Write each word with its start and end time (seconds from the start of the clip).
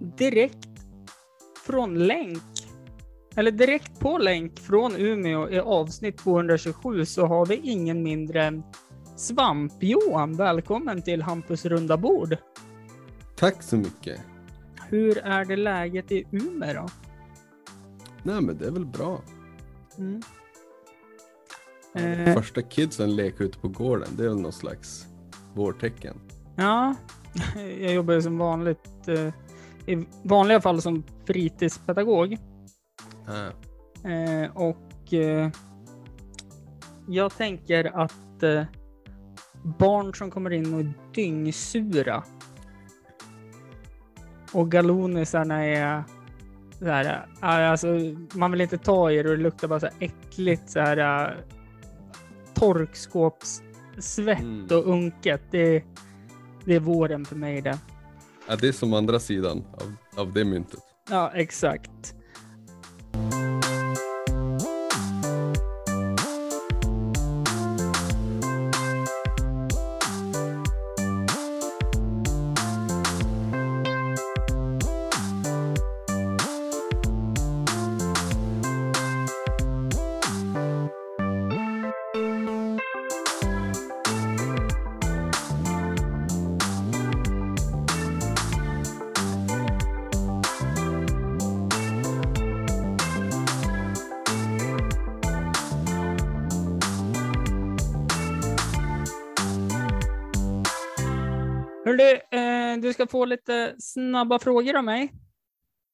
direkt 0.00 0.68
från 1.66 2.06
länk, 2.06 2.42
eller 3.36 3.50
direkt 3.50 4.00
på 4.00 4.18
länk 4.18 4.58
från 4.58 4.96
Umeå 4.96 5.50
i 5.50 5.58
avsnitt 5.58 6.18
227 6.18 7.04
så 7.04 7.26
har 7.26 7.46
vi 7.46 7.56
ingen 7.56 8.02
mindre 8.02 8.44
än 8.44 8.62
Svamp-Johan. 9.16 10.36
Välkommen 10.36 11.02
till 11.02 11.22
Hampus 11.22 11.64
runda 11.64 11.96
bord. 11.96 12.36
Tack 13.36 13.62
så 13.62 13.76
mycket. 13.76 14.20
Hur 14.88 15.18
är 15.18 15.44
det 15.44 15.56
läget 15.56 16.12
i 16.12 16.24
Umeå 16.30 16.74
då? 16.74 16.88
Nej 18.22 18.40
men 18.40 18.58
det 18.58 18.66
är 18.66 18.70
väl 18.70 18.86
bra. 18.86 19.22
Mm. 19.98 20.22
Eh. 21.94 22.34
Första 22.34 22.62
kidsen 22.62 23.16
leker 23.16 23.44
ute 23.44 23.58
på 23.58 23.68
gården, 23.68 24.08
det 24.16 24.24
är 24.24 24.28
väl 24.28 24.40
någon 24.40 24.52
slags 24.52 25.06
vårtecken. 25.54 26.20
Ja, 26.56 26.94
jag 27.80 27.92
jobbar 27.92 28.14
ju 28.14 28.22
som 28.22 28.38
vanligt 28.38 29.08
eh, 29.08 29.32
i 29.88 30.06
vanliga 30.22 30.60
fall 30.60 30.82
som 30.82 31.04
fritidspedagog. 31.26 32.38
Ah. 33.26 33.50
Eh, 34.08 34.50
och 34.54 35.12
eh, 35.14 35.50
jag 37.08 37.36
tänker 37.36 38.02
att 38.02 38.42
eh, 38.42 38.64
barn 39.78 40.14
som 40.14 40.30
kommer 40.30 40.52
in 40.52 40.74
och 40.74 40.80
är 40.80 40.92
dyngsura 41.14 42.22
och 44.52 44.70
galonisarna 44.70 45.64
är 45.64 46.04
så 46.78 46.84
här, 46.84 47.26
alltså, 47.40 47.86
man 48.34 48.52
vill 48.52 48.60
inte 48.60 48.78
ta 48.78 49.10
i 49.10 49.22
det 49.22 49.30
och 49.30 49.36
det 49.36 49.42
luktar 49.42 49.68
bara 49.68 49.80
så 49.80 49.86
här 49.86 49.94
äckligt 49.98 50.70
så 50.70 50.80
här 50.80 51.36
torkskåpssvett 52.54 54.40
mm. 54.40 54.66
och 54.70 54.88
unket. 54.88 55.42
Det, 55.50 55.84
det 56.64 56.74
är 56.74 56.80
våren 56.80 57.24
för 57.24 57.36
mig 57.36 57.60
det. 57.60 57.78
Ja, 58.48 58.56
det 58.56 58.68
är 58.68 58.72
som 58.72 58.92
andra 58.92 59.20
sidan 59.20 59.64
av, 59.72 60.20
av 60.20 60.32
det 60.32 60.44
myntet. 60.44 60.80
Ja, 61.10 61.30
exakt. 61.34 62.14
Få 103.10 103.24
lite 103.24 103.76
snabba 103.78 104.38
frågor 104.38 104.76
av 104.76 104.84
mig. 104.84 105.12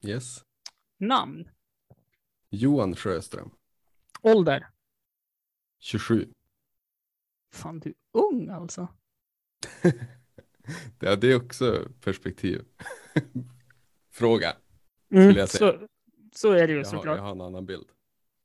Yes. 0.04 0.44
Namn? 0.98 1.48
Johan 2.50 2.96
Sjöström. 2.96 3.50
Ålder? 4.22 4.66
27. 5.78 6.28
Fan, 7.52 7.80
du 7.80 7.88
är 7.88 7.94
ung 8.12 8.48
alltså. 8.48 8.88
ja, 11.00 11.16
det 11.16 11.32
är 11.32 11.36
också 11.36 11.88
perspektiv. 12.00 12.64
Fråga. 14.10 14.56
Mm, 15.10 15.36
jag 15.36 15.48
säga. 15.48 15.72
Så, 15.72 15.88
så 16.32 16.52
är 16.52 16.66
det 16.66 16.72
ju 16.72 16.78
jag 16.78 16.86
såklart. 16.86 17.06
Har, 17.06 17.16
jag 17.16 17.22
har 17.22 17.30
en 17.30 17.40
annan 17.40 17.66
bild. 17.66 17.86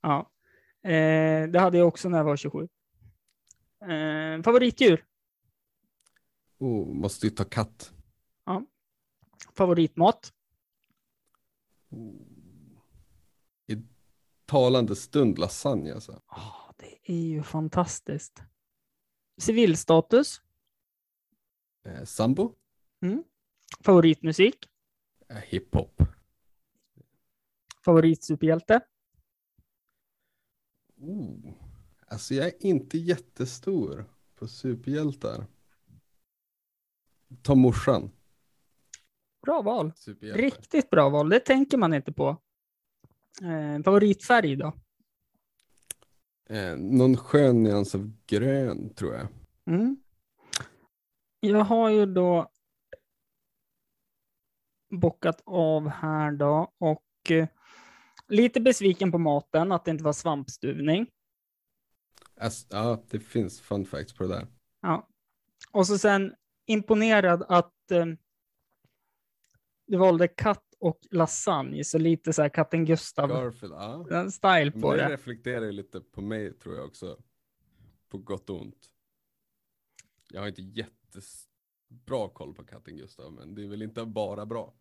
Ja. 0.01 0.31
Eh, 0.83 1.49
det 1.49 1.59
hade 1.59 1.77
jag 1.77 1.87
också 1.87 2.09
när 2.09 2.17
jag 2.17 2.25
var 2.25 2.37
27. 2.37 2.67
Eh, 3.81 4.43
favoritdjur? 4.43 5.05
Oh, 6.57 6.93
måste 6.93 7.25
ju 7.25 7.29
ta 7.29 7.43
katt. 7.43 7.93
Ja. 8.49 8.65
Favoritmat? 9.53 10.33
I 13.67 13.75
talande 14.45 14.95
stund 14.95 15.39
lasagne 15.39 15.93
alltså. 15.93 16.11
Oh, 16.11 16.71
det 16.77 17.11
är 17.11 17.21
ju 17.21 17.43
fantastiskt. 17.43 18.43
Civilstatus? 19.37 20.41
Eh, 21.83 22.03
sambo. 22.03 22.55
Mm. 23.01 23.23
Favoritmusik? 23.79 24.69
Eh, 25.29 25.37
hiphop. 25.37 26.03
Favoritsuperhjälte? 27.85 28.81
Oh. 30.97 31.53
Alltså 32.07 32.33
jag 32.33 32.47
är 32.47 32.65
inte 32.65 32.97
jättestor 32.97 34.05
på 34.35 34.47
superhjältar. 34.47 35.47
Ta 37.41 37.55
morsan. 37.55 38.11
Bra 39.41 39.61
val. 39.61 39.91
Riktigt 40.21 40.89
bra 40.89 41.09
val. 41.09 41.29
Det 41.29 41.39
tänker 41.39 41.77
man 41.77 41.93
inte 41.93 42.13
på. 42.13 42.37
Eh, 43.41 43.83
favoritfärg 43.83 44.55
då? 44.55 44.73
Eh, 46.49 46.77
någon 46.77 47.17
skön 47.17 47.63
nyans 47.63 47.95
av 47.95 48.11
grön 48.27 48.93
tror 48.93 49.13
jag. 49.13 49.27
Mm. 49.65 49.97
Jag 51.39 51.59
har 51.59 51.89
ju 51.89 52.05
då 52.05 52.51
bockat 54.89 55.41
av 55.45 55.89
här 55.89 56.31
då 56.31 56.73
och 56.77 57.31
eh, 57.31 57.47
lite 58.27 58.61
besviken 58.61 59.11
på 59.11 59.17
maten, 59.17 59.71
att 59.71 59.85
det 59.85 59.91
inte 59.91 60.03
var 60.03 60.13
svampstuvning. 60.13 61.07
Alltså, 62.41 62.67
ja, 62.69 63.03
det 63.09 63.19
finns 63.19 63.61
fun 63.61 63.85
facts 63.85 64.13
på 64.13 64.23
det 64.23 64.29
där. 64.29 64.47
Ja. 64.81 65.07
Och 65.71 65.87
så 65.87 65.97
sen 65.97 66.35
imponerad 66.65 67.43
att 67.47 67.91
eh, 67.91 68.05
du 69.89 69.97
valde 69.97 70.27
katt 70.27 70.75
och 70.79 70.99
lasagne, 71.11 71.83
så 71.83 71.97
lite 71.97 72.33
så 72.33 72.41
här 72.41 72.49
katten 72.49 72.85
Gustav 72.85 73.29
Garfield, 73.29 73.73
ja. 73.73 74.29
Style 74.31 74.71
på 74.71 74.87
Men 74.87 74.97
det. 74.97 75.03
Det 75.03 75.13
reflekterar 75.13 75.65
ju 75.65 75.71
lite 75.71 76.01
på 76.01 76.21
mig 76.21 76.53
tror 76.53 76.75
jag 76.75 76.85
också. 76.85 77.17
På 78.09 78.17
gott 78.17 78.49
och 78.49 78.61
ont. 78.61 78.89
Jag 80.29 80.41
har 80.41 80.47
inte 80.47 80.61
jättebra 80.61 82.29
koll 82.33 82.53
på 82.53 82.65
katten 82.65 82.97
Gustav, 82.97 83.33
men 83.33 83.55
det 83.55 83.63
är 83.63 83.67
väl 83.67 83.81
inte 83.81 84.05
bara 84.05 84.45
bra. 84.45 84.73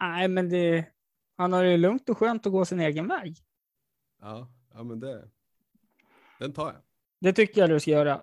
Nej, 0.00 0.28
men 0.28 0.48
det, 0.48 0.86
han 1.36 1.52
har 1.52 1.64
det 1.64 1.76
lugnt 1.76 2.08
och 2.08 2.18
skönt 2.18 2.46
att 2.46 2.52
gå 2.52 2.64
sin 2.64 2.80
egen 2.80 3.08
väg. 3.08 3.36
Ja, 4.20 4.52
ja 4.74 4.82
men 4.82 5.00
det, 5.00 5.28
den 6.38 6.52
tar 6.52 6.66
jag. 6.66 6.82
Det 7.20 7.32
tycker 7.32 7.60
jag 7.60 7.70
du 7.70 7.80
ska 7.80 7.90
göra. 7.90 8.22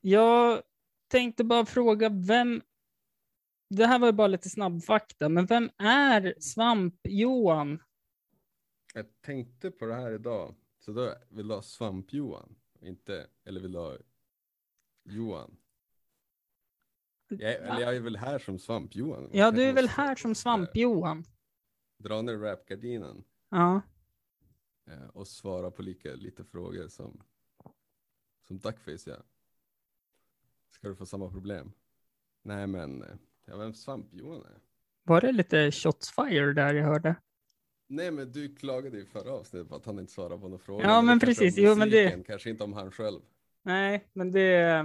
Jag 0.00 0.62
tänkte 1.08 1.44
bara 1.44 1.66
fråga 1.66 2.08
vem, 2.08 2.62
det 3.68 3.86
här 3.86 3.98
var 3.98 4.06
ju 4.06 4.12
bara 4.12 4.26
lite 4.26 4.50
snabbfakta, 4.50 5.28
men 5.28 5.46
vem 5.46 5.70
är 5.78 6.34
Svamp-Johan? 6.38 7.78
Jag 8.94 9.06
tänkte 9.20 9.70
på 9.70 9.86
det 9.86 9.94
här 9.94 10.12
idag, 10.12 10.54
så 10.78 10.92
då 10.92 11.14
vill 11.28 11.48
du 11.48 11.54
ha 11.54 11.62
Svamp-Johan, 11.62 12.54
inte, 12.80 13.26
eller 13.44 13.60
vill 13.60 13.72
du 13.72 13.78
ha 13.78 13.96
Johan? 15.04 15.56
Jag, 17.28 17.54
eller 17.54 17.80
jag 17.80 17.96
är 17.96 18.00
väl 18.00 18.16
här 18.16 18.38
som 18.38 18.58
Svamp-Johan. 18.58 19.30
Ja, 19.32 19.50
du 19.50 19.62
är 19.62 19.72
väl 19.72 19.88
här 19.88 20.14
som 20.14 20.34
Svamp-Johan. 20.34 21.24
Dra 21.96 22.22
ner 22.22 22.36
rapgardinen. 22.36 23.24
Ja. 23.48 23.80
Eh, 24.86 25.06
och 25.06 25.28
svara 25.28 25.70
på 25.70 25.82
lika 25.82 26.14
lite 26.14 26.44
frågor 26.44 26.88
som, 26.88 27.22
som 28.46 28.58
Duckface 28.58 29.10
gör. 29.10 29.22
Ska 30.70 30.88
du 30.88 30.96
få 30.96 31.06
samma 31.06 31.30
problem? 31.30 31.72
Nej, 32.42 32.66
men 32.66 33.18
ja, 33.48 33.56
vem 33.56 33.72
svamp-Johan 33.74 34.44
är? 34.44 34.60
Var 35.02 35.20
det 35.20 35.32
lite 35.32 35.70
shots 35.70 36.10
fire 36.10 36.52
där 36.52 36.74
jag 36.74 36.84
hörde? 36.84 37.16
Nej, 37.88 38.10
men 38.10 38.32
du 38.32 38.54
klagade 38.54 38.98
i 38.98 39.04
förra 39.06 39.32
avsnittet 39.32 39.68
på 39.68 39.74
att 39.76 39.86
han 39.86 39.98
inte 39.98 40.12
svarade 40.12 40.40
på 40.40 40.48
några 40.48 40.64
frågor. 40.64 40.84
Ja, 40.84 41.02
men 41.02 41.20
precis. 41.20 41.58
Jo, 41.58 41.74
men 41.74 41.90
det... 41.90 42.26
Kanske 42.26 42.50
inte 42.50 42.64
om 42.64 42.72
han 42.72 42.90
själv. 42.90 43.20
Nej, 43.62 44.08
men 44.12 44.32
det... 44.32 44.80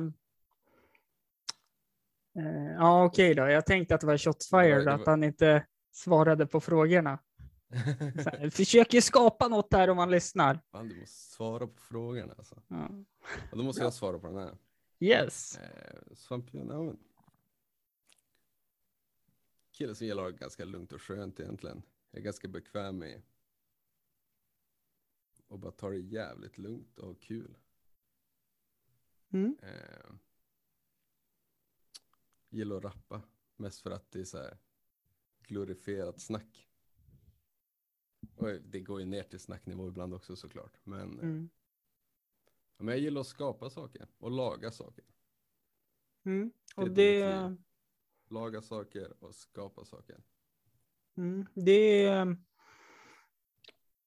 Uh, 2.39 2.71
ja, 2.77 3.05
okej 3.05 3.31
okay 3.31 3.45
då. 3.45 3.51
Jag 3.51 3.65
tänkte 3.65 3.95
att 3.95 4.01
det 4.01 4.07
var 4.07 4.17
shots 4.17 4.49
fire, 4.49 4.79
det 4.79 4.85
var... 4.85 4.91
att 4.91 5.05
han 5.05 5.23
inte 5.23 5.65
svarade 5.91 6.47
på 6.47 6.61
frågorna. 6.61 7.19
Här, 7.73 8.49
försöker 8.49 9.01
skapa 9.01 9.47
något 9.47 9.73
här 9.73 9.89
om 9.89 9.97
man 9.97 10.11
lyssnar. 10.11 10.59
Fan, 10.71 10.89
du 10.89 10.99
måste 10.99 11.35
svara 11.35 11.67
på 11.67 11.81
frågorna 11.81 12.33
alltså. 12.37 12.61
Ja. 12.67 12.89
Och 13.51 13.57
då 13.57 13.63
måste 13.63 13.81
ja. 13.81 13.85
jag 13.85 13.93
svara 13.93 14.19
på 14.19 14.27
den 14.27 14.37
här. 14.37 14.57
Yes. 14.99 15.57
Eh, 15.57 16.15
Svampion, 16.15 16.67
ja. 16.69 16.93
Kille 19.73 19.95
som 19.95 20.07
gillar 20.07 20.31
ganska 20.31 20.65
lugnt 20.65 20.91
och 20.93 21.01
skönt 21.01 21.39
egentligen. 21.39 21.83
Jag 22.11 22.19
är 22.19 22.23
ganska 22.23 22.47
bekväm 22.47 22.97
med 22.97 23.21
och 25.47 25.59
bara 25.59 25.71
ta 25.71 25.89
det 25.89 25.97
jävligt 25.97 26.57
lugnt 26.57 26.99
och 26.99 27.07
ha 27.07 27.15
kul. 27.15 27.57
Mm. 29.29 29.57
Eh, 29.61 30.11
gillar 32.49 32.75
att 32.77 32.83
rappa. 32.83 33.21
Mest 33.55 33.81
för 33.81 33.91
att 33.91 34.11
det 34.11 34.19
är 34.19 34.25
så 34.25 34.37
här 34.37 34.57
glorifierat 35.41 36.21
snack. 36.21 36.69
Och 38.35 38.47
det 38.61 38.79
går 38.79 38.99
ju 38.99 39.05
ner 39.05 39.23
till 39.23 39.39
snacknivå 39.39 39.87
ibland 39.87 40.13
också 40.13 40.35
såklart. 40.35 40.79
Men, 40.83 41.19
Mm. 41.19 41.49
men 42.77 42.87
jag 42.87 42.99
gillar 42.99 43.21
att 43.21 43.27
skapa 43.27 43.69
saker 43.69 44.07
och 44.17 44.31
laga 44.31 44.71
saker. 44.71 45.05
Mm. 46.23 46.51
Och 46.75 46.91
Det 46.91 47.19
det. 47.21 47.57
Laga 48.33 48.61
saker 48.61 49.13
och 49.19 49.35
skapa 49.35 49.85
saker. 49.85 50.15
mm, 51.17 51.45
det 51.53 52.05
eh, 52.05 52.25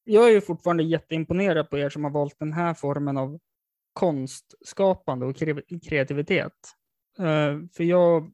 Jag 0.05 0.29
är 0.29 0.33
ju 0.33 0.41
fortfarande 0.41 0.83
jätteimponerad 0.83 1.71
på 1.71 1.79
er 1.79 1.91
som 1.91 2.05
har 2.05 2.11
valt 2.11 2.39
den 2.39 2.53
här 2.53 2.75
formen 2.75 3.17
av 3.17 3.39
konstskapande 3.93 5.27
och 5.27 5.37
kre- 5.37 5.89
kreativitet. 5.89 6.53
Eh, 7.19 7.59
för 7.73 7.85
jag 7.85 8.33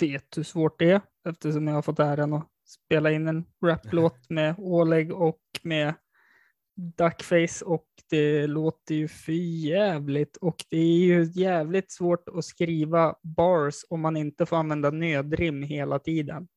vet 0.00 0.38
hur 0.38 0.42
svårt 0.42 0.78
det 0.78 0.90
är 0.90 1.00
eftersom 1.28 1.66
jag 1.66 1.74
har 1.74 1.82
fått 1.82 1.98
äran 1.98 2.32
att 2.32 2.50
spela 2.66 3.10
in 3.10 3.28
en 3.28 3.44
raplåt 3.64 4.30
med 4.30 4.54
Oleg 4.58 5.12
och 5.12 5.40
med 5.62 5.94
Duckface 6.78 7.64
och 7.64 7.86
det 8.10 8.46
låter 8.46 8.94
ju 8.94 9.08
för 9.08 9.32
jävligt 9.32 10.36
och 10.36 10.64
det 10.68 10.76
är 10.76 10.98
ju 10.98 11.24
jävligt 11.24 11.90
svårt 11.90 12.28
att 12.28 12.44
skriva 12.44 13.16
bars 13.22 13.74
om 13.88 14.00
man 14.00 14.16
inte 14.16 14.46
får 14.46 14.56
använda 14.56 14.90
nödrim 14.90 15.62
hela 15.62 15.98
tiden. 15.98 16.48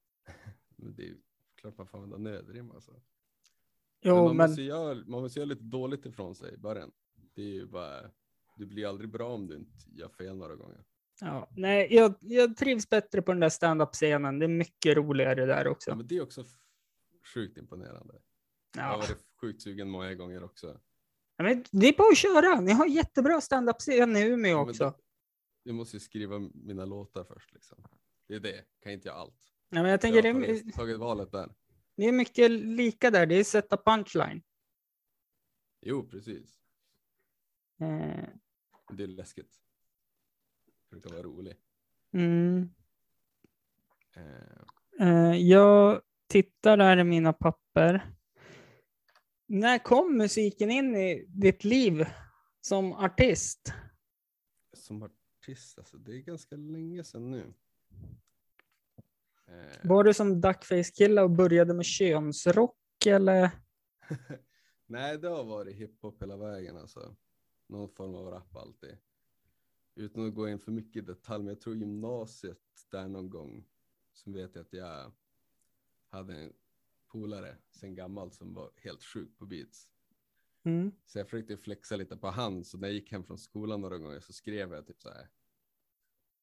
Men 0.76 0.96
det 0.96 1.02
är 1.04 1.06
ju 1.08 1.18
klart 1.56 1.78
man 1.78 1.88
får 1.88 1.98
använda 1.98 2.18
nödrim 2.32 2.72
alltså. 2.72 2.92
Men 2.92 3.02
Jo, 4.02 4.16
man, 4.26 4.38
men 4.38 4.50
Måste 4.50 4.62
göra, 4.62 4.96
man 5.08 5.22
måste 5.22 5.40
göra 5.40 5.48
lite 5.48 5.64
dåligt 5.64 6.06
ifrån 6.06 6.36
sig 6.36 6.54
i 6.54 6.58
början. 6.58 6.92
Det 7.36 7.42
är 7.42 7.54
ju 7.54 7.66
bara, 7.66 8.02
du 8.56 8.66
blir 8.66 8.88
aldrig 8.88 9.10
bra 9.10 9.28
om 9.34 9.48
du 9.48 9.56
inte 9.56 9.72
gör 9.92 10.10
fel 10.10 10.36
några 10.38 10.56
gånger. 10.56 10.84
ja, 11.22 11.50
nej, 11.52 11.88
jag, 11.96 12.14
jag 12.20 12.58
trivs 12.58 12.90
bättre 12.90 13.22
på 13.22 13.32
den 13.32 13.40
där 13.40 13.50
stand-up-scenen. 13.50 14.40
Det 14.40 14.46
är 14.46 14.48
mycket 14.48 14.98
roligare 14.98 15.46
där 15.46 15.66
Ja, 15.66 15.72
också. 15.72 15.96
men 15.96 16.08
det 16.08 16.18
är 16.18 16.22
också 16.24 16.44
sjukt 17.34 17.58
imponerande. 17.58 18.14
Jag 18.76 18.84
har 18.84 18.92
Ja. 18.92 18.98
varit 18.98 19.26
sjukt 19.42 19.62
sugen 19.62 19.90
många 19.90 20.14
gånger 20.16 20.44
också. 20.44 20.80
Ja, 21.38 21.44
men 21.44 21.66
det 21.72 21.88
är 21.88 21.98
bara 21.98 22.12
att 22.12 22.18
köra. 22.18 22.60
Ni 22.62 22.72
har 22.72 22.86
jättebra 22.88 23.42
stand-up-scen 23.42 24.18
i 24.18 24.22
Umeå 24.28 24.52
Ja, 24.52 24.62
också. 24.70 24.84
det- 24.84 24.98
Jag 25.64 25.76
måste 25.76 25.96
ju 25.96 26.00
skriva 26.00 26.40
mina 26.54 26.86
låtar 26.86 27.24
först 27.24 27.54
liksom. 27.54 27.88
Det 28.28 28.36
är 28.36 28.40
det, 28.40 28.66
kan 28.80 28.92
inte 28.92 29.08
göra 29.08 29.18
allt. 29.18 29.36
Ja, 29.70 29.76
men 29.76 29.84
jag 29.84 29.92
Jag 29.92 30.02
tänker 30.02 30.22
det 30.22 30.32
har 30.32 30.40
är, 30.42 30.46
tagit, 30.48 30.76
tagit 30.76 30.98
valet 31.00 31.32
där. 31.32 31.56
det 31.96 32.04
är 32.06 32.12
mycket 32.12 32.52
lika 32.52 33.12
där. 33.12 33.26
Det 33.26 33.36
är 33.36 33.44
sätta 33.44 33.78
punchline. 33.78 34.42
Jo, 35.82 36.08
precis. 36.08 36.60
Men 37.76 38.40
Det 38.94 39.04
är 39.04 39.08
läskigt. 39.08 39.62
Det 40.90 41.02
kan 41.02 41.12
vara 41.12 41.24
rolig. 41.24 41.56
mm. 42.12 42.70
Eh, 44.16 44.60
Eh, 45.02 45.36
jag 45.38 46.02
tittar 46.28 46.78
där 46.78 46.98
i 46.98 47.04
mina 47.04 47.34
papper. 47.34 48.16
När 49.52 49.80
kom 49.80 50.18
musiken 50.18 50.72
in 50.72 50.96
i 50.96 51.26
ditt 51.28 51.64
liv 51.64 52.06
som 52.62 52.94
artist? 52.94 53.74
som 54.74 55.04
artist, 55.04 55.78
alltså 55.78 55.98
det 55.98 56.16
är 56.16 56.20
ganska 56.20 56.56
länge 56.56 57.04
sedan 57.04 57.32
nu. 57.32 57.54
Eh, 59.48 59.80
Var 59.90 60.04
du 60.04 60.14
som 60.14 60.42
Duckface-kille 60.42 61.22
och 61.22 61.32
började 61.32 61.74
med 61.74 61.86
könsrock 61.86 63.06
eller? 63.06 63.52
Nej, 64.86 65.18
det 65.18 65.28
har 65.28 65.44
varit 65.44 65.76
hiphop 65.76 66.22
hela 66.22 66.38
vägen 66.38 66.78
alltså. 66.78 67.16
Någon 67.68 67.90
form 67.90 68.16
av 68.16 68.26
rap 68.26 68.56
alltid. 68.56 68.98
Utan 69.96 70.28
att 70.28 70.36
gå 70.36 70.50
in 70.50 70.60
för 70.60 70.72
mycket 70.72 71.04
i 71.04 71.06
detalj, 71.06 71.44
men 71.44 71.54
jag 71.54 71.62
tror 71.62 71.76
gymnasiet 71.76 72.58
där 72.90 73.08
någon 73.08 73.30
gång. 73.30 73.66
Så 74.14 74.32
vet 74.32 74.56
jag 74.56 74.62
att 74.62 74.74
jag 74.74 75.12
hade 76.10 76.36
en 76.36 76.54
polare 77.10 77.58
sen 77.70 77.96
gammalt 77.96 78.34
som 78.34 78.54
var 78.54 78.72
helt 78.78 79.04
sjuk 79.04 79.38
på 79.38 79.46
beats. 79.46 79.90
Mm. 80.64 80.92
Så 81.06 81.20
jag 81.20 81.30
försökte 81.30 81.58
flexa 81.58 81.96
lite 81.96 82.18
på 82.18 82.28
han, 82.28 82.64
så 82.66 82.78
när 82.78 82.88
jag 82.88 82.96
gick 82.96 83.12
hem 83.12 83.24
från 83.24 83.38
skolan 83.38 83.82
några 83.82 83.98
gånger 83.98 84.20
så 84.20 84.34
skrev 84.34 84.74
jag 84.74 84.88
typ 84.88 85.02
så 85.02 85.10
här. 85.10 85.30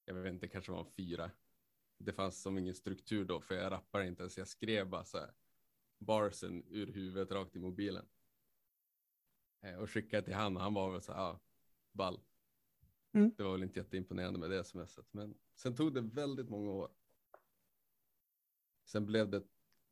Jag 0.05 0.15
vet 0.15 0.33
inte, 0.33 0.49
kanske 0.49 0.73
var 0.73 0.81
en 0.81 0.91
fyra. 0.91 1.31
Det 1.99 2.13
fanns 2.13 2.43
som 2.43 2.59
ingen 2.59 2.75
struktur 2.75 3.25
då, 3.25 3.41
för 3.41 3.55
jag 3.55 3.73
rappar 3.73 4.01
inte, 4.01 4.31
så 4.31 4.41
jag 4.41 4.49
skrev 4.49 4.89
bara 4.89 5.05
så 5.05 5.19
här. 5.19 5.35
Barsen 5.99 6.65
ur 6.69 6.87
huvudet 6.93 7.31
rakt 7.31 7.57
i 7.57 7.59
mobilen. 7.59 8.07
Eh, 9.61 9.75
Och 9.75 9.91
skickade 9.91 10.23
till 10.23 10.35
han 10.35 10.57
han 10.57 10.75
var 10.75 10.93
väl 10.93 11.03
så 11.03 11.13
här, 11.13 11.21
ja, 11.21 11.41
ball. 11.93 12.21
Mm. 13.13 13.35
Det 13.37 13.43
var 13.43 13.53
väl 13.53 13.63
inte 13.63 13.81
jätteimponerande 13.81 14.39
med 14.39 14.51
det 14.51 14.65
smset, 14.65 15.13
men 15.13 15.39
sen 15.55 15.77
tog 15.77 15.95
det 15.95 16.01
väldigt 16.01 16.49
många 16.49 16.71
år. 16.71 16.91
Sen 18.85 19.07
blev 19.07 19.31
det 19.31 19.43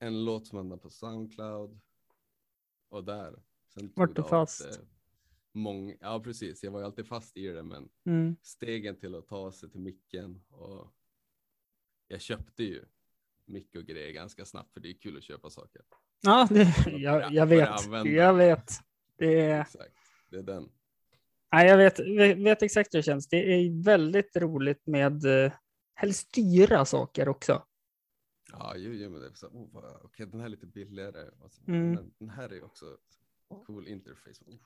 en 0.07 0.25
låt 0.25 0.47
som 0.47 0.59
hamnade 0.59 0.81
på 0.83 0.91
Soundcloud. 0.91 1.81
Och 2.89 3.05
där. 3.05 3.43
Sen 3.75 3.93
Vart 3.97 4.17
du 4.17 4.23
fast? 4.23 4.65
att, 4.67 4.77
eh, 4.77 4.83
Mång, 5.53 5.97
ja, 6.01 6.21
precis. 6.21 6.63
Jag 6.65 6.71
var 6.71 6.81
ju 6.81 6.87
alltid 6.87 7.07
fast 7.07 7.37
i 7.37 7.47
det, 7.47 7.63
men 7.63 7.89
Mm. 8.07 8.37
stegen 8.43 8.97
till 8.97 9.15
att 9.15 9.27
ta 9.29 9.53
sig 9.53 9.71
till 9.71 9.81
micken 9.81 10.43
och 10.49 10.93
jag 12.09 12.21
köpte 12.21 12.65
ju 12.65 12.85
mick 13.45 13.75
och 13.77 13.85
grejer 13.85 14.13
ganska 14.13 14.45
snabbt 14.45 14.73
för 14.73 14.81
det 14.81 14.89
är 14.89 14.95
kul 14.95 15.17
att 15.17 15.23
köpa 15.25 15.51
saker. 15.51 15.83
Ja, 16.23 16.49
det, 16.51 16.75
jag, 16.87 17.33
jag 17.33 17.47
vet. 17.47 17.71
Jag 18.05 18.35
vet. 18.35 18.71
Det 19.17 19.41
är, 19.41 19.61
Exakt, 19.61 19.95
det 20.31 20.37
är 20.37 20.43
den. 20.43 20.69
nej, 21.53 21.69
jag 21.69 21.77
vet, 21.77 21.99
vet, 22.39 22.63
exakt 22.63 22.95
hur 22.95 22.99
det 22.99 23.03
känns. 23.03 23.29
Det 23.29 23.37
är 23.37 23.83
väldigt 23.85 24.37
roligt 24.37 24.87
med 24.87 25.25
eh, 25.45 25.53
helst 25.95 26.29
styra 26.29 26.85
saker 26.85 27.29
också. 27.29 27.65
Ja, 28.59 28.77
ju, 28.77 28.97
ju, 28.97 29.09
men 29.09 29.21
det 29.21 29.27
är 29.27 29.33
så, 29.35 29.47
oh, 29.47 29.69
vad- 29.73 30.01
okej, 30.05 30.27
den 30.27 30.41
här 30.41 30.47
är 30.47 30.51
lite 30.51 30.67
billigare. 30.67 31.31
Så, 31.51 31.63
Mm. 31.71 31.91
men 31.93 32.13
Den 32.19 32.31
här 32.31 32.53
är 32.53 32.65
också 32.65 32.87
cool 33.67 33.89
interface. 33.89 34.45
Oh, 34.47 34.59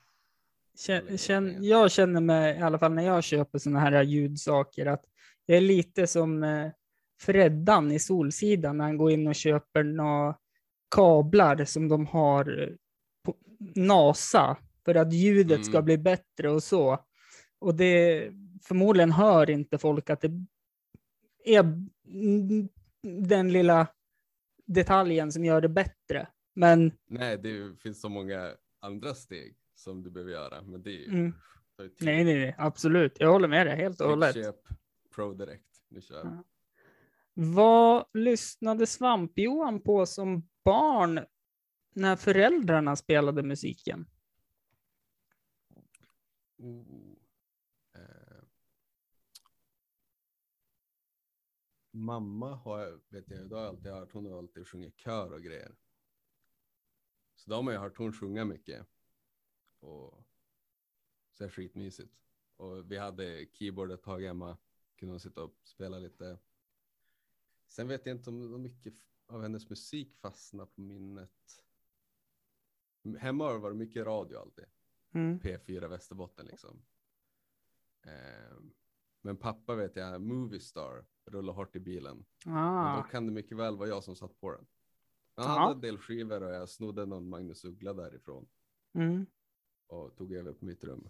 känn, 1.17 1.45
pengar. 1.45 1.61
jag 1.63 1.91
känner 1.91 2.21
mig, 2.21 2.57
i 2.57 2.61
alla 2.61 2.79
fall 2.79 2.93
när 2.93 3.03
jag 3.05 3.23
köper 3.23 3.59
såna 3.59 3.79
här 3.79 4.03
ljudsaker, 4.03 4.85
att 4.85 5.05
jag 5.45 5.57
är 5.57 5.61
lite 5.61 6.07
som 6.07 6.43
eh, 6.43 6.71
Freddan 7.21 7.91
i 7.91 7.99
Solsidan 7.99 8.77
när 8.77 8.85
han 8.85 8.97
går 8.97 9.11
in 9.11 9.27
och 9.27 9.35
köper 9.35 9.83
några 9.83 10.35
kablar 10.95 11.65
som 11.65 11.87
de 11.87 12.05
har 12.07 12.61
eh, 12.63 12.69
på 13.23 13.35
NASA 13.75 14.57
för 14.85 14.95
att 14.95 15.13
ljudet 15.13 15.65
ska 15.65 15.77
Mm. 15.77 15.85
bli 15.85 15.97
bättre 15.97 16.49
och 16.49 16.63
så. 16.63 17.05
Och 17.59 17.75
det 17.75 18.29
förmodligen 18.63 19.11
hör 19.11 19.49
inte 19.49 19.77
folk 19.77 20.09
att 20.09 20.21
det 20.21 20.31
är 21.45 21.59
mm, 21.59 22.69
den 23.01 23.51
lilla 23.51 23.87
detaljen 24.65 25.31
som 25.31 25.45
gör 25.45 25.61
det 25.61 25.69
bättre. 25.69 26.27
Men 26.53 26.91
Nej, 27.07 27.37
det 27.37 27.79
finns 27.81 28.01
så 28.01 28.09
många 28.09 28.51
andra 28.79 29.13
steg 29.13 29.55
som 29.75 30.03
du 30.03 30.09
behöver 30.09 30.31
göra, 30.31 30.61
men 30.61 30.83
det 30.83 30.89
är 30.89 30.99
ju 30.99 31.05
mm, 31.05 31.33
nej, 31.77 32.23
nej, 32.23 32.39
nej, 32.39 32.55
absolut. 32.57 33.19
Jag 33.19 33.31
håller 33.31 33.47
med 33.47 33.67
dig 33.67 33.75
helt 33.75 34.01
och 34.01 34.09
hållet. 34.09 34.35
Köp 34.35 34.67
Pro 35.15 35.33
direkt. 35.33 35.83
Nu 35.87 36.01
kör 36.01 36.23
vi. 36.23 36.29
Ja. 36.29 36.43
Vad 37.33 38.05
lyssnade 38.13 38.85
Svamp-Johan 38.85 39.79
på 39.79 40.05
som 40.05 40.49
barn 40.63 41.19
när 41.93 42.15
föräldrarna 42.15 42.95
spelade 42.95 43.43
musiken? 43.43 44.05
Oh. 46.57 47.08
Mamma 51.99 52.55
har 52.55 52.79
jag, 52.79 52.99
vet 53.09 53.29
jag, 53.29 53.37
har 53.37 53.57
jag 53.57 53.67
alltid 53.67 53.91
hört, 53.91 54.11
hon 54.11 54.25
har 54.25 54.37
alltid 54.37 54.67
sjungit 54.67 54.97
kör 54.97 55.33
och 55.33 55.41
grejer. 55.41 55.75
Så 57.35 57.49
då 57.49 57.55
har 57.55 57.71
ju 57.71 57.77
hört 57.77 57.97
hon 57.97 58.13
sjunga 58.13 58.45
mycket. 58.45 58.87
Och 59.79 60.25
så 61.31 61.43
är 61.43 61.47
det 61.47 61.53
skitmysigt. 61.53 62.13
Och 62.55 62.91
vi 62.91 62.97
hade 62.97 63.45
keyboard 63.53 63.91
ett 63.91 64.03
tag 64.03 64.23
hemma, 64.23 64.57
kunde 64.95 65.13
hon 65.13 65.19
sitta 65.19 65.43
och 65.43 65.55
spela 65.63 65.99
lite. 65.99 66.39
Sen 67.67 67.87
vet 67.87 68.05
jag 68.05 68.15
inte 68.15 68.29
om 68.29 68.61
mycket 68.61 68.93
av 69.27 69.41
hennes 69.41 69.69
musik 69.69 70.15
fastnar 70.15 70.65
på 70.65 70.81
minnet. 70.81 71.63
Hemma 73.17 73.43
har 73.43 73.53
det 73.53 73.59
varit 73.59 73.77
mycket 73.77 74.05
radio 74.05 74.37
alltid. 74.37 74.65
Mm. 75.11 75.39
P4 75.39 75.87
Västerbotten 75.87 76.45
liksom. 76.45 76.81
Ehm, 78.01 78.73
men 79.21 79.37
pappa 79.37 79.75
vet 79.75 79.95
jag, 79.95 80.21
Movie 80.21 80.59
Star, 81.29 81.37
rullar 81.37 81.53
hårt 81.53 81.75
i 81.75 81.79
bilen. 81.79 82.25
Och 82.45 82.51
Ah, 82.51 82.95
då 82.97 83.03
kan 83.03 83.25
det 83.25 83.31
mycket 83.31 83.57
väl 83.57 83.77
vara 83.77 83.89
jag 83.89 84.03
som 84.03 84.15
satt 84.15 84.39
på 84.41 84.51
den. 84.51 84.65
Han 85.35 85.45
Ja. 85.45 85.59
hade 85.59 85.73
en 85.73 85.81
del 85.81 85.97
skivor 85.97 86.43
och 86.43 86.53
jag 86.53 86.69
snodde 86.69 87.05
någon 87.05 87.29
Magnus 87.29 87.65
Uggla 87.65 87.93
därifrån 87.93 88.47
mm. 88.93 89.25
och 89.87 90.15
tog 90.15 90.33
över 90.33 90.53
på 90.53 90.65
mitt 90.65 90.83
rum. 90.83 91.09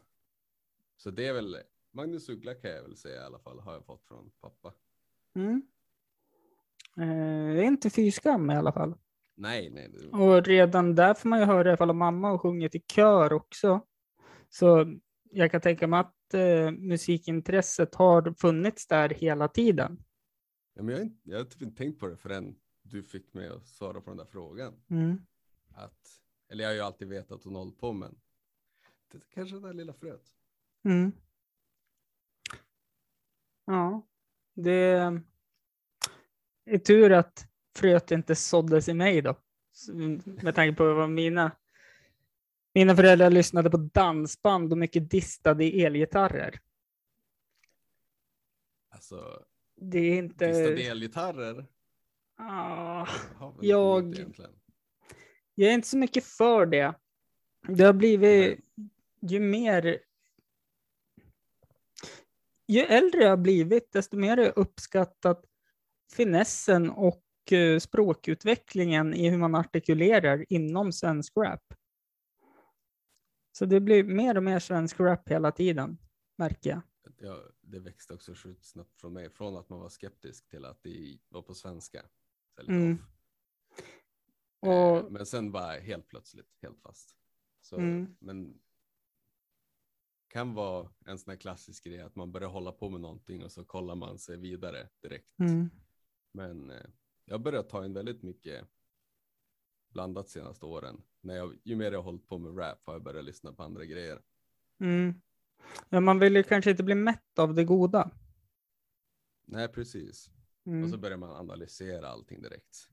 Så 0.97 1.11
det 1.11 1.27
är 1.27 1.33
väl, 1.33 1.57
Magnus 1.91 2.29
Uggla 2.29 2.55
kan 2.55 2.71
jag 2.71 2.83
väl 2.83 2.95
säga 2.97 3.21
i 3.21 3.25
alla 3.25 3.39
fall, 3.39 3.59
har 3.59 3.73
jag 3.73 3.85
fått 3.85 4.05
från 4.05 4.31
pappa. 4.41 4.73
Mm. 5.33 5.61
Eh, 6.97 7.55
det 7.55 7.61
är 7.61 7.63
inte 7.63 7.89
fy 7.89 8.11
skam 8.11 8.51
i 8.51 8.55
alla 8.55 8.71
fall. 8.71 8.95
Nej, 9.35 9.69
nej, 9.69 9.89
det, 9.89 10.17
Och 10.17 10.43
redan 10.43 10.95
där 10.95 11.13
får 11.13 11.29
man 11.29 11.39
ju 11.39 11.45
höra 11.45 11.73
ifall 11.73 11.93
mamma 11.93 12.29
har 12.29 12.37
sjungit 12.37 12.75
i 12.75 12.79
kör 12.79 13.33
också. 13.33 13.81
Så 14.49 14.97
jag 15.31 15.51
kan 15.51 15.61
tänka 15.61 15.87
mig 15.87 15.99
att 15.99 16.33
eh, 16.33 16.71
musikintresset 16.71 17.95
har 17.95 18.33
funnits 18.39 18.87
där 18.87 19.09
hela 19.09 19.47
tiden. 19.47 20.03
Ja, 20.79 20.83
men 20.83 20.95
jag, 20.95 21.03
har 21.03 21.11
jag 21.23 21.37
har 21.37 21.45
typ 21.45 21.61
inte 21.61 21.77
tänkt 21.77 21.99
på 21.99 22.07
det 22.07 22.17
förrän 22.17 22.55
du 22.81 23.03
fick 23.03 23.33
mig 23.33 23.47
att 23.47 23.67
svara 23.67 24.01
på 24.01 24.09
den 24.09 24.17
där 24.17 24.25
frågan. 24.25 24.81
Mm. 24.89 25.21
Att, 25.75 26.21
eller 26.49 26.63
jag 26.63 26.69
har 26.69 26.75
ju 26.75 26.81
alltid 26.81 27.07
vetat 27.07 27.31
att 27.31 27.43
hon 27.43 27.55
hållit 27.55 27.77
på 27.77 27.93
men 27.93 28.19
det 29.11 29.29
kanske 29.29 29.55
det 29.55 29.61
där 29.61 29.73
lilla 29.73 29.93
fröet. 29.93 30.33
Mm. 30.83 31.11
Ja, 33.65 34.07
det 34.53 35.21
är 36.65 36.77
tur 36.77 37.11
att 37.11 37.47
fröet 37.75 38.11
inte 38.11 38.35
såddes 38.35 38.89
i 38.89 38.93
mig 38.93 39.21
då. 39.21 39.35
Med 40.25 40.55
tanke 40.55 40.77
på 40.77 40.93
vad 40.93 41.09
mina, 41.09 41.51
mina 42.73 42.95
föräldrar 42.95 43.29
lyssnade 43.29 43.69
på 43.69 43.77
dansband 43.77 44.71
och 44.71 44.77
mycket 44.77 45.11
distade 45.11 45.63
elgitarrer. 45.63 46.59
Alltså, 48.89 49.45
Det 49.81 49.99
är 49.99 50.17
inte... 50.17 50.45
Ah, 52.37 53.07
har 53.35 53.51
väl 53.51 53.67
Jag- 53.69 54.15
jag 55.55 55.69
är 55.69 55.73
inte 55.73 55.87
så 55.87 55.97
mycket 55.97 56.23
för 56.25 56.65
det. 56.65 56.93
Det 57.67 57.83
har 57.83 57.93
blivit 57.93 58.59
ju 59.21 59.39
mer... 59.39 59.99
Ju 62.67 62.79
äldre 62.79 63.21
jag 63.23 63.29
har 63.29 63.37
blivit, 63.37 63.91
desto 63.91 64.17
mer 64.17 64.37
har 64.37 64.43
jag 64.43 64.57
uppskattat 64.57 65.45
finessen 66.15 66.89
och 66.89 67.23
eh, 67.51 67.79
språkutvecklingen 67.79 69.13
i 69.13 69.29
hur 69.29 69.37
man 69.37 69.55
artikulerar 69.55 70.45
inom 70.49 70.91
svensk 70.91 71.37
rap. 71.37 71.63
Så 73.51 73.65
det 73.65 73.79
blir 73.79 74.03
mer 74.03 74.37
och 74.37 74.43
mer 74.43 74.59
svensk 74.59 74.99
rap 74.99 75.29
hela 75.29 75.51
tiden, 75.51 75.97
märker 76.37 76.69
jag. 76.69 76.81
Ja, 77.17 77.43
det 77.61 77.79
växte 77.79 78.13
också 78.13 78.35
snabbt 78.61 78.99
från 79.01 79.13
mig. 79.13 79.29
Från 79.29 79.57
att 79.57 79.69
man 79.69 79.79
var 79.79 79.89
skeptisk 79.89 80.49
till 80.49 80.65
att 80.65 80.83
det 80.83 81.19
var 81.29 81.41
på 81.41 81.53
svenska. 81.53 82.05
Mm. 82.67 82.93
off. 82.93 82.99
Och- 84.59 84.97
Eh, 84.97 85.09
Men 85.09 85.25
sen 85.25 85.51
bara 85.51 85.71
helt 85.79 86.07
plötsligt, 86.07 86.57
helt 86.61 86.81
fast. 86.81 87.15
Så, 87.61 87.75
Mm. 87.77 88.15
Men 88.19 88.59
kan 90.27 90.53
vara 90.53 90.89
en 91.05 91.19
sån 91.19 91.31
här 91.31 91.37
klassisk 91.37 91.83
grej 91.83 92.01
att 92.01 92.15
man 92.15 92.31
börjar 92.31 92.49
hålla 92.49 92.71
på 92.71 92.89
med 92.89 93.01
någonting 93.01 93.43
och 93.43 93.51
så 93.51 93.65
kollar 93.65 93.95
man 93.95 94.19
sig 94.19 94.37
vidare 94.37 94.89
direkt. 95.01 95.39
Mm. 95.39 95.69
Men 96.31 96.69
eh, 96.71 96.85
jag 97.25 97.33
har 97.33 97.39
börjat 97.43 97.69
ta 97.69 97.85
in 97.85 97.93
väldigt 97.93 98.23
mycket 98.23 98.67
blandat 99.89 100.29
senaste 100.29 100.65
åren. 100.65 101.01
När 101.21 101.35
jag, 101.35 101.57
ju 101.63 101.75
mer 101.75 101.91
jag 101.91 101.97
har 101.99 102.03
hållit 102.03 102.27
på 102.27 102.37
med 102.37 102.57
rap 102.59 102.85
har 102.85 102.93
jag 102.93 103.03
börjat 103.03 103.25
lyssna 103.25 103.53
på 103.53 103.63
andra 103.63 103.85
grejer. 103.85 104.21
Mm. 104.79 105.21
Ja, 105.89 105.99
man 105.99 106.19
vill 106.19 106.35
ju 106.35 106.43
kanske 106.43 106.71
inte 106.71 106.83
bli 106.83 106.95
mätt 106.95 107.39
av 107.39 107.53
det 107.53 107.63
goda. 107.63 108.11
Nej, 109.45 109.67
precis. 109.67 110.29
Mm. 110.65 110.83
Och 110.83 110.89
så 110.89 110.97
börjar 110.97 111.17
man 111.17 111.29
analysera 111.29 112.07
allting 112.07 112.41
direkt. 112.41 112.89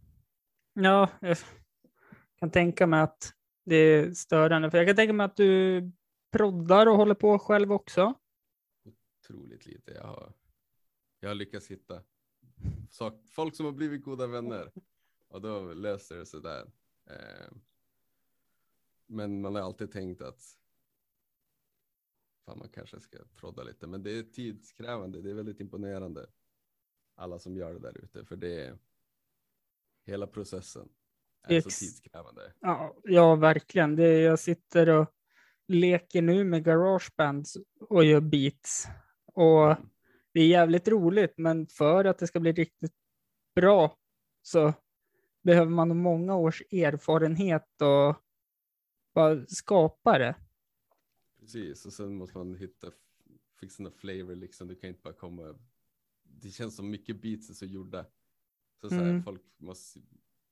Ja, 0.73 1.11
jag 1.21 1.37
kan 2.37 2.51
tänka 2.51 2.87
mig 2.87 3.01
att 3.01 3.35
det 3.65 3.77
är 3.77 4.13
störande. 4.13 4.71
För 4.71 4.79
jag 4.79 4.87
kan 4.87 4.97
tänka 4.97 5.13
mig 5.13 5.25
att 5.25 5.37
du 5.37 5.83
proddar 6.31 6.87
och 6.87 6.97
håller 6.97 7.15
på 7.15 7.39
själv 7.39 7.73
också. 7.73 8.15
Otroligt 9.21 9.67
lite. 9.67 9.93
Jag 9.93 10.05
har, 10.07 10.33
jag 11.21 11.31
har 11.31 11.35
lyckats 11.35 11.71
hitta 11.71 12.03
folk 13.31 13.57
som 13.57 13.67
har 13.67 13.73
blivit 13.73 14.05
goda 14.05 14.27
vänner. 14.27 14.73
Och 15.29 15.41
då 15.41 15.75
löser 15.75 16.17
det 16.17 16.27
sig 16.27 16.41
där. 16.41 16.71
Eh, 17.11 17.53
men 19.07 19.41
man 19.41 19.55
har 19.55 19.63
alltid 19.63 19.93
tänkt 19.93 20.23
att 20.23 20.59
fan, 22.47 22.59
man 22.59 22.69
kanske 22.69 23.01
ska 23.01 23.19
prodda 23.37 23.63
lite. 23.63 23.87
Men 23.87 24.03
det 24.03 24.11
är 24.19 24.23
tidskrävande. 24.23 25.23
Det 25.23 25.31
är 25.31 25.35
väldigt 25.35 25.61
imponerande. 25.61 26.27
Alla 27.15 27.39
som 27.39 27.57
gör 27.57 27.73
det 27.75 27.81
där 27.81 27.99
ute. 28.05 28.25
För 28.25 28.37
det 28.37 28.61
är 28.61 28.79
hela 30.07 30.27
processen 30.27 30.89
är 31.49 31.61
så 31.61 31.69
Ex- 31.69 31.79
tidskrävande. 31.79 32.53
Ja, 32.61 32.97
ja 33.05 33.35
verkligen. 33.35 33.97
Det, 33.97 34.19
jag 34.21 34.39
sitter 34.39 34.89
och 34.89 35.13
leker 35.69 36.23
nu 36.23 36.45
med 36.45 36.65
garageband 36.65 37.47
och 37.81 38.05
gör 38.05 38.21
beats. 38.21 38.87
Och 39.27 39.71
Mm. 39.73 39.89
det 40.33 40.41
är 40.41 40.47
jävligt 40.47 40.89
roligt, 40.89 41.35
men 41.37 41.67
för 41.67 42.05
att 42.05 42.19
det 42.19 42.27
ska 42.27 42.41
bli 42.41 42.53
riktigt 42.53 42.95
bra 43.55 43.97
så 44.43 44.73
behöver 45.43 45.71
man 45.71 45.97
många 45.97 46.37
års 46.37 46.63
erfarenhet 46.63 47.83
och 47.83 48.17
bara 49.15 49.47
skapa 49.47 50.19
det. 50.19 50.35
Precis, 51.47 51.87
och 51.87 51.93
sen 51.93 52.15
måste 52.15 52.39
man 52.39 52.55
hitta, 52.55 52.91
fixa 53.61 53.83
några 53.83 53.97
flavor 53.97 54.35
liksom. 54.35 54.69
Du 54.69 54.75
kan 54.75 54.89
inte 54.89 55.01
bara 55.03 55.15
komma, 55.15 55.59
det 56.23 56.51
känns 56.51 56.77
som 56.77 56.91
mycket 56.91 57.23
beats 57.23 57.51
är 57.51 57.55
så 57.55 57.67
gjorda. 57.67 58.07
Så, 58.81 58.89
så 58.89 58.95
här, 58.95 59.11
Mm. 59.11 59.23
folk 59.23 59.43
måste 59.57 60.01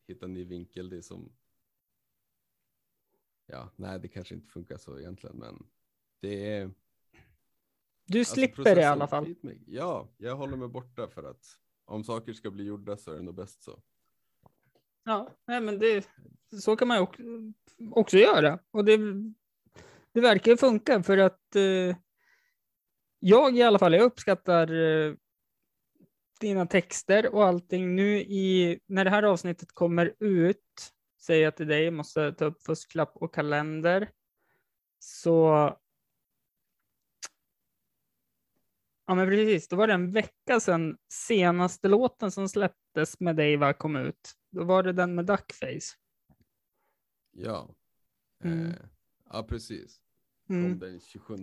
hitta 0.07 0.27
en 0.27 0.35
ny 0.35 0.45
vinkel, 0.45 0.89
det 0.91 0.97
är 0.97 1.01
som, 1.01 1.33
ja, 3.47 3.71
nej 3.77 4.01
det 4.01 4.09
kanske 4.09 4.35
inte 4.35 4.49
funkar 4.49 4.77
så 4.79 4.99
egentligen, 4.99 5.37
men 5.37 5.67
det 6.21 6.51
är. 6.51 6.71
Du 8.07 8.19
alltså, 8.19 8.35
slipper 8.35 8.75
det 8.75 8.81
i 8.81 8.85
alla 8.85 9.09
fall. 9.09 9.35
Ja, 9.67 10.09
jag 10.17 10.37
håller 10.37 10.57
mig 10.57 10.69
borta 10.69 11.09
för 11.09 11.23
att 11.25 11.59
om 11.85 12.05
saker 12.05 12.33
ska 12.33 12.51
bli 12.51 12.65
gjorda 12.65 12.97
så 12.97 13.13
är 13.13 13.17
det 13.17 13.23
nog 13.23 13.35
bäst 13.35 13.63
så. 13.63 13.83
Ja, 15.05 15.31
nej, 15.45 15.61
men 15.61 15.79
det, 15.79 16.09
så 16.63 16.77
kan 16.77 16.89
man 16.89 16.97
ju 16.97 17.03
också, 17.03 17.23
också 17.91 18.19
göra. 18.19 18.59
Och 18.71 18.85
det, 18.85 18.99
det 20.15 20.21
verkar 20.21 20.51
ju 20.51 20.57
funka 20.57 21.03
för 21.03 21.19
att 21.19 21.57
eh, 21.57 21.97
jag 23.19 23.57
i 23.57 23.63
alla 23.63 23.79
fall, 23.79 23.93
jag 23.93 24.03
uppskattar 24.03 24.73
eh, 24.73 25.15
dina 26.41 26.67
texter 26.67 27.35
och 27.35 27.45
allting. 27.45 27.95
Nu 27.97 28.19
i, 28.21 28.81
när 28.87 29.05
det 29.05 29.11
här 29.11 29.23
avsnittet 29.23 29.73
kommer 29.73 30.15
ut, 30.21 30.93
säger 31.21 31.45
jag 31.45 31.57
till 31.57 31.67
dig, 31.69 31.91
måste 31.91 32.33
ta 32.33 32.45
upp 32.45 32.63
fusklapp 32.63 33.13
och 33.17 33.35
kalender. 33.35 34.11
Så 34.99 35.77
Ja 39.07 39.15
men 39.15 39.29
precis, 39.29 39.69
då 39.69 39.77
var 39.77 39.87
det 39.87 39.93
en 39.95 40.13
vecka 40.13 40.61
sedan 40.61 40.97
senaste 41.09 41.89
låten 41.89 42.31
som 42.31 42.49
släpptes 42.49 43.21
med 43.21 43.37
dig 43.37 43.57
va, 43.57 43.73
kom 43.73 43.97
ut. 43.97 44.33
Då 44.51 44.65
var 44.65 44.83
det 44.83 44.93
den 44.93 45.15
med 45.15 45.27
Duckface. 45.27 45.97
Ja, 47.31 47.75
Mm. 48.45 48.67
eh, 48.67 48.75
ja 49.31 49.43
precis. 49.43 50.01
Kom 50.47 50.57
Mm. 50.57 50.79
den 50.79 51.01
27. 51.01 51.35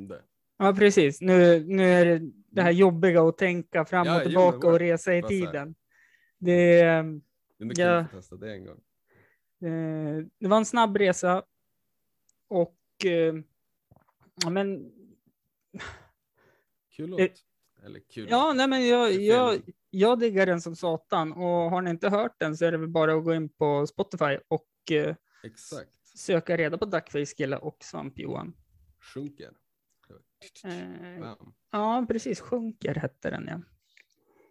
Ja 0.57 0.73
precis, 0.77 1.21
nu, 1.21 1.63
nu 1.65 1.83
är 1.83 2.05
det 2.05 2.31
det 2.49 2.61
här 2.61 2.71
jobbiga 2.71 3.21
att 3.23 3.37
tänka 3.37 3.85
fram 3.85 4.07
Ja, 4.07 4.15
och 4.15 4.21
jo, 4.21 4.25
tillbaka 4.27 4.51
men 4.57 4.59
bara- 4.61 4.73
och 4.73 4.79
resa 4.79 5.15
i 5.15 5.23
tiden. 5.23 5.75
Det, 6.37 6.81
eh, 6.81 7.03
det 7.57 7.75
kan 7.75 7.85
Ja. 7.85 8.05
få 8.11 8.17
testa 8.17 8.35
det 8.35 8.53
en 8.53 8.65
gång. 8.65 8.81
eh, 9.71 10.25
det 10.39 10.47
var 10.47 10.57
en 10.57 10.65
snabb 10.65 10.97
resa 10.97 11.43
och 12.47 12.77
eh, 13.05 13.35
ja, 14.43 14.49
men 14.49 14.91
Kul 16.95 17.13
Eh, 17.13 17.17
låt. 17.19 17.31
Eller 17.85 17.99
kul. 17.99 18.27
Ja, 18.29 18.53
nej, 18.53 18.67
men 18.67 18.87
jag, 18.87 19.11
är 19.13 19.19
jag, 19.19 19.61
jag 19.89 20.19
diggar 20.19 20.45
den 20.45 20.61
som 20.61 20.75
satan 20.75 21.31
och 21.33 21.41
har 21.71 21.81
ni 21.81 21.89
inte 21.89 22.09
hört 22.09 22.35
den 22.39 22.57
så 22.57 22.65
är 22.65 22.71
det 22.71 22.77
väl 22.77 22.89
bara 22.89 23.13
att 23.15 23.23
gå 23.23 23.33
in 23.33 23.49
på 23.49 23.87
Spotify 23.87 24.37
och 24.47 24.67
eh, 24.91 25.15
Exakt. 25.43 25.89
söka 26.17 26.57
reda 26.57 26.77
på 26.77 26.85
Duckface 26.85 27.35
Kille 27.37 27.57
och 27.57 27.77
Svamp-Johan. 27.83 28.53
Sjunker. 29.01 29.57
Eh, 30.63 31.35
ja, 31.71 32.05
precis. 32.09 32.39
Sjunker 32.39 32.95
hette 32.95 33.29
den 33.29 33.47
ja. 33.47 33.61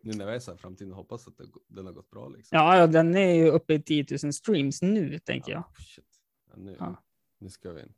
Nu 0.02 0.12
när 0.12 0.26
vi 0.26 0.33
är 0.33 0.38
så 0.38 0.50
här 0.50 0.59
framtiden 0.59 0.92
hoppas 0.92 1.28
att 1.28 1.37
det, 1.37 1.45
den 1.69 1.87
har 1.87 1.92
gått 1.92 2.11
bra 2.11 2.28
liksom. 2.28 2.57
Ja, 2.59 2.76
ja, 2.78 2.87
den 2.87 3.14
är 3.16 3.35
ju 3.35 3.49
uppe 3.50 3.75
i 3.75 3.83
10 3.83 4.07
000 4.23 4.33
streams 4.33 4.83
nu 4.83 5.19
tänker 5.19 5.52
jag. 5.52 5.61
Ah, 5.61 5.75
shit. 5.78 6.21
Ja, 6.50 6.57
nu, 6.57 6.76
Ja. 6.78 7.02
nu 7.38 7.49
ska 7.50 7.73
vi 7.73 7.83
inte. 7.83 7.95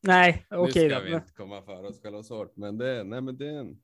Nej, 0.00 0.46
nu 0.50 0.56
okej 0.56 0.90
ska 0.90 0.98
då. 0.98 1.04
vi 1.04 1.14
inte 1.14 1.32
komma 1.32 1.62
för 1.62 1.84
oss 1.84 2.00
själva 2.02 2.22
så 2.22 2.36
hårt. 2.36 2.56
Men 2.56 2.78
det, 2.78 3.04
nej 3.04 3.20
men 3.20 3.36
det 3.36 3.46
är 3.46 3.58
en. 3.58 3.82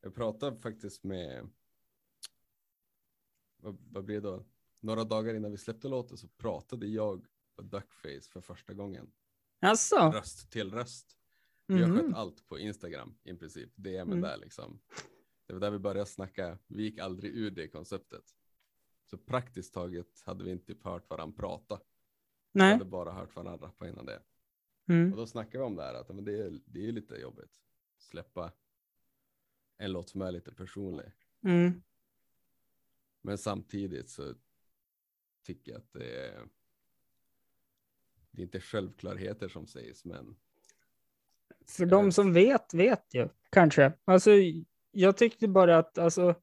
Jag 0.00 0.14
pratade 0.14 0.56
faktiskt 0.60 1.04
med. 1.04 1.48
Vad, 3.56 3.76
vad 3.90 4.04
blir 4.04 4.14
det 4.20 4.28
då? 4.28 4.44
Några 4.80 5.04
dagar 5.04 5.34
innan 5.34 5.50
vi 5.50 5.56
släppte 5.58 5.88
låten 5.88 6.16
så 6.16 6.28
pratade 6.28 6.86
jag 6.86 7.26
på 7.56 7.62
Duckface 7.62 8.30
för 8.30 8.40
första 8.40 8.74
gången. 8.74 9.10
Alltså, 9.64 9.96
Röst 9.96 10.50
till 10.50 10.70
röst. 10.70 11.18
Vi 11.66 11.82
har 11.82 11.88
mhm. 11.88 11.98
skött 11.98 12.16
allt 12.16 12.48
på 12.48 12.58
Instagram 12.58 13.18
i 13.22 13.34
princip. 13.34 13.72
Det 13.74 13.96
är 13.96 14.02
Mm. 14.02 14.20
där 14.20 14.36
liksom. 14.36 14.80
Det 15.46 15.52
var 15.52 15.60
där 15.60 15.70
vi 15.70 15.78
började 15.78 16.06
snacka. 16.06 16.58
Vi 16.66 16.82
gick 16.82 16.98
aldrig 16.98 17.36
ur 17.36 17.50
det 17.50 17.68
konceptet. 17.68 18.24
Så 19.04 19.18
praktiskt 19.18 19.74
taget 19.74 20.22
hade 20.24 20.44
vi 20.44 20.50
inte 20.50 20.66
typ 20.66 20.84
hört 20.84 21.10
varandra 21.10 21.36
prata. 21.36 21.80
Vi 22.52 22.58
nej. 22.58 22.72
hade 22.72 22.84
bara 22.84 23.12
hört 23.12 23.36
varandra 23.36 23.66
rappa 23.66 23.88
innan 23.88 24.06
det. 24.06 24.22
Mm. 24.88 25.12
Och 25.12 25.16
då 25.16 25.26
snackade 25.26 25.58
vi 25.58 25.64
om 25.64 25.76
det 25.76 25.82
här 25.82 25.94
att 25.94 26.08
men 26.08 26.24
det, 26.24 26.42
är, 26.42 26.60
det 26.64 26.88
är 26.88 26.92
lite 26.92 27.14
jobbigt. 27.14 27.60
Släppa 27.98 28.52
en 29.76 29.92
låt 29.92 30.08
som 30.08 30.22
är 30.22 30.32
lite 30.32 30.52
personlig. 30.52 31.06
Mm. 31.42 31.82
Men 33.22 33.38
samtidigt 33.38 34.10
så 34.10 34.34
tycker 35.42 35.72
jag 35.72 35.78
att 35.78 35.92
det 35.92 36.26
är. 36.26 36.48
Det 38.34 38.42
är 38.42 38.44
inte 38.44 38.60
självklarheter 38.60 39.48
som 39.48 39.66
sägs, 39.66 40.04
men 40.04 40.36
För 41.66 41.86
de 41.86 42.12
som 42.12 42.32
vet, 42.32 42.74
vet 42.74 43.14
ju 43.14 43.28
kanske. 43.50 43.92
Alltså, 44.04 44.30
jag 44.90 45.16
tyckte 45.16 45.48
bara 45.48 45.78
att 45.78 45.98
alltså, 45.98 46.34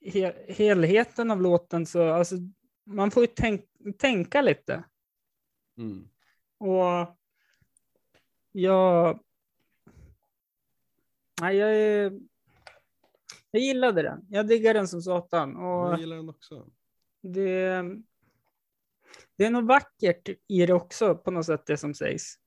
he 0.00 0.52
helheten 0.52 1.30
av 1.30 1.42
låten 1.42 1.86
så, 1.86 2.08
alltså, 2.12 2.36
man 2.84 3.10
får 3.10 3.22
ju 3.22 3.26
tänk 3.26 3.64
tänka 3.98 4.42
lite. 4.42 4.84
Mm. 5.78 6.08
Och 6.58 7.16
jag... 8.52 9.20
Nej, 11.40 11.56
jag, 11.56 12.12
jag 13.50 13.62
gillade 13.62 14.02
den. 14.02 14.26
Jag 14.28 14.46
diggar 14.48 14.74
den 14.74 14.88
som 14.88 15.02
satan. 15.02 15.56
Och 15.56 15.92
Jag 15.92 16.00
gillar 16.00 16.16
den 16.16 16.28
också. 16.28 16.70
det, 17.22 17.84
det 19.36 19.44
är 19.44 19.50
nog 19.50 19.66
vackert 19.66 20.28
i 20.46 20.66
det 20.66 20.72
också 20.72 21.14
på 21.14 21.30
något 21.30 21.46
sätt, 21.46 21.66
det 21.66 21.76
som 21.76 21.94
sägs. 21.94 22.38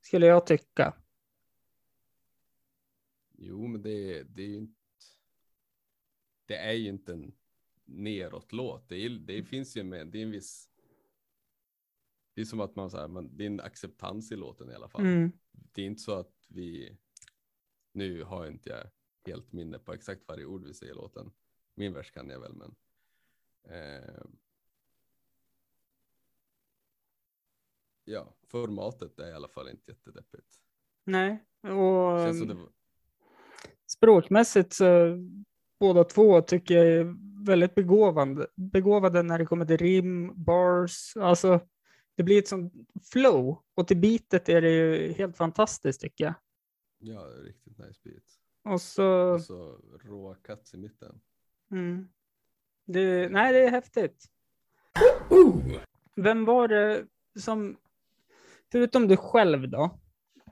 Skulle 0.00 0.26
jag 0.26 0.46
tycka. 0.46 0.94
Jo, 3.38 3.66
men 3.66 3.82
det, 3.82 4.22
det 4.22 4.42
är 4.42 4.46
ju 4.46 4.56
inte. 4.56 4.74
Det 6.46 6.56
är 6.56 6.72
ju 6.72 6.88
inte 6.88 7.12
en 7.12 7.32
neråt-låt. 7.84 8.88
Det, 8.88 9.08
det 9.08 9.44
finns 9.44 9.76
ju 9.76 9.82
med. 9.82 10.06
Det 10.06 10.18
är 10.18 10.22
en 10.22 10.30
viss. 10.30 10.68
Det 12.34 12.40
är 12.40 12.44
som 12.44 12.60
att 12.60 12.76
man 12.76 12.90
så 12.90 12.96
här, 12.96 13.08
man, 13.08 13.36
det 13.36 13.44
är 13.44 13.46
en 13.46 13.60
acceptans 13.60 14.32
i 14.32 14.36
låten 14.36 14.70
i 14.70 14.74
alla 14.74 14.88
fall. 14.88 15.00
Mm. 15.00 15.32
Det 15.50 15.82
är 15.82 15.86
inte 15.86 16.02
så 16.02 16.12
att 16.12 16.46
vi. 16.48 16.98
Nu 17.92 18.22
har 18.22 18.46
inte 18.46 18.70
jag 18.70 18.90
helt 19.32 19.52
minne 19.52 19.78
på 19.78 19.92
exakt 19.92 20.28
varje 20.28 20.44
ord 20.44 20.66
vi 20.66 20.74
säger 20.74 20.92
i 20.92 20.96
låten. 20.96 21.32
Min 21.74 21.92
vers 21.92 22.10
kan 22.10 22.28
jag 22.28 22.40
väl, 22.40 22.54
men. 22.54 22.74
Eh, 23.64 24.24
ja, 28.04 28.34
formatet 28.50 29.18
är 29.18 29.30
i 29.30 29.32
alla 29.32 29.48
fall 29.48 29.68
inte 29.68 29.90
jättedeppigt. 29.90 30.46
Nej, 31.04 31.44
och 31.62 31.70
var, 31.70 32.68
språkmässigt 33.86 34.72
så 34.72 35.16
båda 35.80 36.04
två 36.04 36.40
tycker 36.42 36.74
jag 36.74 36.86
är 36.86 37.16
väldigt 37.46 37.74
begåvande, 37.74 38.46
begåvade 38.54 39.22
när 39.22 39.38
det 39.38 39.46
kommer 39.46 39.64
till 39.66 39.76
rim, 39.76 40.44
bars, 40.44 41.16
alltså 41.16 41.60
det 42.14 42.22
blir 42.22 42.38
ett 42.38 42.48
sånt 42.48 42.72
flow 43.12 43.62
och 43.74 43.88
till 43.88 43.96
beatet 43.96 44.48
är 44.48 44.60
det 44.60 44.70
ju 44.70 45.12
helt 45.12 45.36
fantastiskt 45.36 46.00
tycker 46.00 46.24
jag. 46.24 46.34
ja, 46.98 47.20
riktigt 47.20 47.78
nice 47.78 48.00
beat. 48.04 48.24
Och 48.74 48.80
så, 48.80 49.32
Och 49.34 49.42
så 49.42 49.80
råa 50.04 50.34
cuts 50.34 50.74
i 50.74 50.76
mitten. 50.78 51.20
mm, 51.70 52.08
det, 52.84 53.28
nej 53.28 53.52
det 53.52 53.58
är 53.58 53.70
häftigt. 53.70 54.24
Vem 56.16 56.44
var 56.44 56.68
det 56.68 57.06
som, 57.40 57.76
förutom 58.72 59.08
du 59.08 59.16
själv 59.16 59.68
då, 59.68 60.00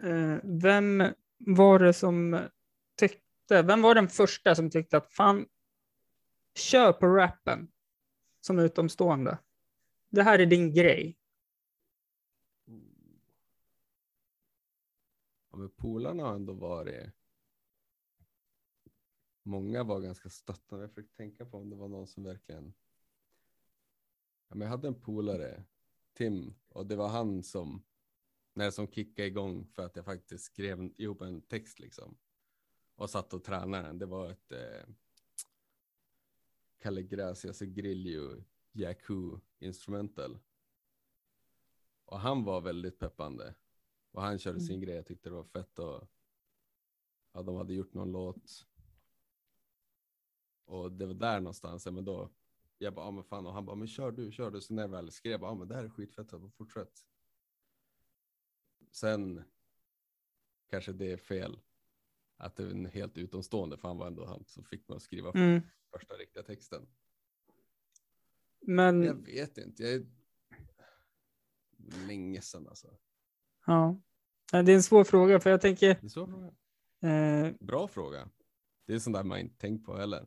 eh, 0.03 0.37
vem 0.43 1.05
var 1.39 1.79
det 1.79 1.93
som 1.93 2.49
tyckte, 2.97 3.62
vem 3.62 3.83
var 3.83 3.95
den 3.95 4.09
första 4.09 4.55
som 4.55 4.71
tyckte 4.71 4.97
att 4.97 5.12
fan, 5.12 5.47
kör 6.55 6.93
på 6.93 7.07
rappen 7.07 7.73
som 8.41 8.59
utomstående. 8.59 9.39
Det 10.11 10.23
här 10.23 10.39
är 10.39 10.47
din 10.47 10.75
grej. 10.75 11.17
Ja, 15.50 15.57
men 15.57 15.71
polarna 15.71 16.23
har 16.23 16.35
ändå 16.35 16.53
varit. 16.53 17.11
Många 19.43 19.85
var 19.85 20.00
ganska 20.00 20.31
stöttande. 20.31 20.85
Jag 20.85 20.91
försökte 20.91 21.17
tänka 21.17 21.47
på 21.47 21.59
om 21.59 21.71
det 21.71 21.77
var 21.77 21.89
någon 21.89 22.07
som 22.07 22.25
verkligen. 22.25 22.75
Ja, 24.49 24.55
men 24.55 24.61
jag 24.61 24.69
hade 24.69 24.89
en 24.89 25.00
polare, 25.00 25.65
Tim, 26.12 26.55
och 26.69 26.87
det 26.87 26.97
var 26.97 27.09
han 27.09 27.43
som. 27.43 27.83
När 28.52 28.71
som 28.71 28.88
kickade 28.88 29.28
igång 29.28 29.66
för 29.66 29.83
att 29.83 29.97
jag 29.97 30.04
faktiskt 30.04 30.45
skrev 30.45 30.92
ihop 30.97 31.23
en 31.23 31.42
text 31.42 31.80
liksom. 31.80 32.16
Och 32.95 33.11
satt 33.11 33.35
och 33.35 33.45
tränade 33.45 33.87
den. 33.87 33.99
Det 33.99 34.07
var 34.07 34.30
ett. 34.30 34.52
Eh, 34.52 34.85
Kalle 36.78 37.02
Gracias 37.02 37.61
Grillo 37.61 38.45
Yaku 38.73 39.38
instrumental. 39.59 40.38
Och 42.04 42.21
han 42.21 42.45
var 42.45 42.60
väldigt 42.60 42.99
peppande. 42.99 43.54
Och 44.10 44.23
han 44.23 44.39
körde 44.39 44.60
sin 44.60 44.80
grej. 44.80 44.95
Jag 44.95 45.06
tyckte 45.06 45.28
det 45.28 45.34
var 45.34 45.45
fett 45.45 45.78
och 45.78 46.08
ja, 47.32 47.43
de 47.43 47.56
hade 47.56 47.75
gjort 47.75 47.95
någon 47.95 48.13
låt. 48.13 48.67
Och 50.65 50.93
det 50.93 51.06
var 51.06 51.15
där 51.15 51.41
någonstans. 51.41 51.86
Men 51.86 52.04
då 52.04 52.30
jag 52.78 52.95
bara, 52.95 53.06
ja 53.06 53.10
men 53.10 53.25
fan. 53.25 53.47
Och 53.47 53.52
han 53.52 53.67
bara, 53.67 53.76
men 53.76 53.89
kör 53.89 54.13
du, 54.13 54.32
kör 54.32 54.50
du. 54.50 54.60
Så 54.60 54.75
när 54.75 54.82
jag 54.82 54.89
väl 54.89 55.10
skrev, 55.10 55.41
ja 55.41 55.54
men 55.54 55.69
det 55.69 55.75
här 55.75 55.84
är 55.84 55.89
skitfett. 55.89 56.32
Jag 56.32 56.41
bara, 56.41 56.50
fortsätt. 56.50 57.06
Sen 58.91 59.43
kanske 60.71 60.93
det 60.93 61.13
är 61.13 61.17
fel. 61.17 61.61
Att 62.37 62.57
det 62.57 62.63
är 62.63 62.71
en 62.71 62.87
helt 62.87 63.19
utomstående. 63.19 63.76
För 63.76 63.89
han 63.89 63.99
var 63.99 64.07
ändå 64.07 64.25
han 64.26 64.45
som 64.45 64.65
fick 64.65 64.89
mig 64.89 64.97
att 64.97 65.03
skriva 65.03 65.31
Mm. 65.31 65.61
första 65.93 66.15
riktiga 66.15 66.43
texten. 66.43 66.87
Men 68.61 69.03
Jag 69.03 69.15
vet 69.26 69.59
inte. 69.59 69.83
Jag 69.83 69.93
är 69.93 70.07
länge 72.07 72.41
sedan 72.41 72.69
alltså. 72.69 72.97
ja, 73.67 74.00
det 74.50 74.57
är 74.59 74.71
en 74.71 74.83
svår 74.83 75.05
fråga 75.05 75.41
för 75.41 75.50
jag 75.50 75.61
tänker, 75.61 75.87
Det 76.00 76.05
är 76.07 76.09
så 76.09 76.26
fråga. 76.26 76.53
eh, 77.13 77.53
Bra 77.61 77.89
fråga. 77.89 78.29
Det 78.87 78.95
är 78.95 78.99
sånt 78.99 79.17
där 79.17 79.25
man 79.25 79.39
inte 79.39 79.57
tänkt 79.59 79.87
på 79.87 79.97
heller. 79.97 80.26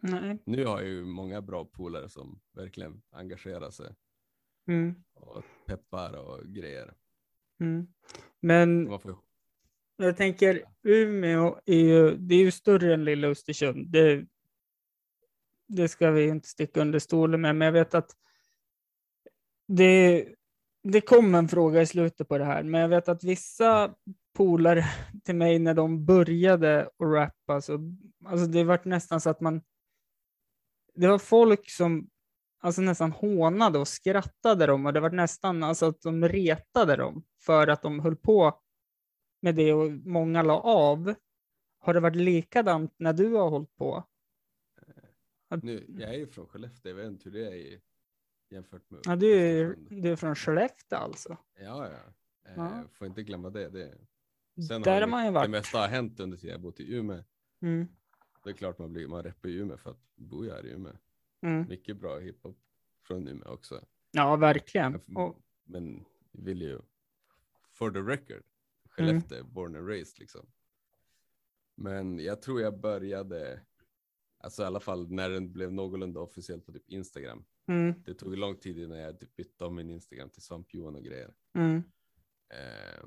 nej. 0.00 0.38
Nu 0.46 0.64
har 0.66 0.80
jag 0.80 0.88
ju 0.88 1.04
många 1.04 1.42
bra 1.42 1.64
polare 1.64 2.08
som 2.08 2.40
verkligen 2.52 3.02
engagerar 3.10 3.70
sig 3.70 3.94
Mm, 4.66 5.04
och 5.12 5.44
peppar 5.66 6.12
och 6.12 6.44
grejer. 6.46 6.94
Mm. 7.60 7.86
Men 8.40 8.84
Man 8.88 9.00
får, 9.00 9.18
jag 9.96 10.16
tänker 10.16 10.62
Umeå 10.82 11.60
är 11.64 11.76
ju, 11.76 12.16
det 12.16 12.34
är 12.34 12.38
ju 12.38 12.50
större 12.50 12.94
än 12.94 13.04
lilla 13.04 13.28
Östersund. 13.28 13.88
Det, 13.90 14.26
det 15.68 15.88
ska 15.88 16.10
vi 16.10 16.28
inte 16.28 16.48
sticka 16.48 16.80
under 16.80 16.98
stolen 16.98 17.40
med, 17.40 17.56
men 17.56 17.66
jag 17.66 17.72
vet 17.72 17.94
att 17.94 18.16
det, 19.68 20.28
det 20.82 21.00
kom 21.00 21.34
en 21.34 21.48
fråga 21.48 21.82
i 21.82 21.86
slutet 21.86 22.28
på 22.28 22.38
det 22.38 22.44
här, 22.44 22.62
men 22.62 22.80
jag 22.80 22.88
vet 22.88 23.08
att 23.08 23.24
vissa 23.24 23.94
polare 24.34 24.84
till 25.24 25.36
mig 25.36 25.58
när 25.58 25.74
de 25.74 26.04
började 26.04 26.82
att 26.82 26.92
rappa, 27.00 27.60
så, 27.60 27.78
alltså 28.24 28.46
det 28.46 28.64
var 28.64 28.80
nästan 28.84 29.20
så 29.20 29.30
att 29.30 29.40
man, 29.40 29.62
det 30.94 31.08
var 31.08 31.18
folk 31.18 31.70
som 31.70 32.08
alltså 32.62 32.82
nästan 32.82 33.12
hånade 33.12 33.78
och 33.78 33.88
skrattade 33.88 34.66
dem 34.66 34.86
och 34.86 34.92
det 34.92 35.00
var 35.00 35.10
nästan 35.10 35.62
alltså 35.62 35.86
att 35.86 36.00
de 36.02 36.28
retade 36.28 36.96
dem 36.96 37.24
för 37.40 37.68
att 37.68 37.82
de 37.82 38.00
höll 38.00 38.16
på 38.16 38.60
med 39.40 39.54
det 39.54 39.72
och 39.72 39.92
många 39.92 40.42
la 40.42 40.60
av. 40.60 41.14
Har 41.78 41.94
det 41.94 42.00
varit 42.00 42.16
likadant 42.16 42.94
när 42.96 43.12
du 43.12 43.34
har 43.34 43.50
hållit 43.50 43.76
på? 43.76 44.04
Att, 45.48 45.62
nu, 45.62 45.84
jag 45.88 46.10
är 46.14 46.18
ju 46.18 46.26
från 46.26 46.46
Skellefteå, 46.46 46.90
jag 46.90 46.96
vet 46.96 47.06
inte 47.06 47.30
hur 47.30 47.38
det 47.38 47.46
är 47.48 47.54
i, 47.54 47.80
jämfört 48.50 48.90
med 48.90 49.00
ja, 49.04 49.16
du, 49.16 49.32
är, 49.40 49.76
du 49.90 50.12
är 50.12 50.16
från 50.16 50.34
Skellefteå 50.34 50.98
alltså? 50.98 51.36
Ja, 51.58 51.88
ja. 51.90 51.98
Eh, 52.50 52.54
Ja. 52.56 52.84
Får 52.92 53.06
inte 53.06 53.22
glömma 53.22 53.50
det. 53.50 53.68
det. 53.68 53.98
Sen 54.68 54.82
Där 54.82 54.92
har 54.92 55.00
ju 55.00 55.06
man 55.06 55.24
ju 55.24 55.30
Det 55.30 55.34
varit. 55.34 55.50
mesta 55.50 55.78
har 55.78 55.88
hänt 55.88 56.20
under 56.20 56.36
tiden 56.36 56.52
jag 56.52 56.60
bott 56.60 56.80
i 56.80 56.94
Umeå. 56.94 57.24
Mm, 57.62 57.88
Det 58.44 58.50
är 58.50 58.54
klart 58.54 58.78
man 58.78 58.92
blir, 58.92 59.06
man 59.08 59.22
reppar 59.22 59.48
i 59.48 59.52
Umeå 59.54 59.76
för 59.76 59.90
att 59.90 60.00
bo 60.16 60.44
här 60.50 60.66
i 60.66 60.70
Umeå. 60.70 60.92
Mm. 61.42 61.68
Mycket 61.68 61.96
bra 61.96 62.18
hiphop 62.18 62.58
från 63.06 63.28
Umeå 63.28 63.48
också. 63.48 63.84
Ja, 64.10 64.36
verkligen. 64.36 65.00
Och, 65.14 65.42
Men 65.64 66.04
vill 66.32 66.62
ju, 66.62 66.80
for 67.72 67.90
the 67.90 67.98
record, 67.98 68.42
Skellefteå, 68.84 69.44
born 69.44 69.76
and 69.76 69.88
raised 69.88 70.18
liksom. 70.18 70.46
Men 71.74 72.18
jag 72.18 72.42
tror 72.42 72.60
jag 72.60 72.80
började, 72.80 73.60
alltså 74.38 74.62
i 74.62 74.66
alla 74.66 74.80
fall 74.80 75.10
när 75.10 75.30
den 75.30 75.52
blev 75.52 75.72
någorlunda 75.72 76.20
officiellt 76.20 76.66
på 76.66 76.72
typ 76.72 76.88
Instagram. 76.88 77.44
mm, 77.66 77.94
Det 78.04 78.14
tog 78.14 78.36
lång 78.36 78.56
tid 78.56 78.78
innan 78.78 78.98
jag 78.98 79.20
typ 79.20 79.36
bytte 79.36 79.64
om 79.64 79.74
min 79.74 79.90
Instagram 79.90 80.30
till 80.30 80.42
Svamp-Johan 80.42 80.96
och 80.96 81.04
grejer. 81.04 81.34
mm, 81.54 81.82
Eh, 82.52 83.04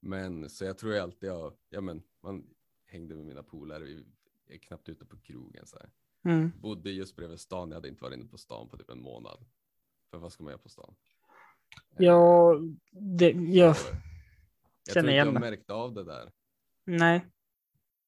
men 0.00 0.50
så 0.50 0.64
jag 0.64 0.78
tror 0.78 0.92
jag 0.94 1.02
alltid 1.02 1.28
jag, 1.28 1.56
ja 1.68 1.80
men 1.80 2.02
man 2.22 2.54
hängde 2.84 3.14
med 3.14 3.24
mina 3.26 3.42
polare, 3.42 3.84
vi 3.84 4.04
är 4.48 4.58
knappt 4.58 4.88
ute 4.88 5.06
på 5.06 5.16
krogen 5.18 5.66
så 5.66 5.78
här. 5.78 5.90
Mm. 6.28 6.52
Bodde 6.60 6.90
just 6.90 7.16
bredvid 7.16 7.40
stan, 7.40 7.68
jag 7.68 7.74
hade 7.76 7.88
inte 7.88 8.02
varit 8.04 8.16
inne 8.18 8.26
på 8.28 8.38
stan 8.38 8.68
på 8.68 8.76
typ 8.76 8.90
en 8.90 9.02
månad. 9.02 9.44
För 10.10 10.18
vad 10.18 10.32
ska 10.32 10.44
man 10.44 10.50
göra 10.50 10.62
på 10.62 10.68
stan? 10.68 10.94
Eh, 11.98 12.04
Ja, 12.06 12.54
det, 12.90 13.30
ja, 13.30 13.74
så 13.74 13.86
jag 14.86 14.94
känner 14.94 14.94
tror 14.94 14.98
inte 15.04 15.10
igen 15.12 15.26
jag 15.26 15.34
det. 15.34 15.40
märkt 15.40 15.70
av 15.70 15.94
det 15.94 16.04
där. 16.04 16.32
nej. 16.84 17.26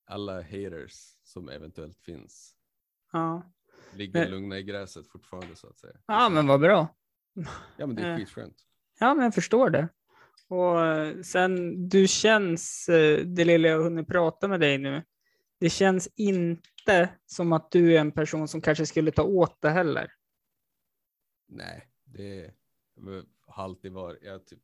Alla 0.05 0.43
haters 0.43 0.93
som 1.23 1.49
eventuellt 1.49 1.99
finns 2.01 2.57
Ja. 3.13 3.43
ligger 3.95 4.21
Men- 4.21 4.31
lugna 4.31 4.59
i 4.59 4.63
gräset 4.63 5.09
fortfarande 5.09 5.57
så 5.57 5.67
att 5.67 5.79
säga. 5.79 5.97
ja, 6.07 6.29
men 6.29 6.47
vad 6.47 6.61
bra. 6.61 6.89
Ja 7.77 7.87
men 7.87 7.95
det 7.97 8.03
är 8.03 8.11
Eh. 8.13 8.17
skitskönt. 8.17 8.57
Ja, 9.01 9.15
men 9.15 9.25
jag 9.25 9.35
förstår 9.35 9.71
det. 9.71 9.89
Och 10.49 10.87
eh, 10.87 11.21
sen, 11.23 11.89
du 11.89 12.09
känns, 12.09 12.87
det 13.25 13.45
lilla 13.45 13.69
jag 13.69 13.83
hunnit 13.83 14.09
prata 14.09 14.49
med 14.49 14.61
dig 14.61 14.79
nu, 14.79 15.03
det 15.61 15.71
känns 15.71 16.09
inte 16.17 17.11
som 17.27 17.53
att 17.53 17.71
du 17.71 17.97
är 17.97 18.01
en 18.01 18.13
person 18.13 18.49
som 18.49 18.61
kanske 18.61 18.87
skulle 18.87 19.11
ta 19.13 19.23
åt 19.23 19.61
det 19.61 19.71
heller. 19.71 20.13
Nej, 21.49 21.89
det 22.05 22.55
har 23.47 23.65
alltid 23.65 23.93
varit, 23.93 24.23
jag 24.23 24.47
typ, 24.47 24.63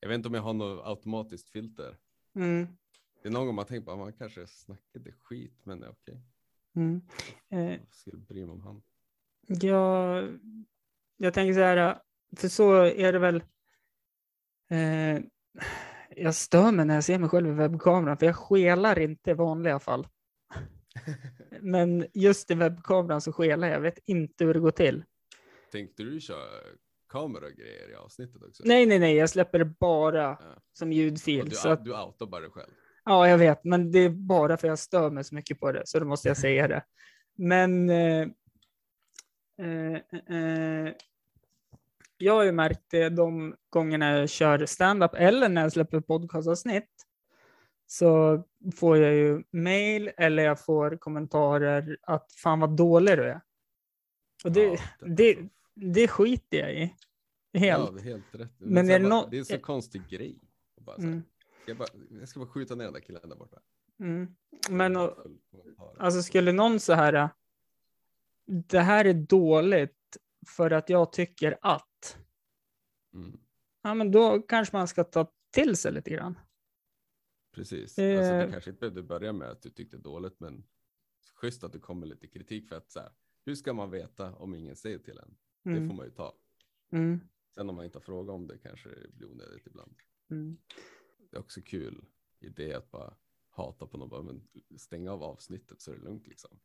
jag 0.00 0.08
vet 0.08 0.16
inte 0.16 0.28
om 0.28 0.34
jag 0.34 0.42
har 0.42 0.52
något 0.52 0.86
automatiskt 0.86 1.48
filter. 1.50 1.98
Mm. 2.34 2.66
Det 3.22 3.28
är 3.28 3.32
någon 3.32 3.46
gång 3.46 3.54
man 3.54 3.66
tänker 3.66 3.84
på 3.84 3.92
att 3.92 3.98
man 3.98 4.12
kanske 4.12 4.46
snackade 4.46 5.12
skit, 5.12 5.60
men 5.64 5.80
det 5.80 5.86
är 5.86 5.90
okej. 5.90 6.20
Mm. 6.76 7.00
Eh, 7.48 7.58
Jag 7.72 7.94
skulle 7.94 8.18
bry 8.18 8.40
mig 8.46 8.52
om 8.52 8.60
han. 8.60 8.82
jag, 9.46 10.28
jag 11.16 11.34
tänker 11.34 11.54
så 11.54 11.60
här, 11.60 12.00
för 12.36 12.48
så 12.48 12.72
är 12.84 13.12
det 13.12 13.18
väl. 13.18 13.36
Eh, 14.70 15.22
jag 16.16 16.34
stör 16.34 16.72
mig 16.72 16.86
när 16.86 16.94
jag 16.94 17.04
ser 17.04 17.18
mig 17.18 17.28
själv 17.28 17.48
i 17.48 17.50
webbkameran, 17.52 18.16
för 18.16 18.26
jag 18.26 18.36
skelar 18.36 18.98
inte 18.98 19.30
i 19.30 19.34
vanliga 19.34 19.78
fall. 19.78 20.08
Men 21.60 22.06
just 22.14 22.50
i 22.50 22.54
webbkameran 22.54 23.20
så 23.20 23.32
skelar 23.32 23.68
jag, 23.68 23.76
jag 23.76 23.80
vet 23.80 23.98
inte 24.04 24.44
hur 24.44 24.54
det 24.54 24.60
går 24.60 24.70
till. 24.70 25.04
Tänkte 25.72 26.02
du 26.02 26.20
köra 26.20 26.48
kamera 27.08 27.46
och 27.46 27.52
grejer 27.52 27.90
i 27.90 27.94
avsnittet 27.94 28.42
också? 28.42 28.62
Nej, 28.66 28.86
nej, 28.86 28.98
nej, 28.98 29.16
jag 29.16 29.30
släpper 29.30 29.58
det 29.58 29.64
bara 29.64 30.22
Ja. 30.22 30.38
som 30.72 30.88
Och 30.88 30.94
ljudfil. 30.94 31.48
du, 31.48 31.56
Så 31.56 31.68
att, 31.68 31.84
du 31.84 31.90
outar 32.02 32.26
bara 32.26 32.40
dig 32.40 32.50
själv. 32.50 32.70
ja, 33.04 33.28
jag 33.28 33.38
vet, 33.38 33.64
men 33.64 33.92
det 33.92 33.98
är 33.98 34.08
bara 34.10 34.56
för 34.56 34.68
jag 34.68 34.78
stör 34.78 35.10
mig 35.10 35.24
så 35.24 35.34
mycket 35.34 35.60
på 35.60 35.72
det, 35.72 35.82
så 35.86 35.98
då 35.98 36.04
måste 36.06 36.28
jag 36.28 36.36
säga 36.46 36.68
det. 36.68 36.82
Men 37.36 37.90
eh, 37.90 38.28
eh, 39.62 39.94
eh, 40.36 40.92
jag 42.24 42.32
har 42.34 42.42
ju 42.44 42.52
märkt 42.52 42.82
det 42.90 43.08
de 43.08 43.56
gångerna 43.70 44.18
jag 44.18 44.28
kör 44.30 44.66
stand-up 44.66 45.14
eller 45.14 45.48
när 45.48 45.62
jag 45.62 45.72
släpper 45.72 46.00
podcastavsnitt 46.00 47.06
så 47.86 48.42
får 48.76 48.96
jag 48.98 49.14
ju 49.14 49.42
mail 49.50 50.10
eller 50.16 50.42
jag 50.42 50.64
får 50.64 50.96
kommentarer 50.96 51.98
att 52.02 52.32
fan 52.32 52.60
vad 52.60 52.76
dålig 52.76 53.18
du 53.18 53.24
är. 53.24 53.40
Och 54.44 54.52
det, 54.52 54.62
Ja, 54.64 54.78
det, 55.06 55.38
det 55.74 56.08
skiter 56.08 56.58
jag 56.58 56.74
i. 56.74 56.94
Helt. 57.58 57.84
Ja, 57.86 57.90
det 57.94 58.00
är 58.00 58.04
helt 58.04 58.34
rätt. 58.34 58.50
Men 58.58 58.72
Men 58.74 58.90
är 58.90 58.98
det 58.98 59.08
nå- 59.08 59.28
det 59.30 59.36
är 59.36 59.38
en 59.38 59.44
så 59.44 59.58
konstig 59.58 60.08
grej. 60.08 60.38
Bara, 60.80 60.96
så 60.96 61.02
Mm. 61.02 61.22
ska 61.62 61.70
jag, 61.70 61.78
bara, 61.78 61.88
jag 62.20 62.28
ska 62.28 62.40
bara 62.40 62.48
skjuta 62.48 62.74
ner 62.74 62.84
den 62.84 62.92
där 62.92 63.00
killen 63.00 63.28
där 63.28 63.36
borta. 63.36 63.58
Mm. 64.00 64.34
Men 64.70 64.96
och. 64.96 65.16
Alltså 65.98 66.22
skulle 66.22 66.52
någon 66.52 66.80
så 66.80 66.92
här, 66.92 67.28
det 68.46 68.80
här 68.80 69.04
är 69.04 69.14
dåligt 69.14 70.16
för 70.48 70.70
att 70.70 70.88
jag 70.88 71.12
tycker 71.12 71.58
att, 71.62 71.88
Mm, 73.14 73.40
ja 73.82 73.94
men 73.94 74.10
då 74.10 74.42
kanske 74.42 74.76
man 74.76 74.88
ska 74.88 75.04
ta 75.04 75.32
till 75.50 75.76
sig 75.76 75.92
lite 75.92 76.10
grann. 76.10 76.38
precis. 77.54 77.98
Eh. 77.98 78.18
Alltså, 78.18 78.32
det 78.32 78.48
kanske 78.52 78.70
inte 78.70 78.80
behövde 78.80 79.02
börja 79.02 79.32
med 79.32 79.50
att 79.50 79.62
du 79.62 79.70
tyckte 79.70 79.96
dåligt, 79.98 80.40
men 80.40 80.64
schysst 81.34 81.64
att 81.64 81.72
du 81.72 81.78
kommer 81.80 82.06
lite 82.06 82.26
kritik 82.26 82.68
för 82.68 82.76
att 82.76 82.90
så 82.90 83.00
här, 83.00 83.10
hur 83.44 83.54
ska 83.54 83.72
man 83.72 83.90
veta 83.90 84.34
om 84.34 84.54
ingen 84.54 84.76
säger 84.76 84.98
till 84.98 85.18
en? 85.18 85.34
Det 85.62 85.70
får 85.70 85.76
Mm. 85.84 85.96
man 85.96 86.06
ju 86.06 86.10
ta. 86.12 86.32
Mm. 86.92 87.20
Sen 87.54 87.68
om 87.70 87.76
man 87.76 87.84
inte 87.84 87.98
har 87.98 88.02
frågat 88.02 88.34
om 88.34 88.46
det 88.46 88.58
kanske 88.58 88.88
det 88.88 89.12
blir 89.12 89.28
onödigt 89.30 89.66
ibland. 89.66 89.94
Mm. 90.30 90.56
Det 91.30 91.36
är 91.36 91.40
också 91.40 91.60
kul 91.62 92.04
idé 92.40 92.74
att 92.74 92.90
bara 92.90 93.14
hata 93.50 93.86
på 93.86 93.98
någon, 93.98 94.26
men 94.26 94.48
stänga 94.78 95.12
av 95.12 95.22
avsnittet 95.22 95.80
så 95.80 95.90
är 95.92 95.96
det 95.96 96.02
lugnt 96.04 96.26
liksom. 96.26 96.58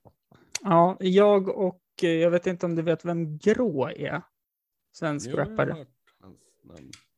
Ja, 0.62 0.98
jag 1.00 1.50
och, 1.50 1.84
eh, 2.04 2.10
jag 2.10 2.32
vet 2.32 2.48
inte 2.48 2.66
om 2.66 2.76
du 2.76 2.82
vet 2.82 3.06
vem 3.06 3.38
Grå 3.38 3.88
är, 3.90 4.22
svensk 4.92 5.30
Jo, 5.30 5.38
rappare. 5.38 5.88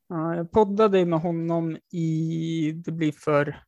Ja, 0.08 0.36
jag 0.36 0.52
poddade 0.52 1.06
med 1.06 1.20
honom 1.20 1.78
i, 1.92 2.72
det 2.72 2.92
blir 2.92 3.12
för 3.12 3.64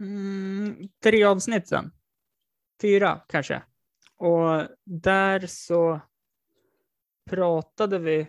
mm, 0.00 0.88
tre 1.02 1.24
avsnitt 1.24 1.68
sen. 1.68 1.92
Fyra 2.80 3.20
kanske. 3.28 3.62
Och 4.16 4.68
där 4.84 5.46
så 5.46 6.00
pratade 7.30 7.98
vi 7.98 8.28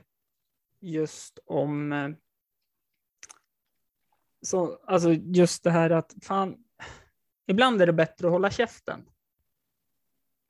just 0.79 1.39
om 1.45 1.91
eh, 1.91 2.09
så, 4.41 4.79
alltså 4.85 5.13
just 5.13 5.63
det 5.63 5.71
här 5.71 5.89
att 5.89 6.13
fan, 6.21 6.57
ibland 7.47 7.81
är 7.81 7.85
det 7.85 7.93
bättre 7.93 8.27
att 8.27 8.33
hålla 8.33 8.51
käften 8.51 9.09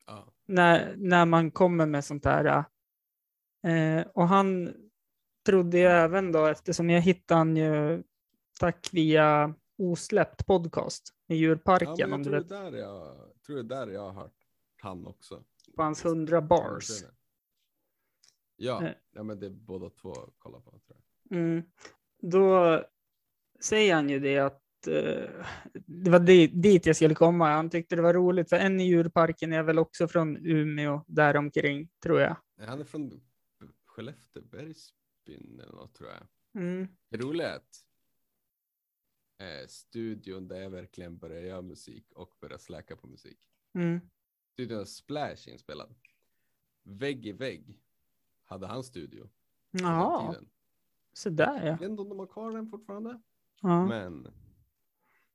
Ja, 0.06 0.34
när, 0.46 0.96
när 0.98 1.26
man 1.26 1.52
kommer 1.52 1.86
med 1.86 2.06
sånt 2.06 2.26
här. 2.26 2.66
Eh, 3.64 4.02
och 4.02 4.28
han 4.28 4.76
trodde 5.46 5.78
ju 5.78 5.84
även 5.86 6.32
då, 6.32 6.46
eftersom 6.46 6.90
jag 6.90 7.02
hittade 7.02 7.38
han 7.38 7.58
ju 7.58 8.04
tack 8.60 8.90
via 8.92 9.54
osläppt 9.78 10.46
podcast 10.46 11.14
ja 11.28 11.36
djurparken, 11.36 12.14
om 12.14 12.20
jag 12.20 12.24
tror, 12.24 12.34
det 12.34 12.44
där 12.72 12.72
jag, 12.80 13.16
tror 13.46 13.56
det 13.56 13.64
där 13.64 13.88
jag 13.88 14.02
har 14.02 14.12
hört 14.22 14.34
han 14.82 15.08
också. 15.08 15.44
på 15.76 15.84
hans 15.84 16.06
100 16.06 16.42
bars. 16.42 16.88
Ja, 18.56 18.84
Eh. 18.86 18.92
ja, 19.12 19.24
men 19.24 19.40
det 19.40 19.46
är 19.46 19.50
båda 19.50 19.90
två 19.90 20.14
kolla 20.38 20.60
på 20.60 20.72
tror 20.72 20.98
jag. 21.30 21.38
Mm. 21.38 21.64
Då 22.22 22.82
säger 23.60 23.96
han 23.96 24.10
ju 24.10 24.20
det 24.20 24.40
att 24.40 24.88
eh, 24.88 25.30
det 25.86 26.10
var 26.12 26.20
di- 26.20 26.48
dit 26.48 26.86
jag 26.86 26.96
skulle 26.96 27.16
komma. 27.16 27.48
Han 27.52 27.70
tyckte 27.70 27.96
det 27.96 28.02
var 28.02 28.14
roligt, 28.14 28.50
för 28.50 28.56
en 28.56 28.80
i 28.80 28.84
djurparken 28.88 29.54
är 29.54 29.64
väl 29.64 29.80
också 29.80 30.08
från 30.08 30.38
Umeå, 30.46 31.02
däromkring, 31.08 31.90
tror 32.04 32.22
jag. 32.22 32.38
Han 32.68 32.80
är 32.80 32.84
från 32.84 33.22
Skelleftebergsbyn 35.26 35.60
eller 35.60 35.74
något 35.74 35.94
tror 35.94 36.10
jag. 36.10 36.28
Mm. 36.64 36.88
Det 37.10 37.18
roliga 37.18 37.50
är 37.50 37.56
att 37.56 37.86
eh, 39.38 39.68
studion 39.68 40.48
där 40.48 40.62
jag 40.62 40.70
verkligen 40.70 41.18
började 41.18 41.48
göra 41.48 41.62
musik 41.62 42.12
och 42.12 42.36
började 42.40 42.64
släcka 42.64 42.96
på 42.96 43.08
musik. 43.08 43.50
Mm. 43.74 44.00
Studion 44.54 44.86
Splash 44.86 45.50
inspelad. 45.50 45.96
Vägg 46.84 47.26
i 47.26 47.32
vägg 47.32 47.80
hade 48.46 48.68
han 48.68 48.84
studio. 48.84 49.30
tiden. 49.72 50.50
så 51.14 51.30
där 51.30 51.56
ja. 51.60 51.66
Jag 51.66 51.78
vet 51.78 51.90
inte 51.90 52.02
om 52.02 52.10
de 52.10 52.20
har 52.20 52.28
kvar 52.28 52.52
den 52.52 52.70
fortfarande. 52.70 53.22
ja. 53.62 53.86
Men 53.88 54.28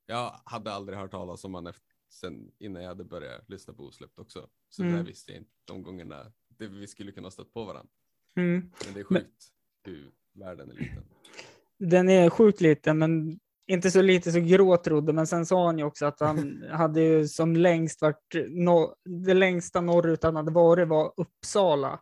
jag 0.05 0.41
hade 0.45 0.71
aldrig 0.73 0.97
hört 0.97 1.11
talas 1.11 1.43
om 1.45 1.53
han 1.53 1.67
efter, 1.67 1.95
sen 2.09 2.51
innan 2.57 2.81
jag 2.81 2.89
hade 2.89 3.03
börjat 3.03 3.49
lyssna 3.49 3.73
på 3.73 3.83
osläppt 3.83 4.19
också. 4.19 4.49
Så 4.69 4.81
det 4.81 4.87
Mm. 4.87 4.97
där 4.99 5.05
visste 5.07 5.31
jag 5.31 5.41
inte 5.41 5.51
de 5.65 5.83
gångerna 5.83 6.31
det, 6.47 6.67
vi 6.67 6.87
skulle 6.87 7.11
kunna 7.11 7.31
stött 7.31 7.53
på 7.53 7.63
varandra. 7.65 7.91
Mm. 8.35 8.71
Men 8.85 8.93
det 8.93 8.99
är 8.99 9.05
Men- 9.09 9.21
sjukt 9.23 9.53
hur 9.53 9.58
världen 10.33 10.71
är 10.71 10.75
liten. 10.75 11.03
Den 11.79 12.09
är 12.09 12.29
sjukt 12.29 12.61
liten, 12.61 12.97
men 12.97 13.39
inte 13.67 13.91
så 13.91 14.01
lite 14.01 14.31
så 14.31 14.39
Grå 14.39 14.77
trodde. 14.77 15.13
Men 15.13 15.27
sen 15.27 15.45
sa 15.45 15.65
han 15.65 15.77
ju 15.77 15.83
också 15.83 16.05
att 16.05 16.19
han 16.19 16.63
hade 16.71 17.01
ju 17.01 17.27
som 17.27 17.55
längst 17.55 18.01
varit, 18.01 18.35
no, 18.49 18.95
det 19.05 19.33
längsta 19.33 19.81
norrut 19.81 20.23
han 20.23 20.35
hade 20.35 20.51
varit 20.51 20.87
var 20.87 21.13
Uppsala. 21.17 21.99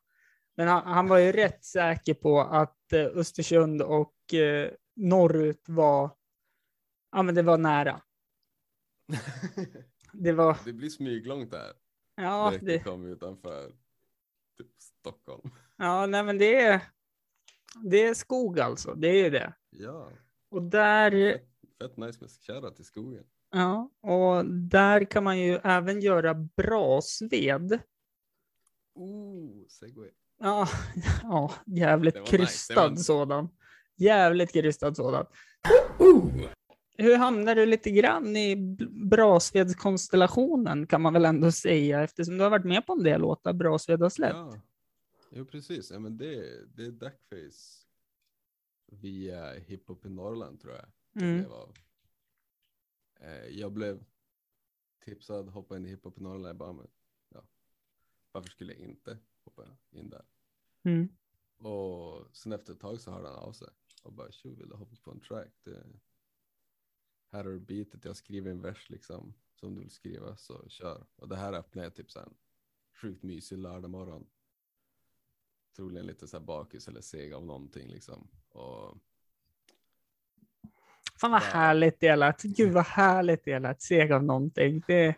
Men 0.57 0.67
han, 0.67 0.87
han 0.87 1.07
var 1.07 1.17
ju 1.17 1.31
rätt 1.31 1.65
säker 1.65 2.13
på 2.13 2.41
att 2.41 2.93
eh, 2.93 3.05
Östersund 3.05 3.81
och 3.81 4.33
eh, 4.33 4.71
norrut 4.95 5.63
var, 5.67 6.11
ja 7.11 7.23
men 7.23 7.35
det 7.35 7.41
var 7.41 7.57
nära. 7.57 8.01
Det 10.19 10.31
var, 10.31 10.57
det 10.65 10.73
blir 10.73 10.89
smyglångt 10.89 11.51
där. 11.51 11.73
ja, 12.15 12.53
det, 12.59 12.65
det... 12.65 12.79
kom 12.79 13.05
utanför 13.05 13.71
typ 14.57 14.67
Stockholm. 14.77 15.49
ja 15.77 16.05
nej 16.05 16.23
men 16.23 16.37
det 16.37 16.55
är, 16.55 16.81
det 17.83 18.03
är 18.03 18.13
skog 18.13 18.59
alltså, 18.59 18.93
det 18.93 19.07
är 19.07 19.23
ju 19.23 19.29
det. 19.29 19.53
Ja, 19.69 20.09
Och 20.51 20.63
där, 20.63 21.11
fett, 21.33 21.41
fett 21.81 21.97
nice 21.97 22.17
med 22.21 22.29
shoutout 22.47 22.75
till 22.75 22.85
skogen. 22.85 23.23
Ja, 23.51 23.89
och 24.01 24.45
där 24.45 25.05
kan 25.05 25.23
man 25.23 25.39
ju 25.39 25.59
även 25.63 26.01
göra 26.01 26.33
brasved. 26.33 27.79
Oh, 28.95 29.67
segway. 29.67 30.09
Ja, 30.39 30.67
ja 31.23 31.51
jävligt 31.65 32.15
nice, 32.15 32.37
krystad 32.37 32.89
var- 32.89 32.95
sådan. 32.95 33.49
Jävligt 33.97 34.53
krystad 34.53 34.95
sådan. 34.95 35.25
Hur 36.97 37.17
hamnar 37.17 37.55
du 37.55 37.65
lite 37.65 37.91
grann 37.91 38.37
i 38.37 38.55
brasvedskonstellationen 39.09 40.87
kan 40.87 41.01
man 41.01 41.13
väl 41.13 41.25
ändå 41.25 41.51
säga 41.51 42.03
eftersom 42.03 42.37
du 42.37 42.43
har 42.43 42.49
varit 42.49 42.65
med 42.65 42.85
på 42.85 42.93
en 42.93 43.03
del 43.03 43.21
låtar 43.21 43.53
Brasved 43.53 43.99
har 44.01 44.09
släppt. 44.09 44.35
Ja, 44.35 44.53
jo 45.37 45.45
precis. 45.45 45.91
Ja, 45.91 45.99
men 45.99 46.17
det, 46.17 46.65
det 46.75 46.85
är 46.85 46.91
Duckface 46.91 47.85
via 48.85 49.53
hiphop 49.53 50.05
i 50.05 50.09
Norrland 50.09 50.61
tror 50.61 50.73
jag. 50.73 50.85
det 51.13 51.25
Mm. 51.25 51.37
blev 51.37 51.51
av. 51.53 51.73
Eh, 53.19 53.45
jag 53.47 53.71
blev 53.71 54.05
tipsad 54.99 55.49
hoppa 55.49 55.77
in 55.77 55.85
i 55.85 55.89
hiphop 55.89 56.17
i 56.17 56.21
Norrland. 56.21 56.47
Jag 56.47 56.55
bara, 56.57 56.73
men, 56.73 56.87
ja, 57.29 57.47
varför 58.31 58.49
skulle 58.49 58.73
jag 58.73 58.81
inte 58.81 59.17
hoppa 59.43 59.77
in 59.89 60.09
där? 60.09 60.25
Mm. 60.83 61.09
Och 61.57 62.35
sen 62.35 62.51
efter 62.51 62.73
ett 62.73 62.79
tag 62.79 63.01
så 63.01 63.11
hörde 63.11 63.27
han 63.27 63.37
av 63.37 63.53
sig 63.53 63.67
och 64.03 64.13
bara 64.13 64.31
tjo, 64.31 64.55
vill 64.55 64.69
du 64.69 64.75
hoppa 64.75 64.95
på 64.95 65.11
en 65.11 65.19
track? 65.19 65.53
Det, 65.63 65.83
här 67.31 67.43
har 67.43 67.51
du 67.51 67.59
beatet, 67.59 68.05
jag 68.05 68.17
skriver 68.17 68.51
en 68.51 68.61
vers 68.61 68.89
liksom 68.89 69.33
som 69.55 69.75
du 69.75 69.81
vill 69.81 69.89
skriva 69.91 70.37
så 70.37 70.69
kör. 70.69 71.05
Och 71.15 71.27
det 71.27 71.35
här 71.35 71.53
öppnade 71.53 71.85
jag 71.85 71.95
typ 71.95 72.11
så 72.11 72.19
här 72.19 72.25
en 72.25 72.37
sjukt 73.01 73.23
mysig 73.23 73.57
lördag 73.57 73.89
morgon. 73.91 74.29
Troligen 75.77 76.05
lite 76.05 76.27
så 76.27 76.37
här 76.37 76.45
bakis 76.45 76.87
eller 76.87 77.01
seg 77.01 77.33
av 77.33 77.45
någonting 77.45 77.87
liksom. 77.87 78.27
Och 78.49 78.97
Fan 81.19 81.31
vad 81.31 81.41
härligt 81.41 81.99
det 81.99 82.15
lät. 82.15 82.41
Gud 82.41 82.73
vad 82.73 82.85
härligt 82.85 83.45
det 83.45 83.59
lät. 83.59 83.81
Seg 83.81 84.11
av 84.11 84.23
någonting. 84.23 84.83
Det... 84.87 85.15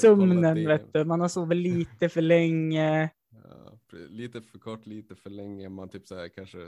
Sömnen 0.00 0.56
det. 0.56 0.66
vet 0.66 0.92
du. 0.92 1.04
Man 1.04 1.20
har 1.20 1.28
sovit 1.28 1.58
lite 1.58 2.08
för 2.08 2.20
länge. 2.20 3.10
ja, 3.44 3.78
lite 3.90 4.40
för 4.42 4.58
kort, 4.58 4.86
lite 4.86 5.16
för 5.16 5.30
länge. 5.30 5.68
Man 5.68 5.88
typ 5.88 6.06
så 6.06 6.14
här 6.16 6.28
kanske 6.28 6.58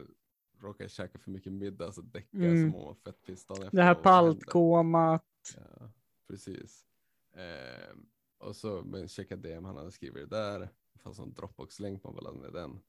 råkar 0.60 0.88
käka 0.88 1.18
för 1.18 1.30
mycket 1.30 1.52
middag 1.52 1.92
så 1.92 2.00
däckar 2.00 2.38
Mm. 2.38 2.70
så 2.72 2.78
mår 2.78 2.84
man 2.84 2.96
fett 2.96 3.28
efter. 3.28 3.68
Det 3.72 3.82
här 3.82 3.94
paltkomat. 3.94 5.24
Ja, 5.56 5.92
precis. 6.28 6.84
Eh, 7.32 7.96
och 8.38 8.56
så 8.56 8.82
men 8.82 9.08
checka 9.08 9.36
DM 9.36 9.64
han 9.64 9.76
hade 9.76 9.90
skrivit 9.92 10.30
det 10.30 10.36
där. 10.36 10.68
Fanns 10.98 11.18
en 11.18 11.34
Dropbox-länk 11.34 12.04
man 12.04 12.14
laddade 12.14 12.38
ner 12.38 12.50
den. 12.50 12.80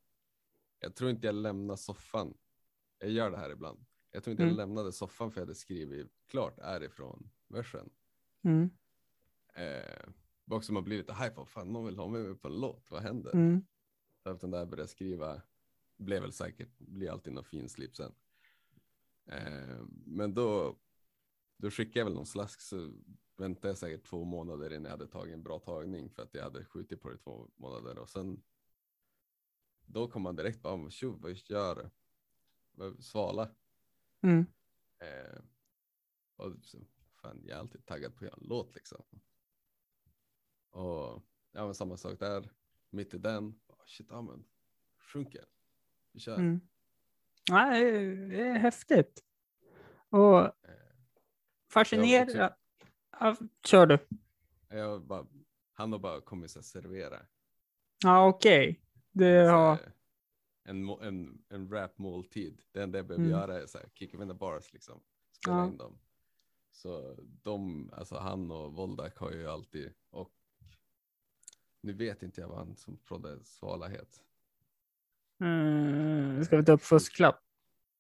Jag 0.80 0.96
tror 0.96 1.10
inte 1.10 1.28
jag 1.28 1.36
lämnar 1.36 1.76
soffan. 1.76 2.38
Jag 2.98 3.10
gör 3.12 3.32
det 3.32 3.38
här 3.38 3.50
ibland. 3.50 3.86
Jag 4.12 4.24
tror 4.24 4.32
inte 4.32 4.44
Mm. 4.44 4.56
jag 4.56 4.58
lämnade 4.58 4.92
soffan 4.92 5.32
för 5.32 5.42
jag 5.42 5.46
hade 5.46 5.56
skrivit 5.56 6.12
klart 6.28 6.60
härifrån 6.60 7.30
versen. 7.48 7.90
Mm. 8.44 8.70
Eh, 9.54 10.10
också 10.52 10.74
man 10.74 10.84
blir 10.84 10.98
lite 10.98 11.14
hype 11.14 11.36
av 11.36 11.46
fan 11.46 11.74
någon 11.74 11.86
vill 11.86 11.98
ha 11.98 12.08
mig 12.08 12.24
med 12.24 12.42
på 12.42 12.48
en 12.48 12.60
låt. 12.60 12.92
Vad 12.92 13.02
händer? 13.02 13.34
Mm. 13.34 13.66
Så 14.24 14.32
efter 14.32 14.48
där 14.48 14.66
började 14.66 14.82
jag 14.82 14.90
skriva. 14.90 15.42
Blev 15.98 16.22
väl 16.22 16.32
säkert, 16.34 16.78
blir 16.78 17.12
alltid 17.12 17.34
någon 17.34 17.44
fin 17.44 17.70
slip 17.70 17.96
sen. 17.96 18.14
Eh, 19.26 19.80
men 20.06 20.34
då, 20.34 20.80
då 21.60 21.72
skickade 21.72 22.00
jag 22.00 22.06
väl 22.06 22.14
någon 22.14 22.26
slask 22.26 22.62
så 22.62 22.94
väntade 23.38 23.68
jag 23.68 23.78
säkert 23.78 24.06
två 24.06 24.24
månader 24.24 24.74
innan 24.74 24.84
jag 24.84 24.92
hade 24.92 25.08
tagit 25.08 25.34
en 25.34 25.44
bra 25.44 25.60
tagning 25.60 26.10
för 26.10 26.24
att 26.24 26.34
jag 26.34 26.44
hade 26.44 26.66
skjutit 26.66 27.02
på 27.02 27.10
det 27.10 27.18
två 27.18 27.50
månader 27.56 28.00
och 28.00 28.10
sen 28.10 28.44
då 29.86 30.08
kom 30.08 30.22
man 30.22 30.36
direkt 30.36 30.62
bara, 30.62 30.90
tjo 30.90 31.18
vad 31.22 31.32
gör 31.32 31.76
du? 31.76 32.96
Svala. 33.02 33.50
Mm. 34.22 34.46
Eh, 35.00 35.42
och 36.36 36.56
så, 36.64 36.78
fan, 37.22 37.42
jag 37.44 37.56
är 37.56 37.60
alltid 37.60 37.86
taggad 37.86 38.16
på 38.16 38.18
att 38.18 38.30
göra 38.32 38.38
en 38.42 38.48
låt 38.48 38.76
liksom. 38.76 39.04
Och 40.70 41.24
ja, 41.52 41.66
men 41.66 41.76
samma 41.76 41.98
sak 41.98 42.20
där. 42.20 42.52
Mitt 42.90 43.14
i 43.14 43.18
den. 43.18 43.60
Oh, 43.68 43.86
shit, 43.86 44.08
ja 44.10 44.22
men. 44.22 44.46
Sjunker. 45.00 45.46
Vi 46.12 46.20
kör. 46.20 46.36
Mm. 46.36 46.62
Nej, 47.50 48.16
det 48.16 48.48
är 48.48 48.60
häftigt. 48.60 49.24
Och 50.10 50.52
Fascinerande. 51.70 52.56
Ja, 53.20 53.36
kör 53.66 53.86
du. 53.86 53.98
jag 54.70 55.02
bara, 55.02 55.26
han 55.74 55.92
har 55.92 56.00
bara 56.00 56.22
kommit 56.22 56.52
här 56.52 56.64
servera. 56.66 57.26
Ja, 58.04 58.28
okej. 58.28 58.82
Det 59.12 59.46
Så 59.48 59.52
har... 59.52 59.78
En, 60.64 60.90
en, 60.90 61.44
en 61.50 61.70
rap-måltid. 61.72 62.62
Det 62.72 62.84
enda 62.84 62.98
jag 62.98 63.08
behöver 63.08 63.26
Mm. 63.26 63.40
göra 63.40 63.62
är 63.62 63.66
så 63.68 63.78
här, 63.78 63.90
kick 63.94 64.14
in 64.14 64.28
the 64.28 64.34
bars 64.34 64.74
liksom. 64.74 65.02
Spela 65.32 65.58
Ja. 65.58 65.68
in 65.68 65.78
dem. 65.78 66.00
Så 66.72 67.16
de, 67.20 67.90
alltså 67.94 68.18
han 68.18 68.52
och 68.52 68.74
Voldak 68.74 69.18
har 69.18 69.32
ju 69.32 69.48
alltid, 69.48 69.94
och 70.10 70.32
nu 71.82 71.94
vet 71.94 72.24
inte 72.24 72.42
jag 72.42 72.48
vad 72.48 72.58
han 72.58 72.76
som 72.76 72.98
proddade 72.98 73.44
Svala 73.46 73.88
het. 73.88 74.24
Mm, 75.42 76.44
ska 76.46 76.58
vi 76.58 76.66
ta 76.66 76.72
upp 76.72 76.82
fusklapp? 76.84 77.44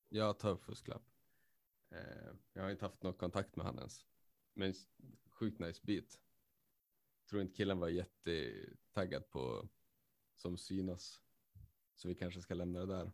Jag 0.10 0.39
tar 0.39 0.49
upp 0.49 0.63
fusklapp. 0.63 1.01
Eh, 1.89 2.34
jag 2.54 2.63
har 2.63 2.69
inte 2.69 2.86
haft 2.86 3.04
någon 3.04 3.13
kontakt 3.13 3.56
med 3.56 3.65
han 3.65 3.78
ens. 3.78 4.06
Men 4.54 4.73
sjukt 5.30 5.60
nice 5.60 5.82
beat. 5.84 6.19
Tror 7.30 7.41
inte 7.41 7.56
killen 7.56 7.80
var 7.80 7.89
jättetaggad 7.89 9.30
på 9.30 9.69
som 10.36 10.58
synas. 10.58 11.21
Så 11.95 12.08
vi 12.08 12.15
kanske 12.15 12.41
ska 12.41 12.54
lämna 12.54 12.80
det 12.80 12.86
där. 12.86 13.12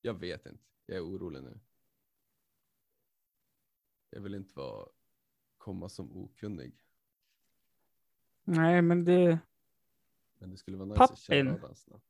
Jag 0.00 0.14
vet 0.14 0.46
inte. 0.46 0.64
Jag 0.86 0.96
är 0.96 1.04
orolig 1.04 1.42
nu. 1.42 1.60
Jag 4.10 4.20
vill 4.20 4.34
inte 4.34 4.54
vara 4.54 4.88
komma 5.58 5.88
som 5.88 6.16
okunnig. 6.16 6.84
Nej, 8.44 8.82
men 8.82 9.04
det... 9.04 9.38
Men 10.38 10.50
det 10.50 10.56
skulle 10.56 10.76
vara 10.76 10.88
nice 10.88 11.02
att 11.02 11.26
den 11.26 11.74
snabbt. 11.74 12.04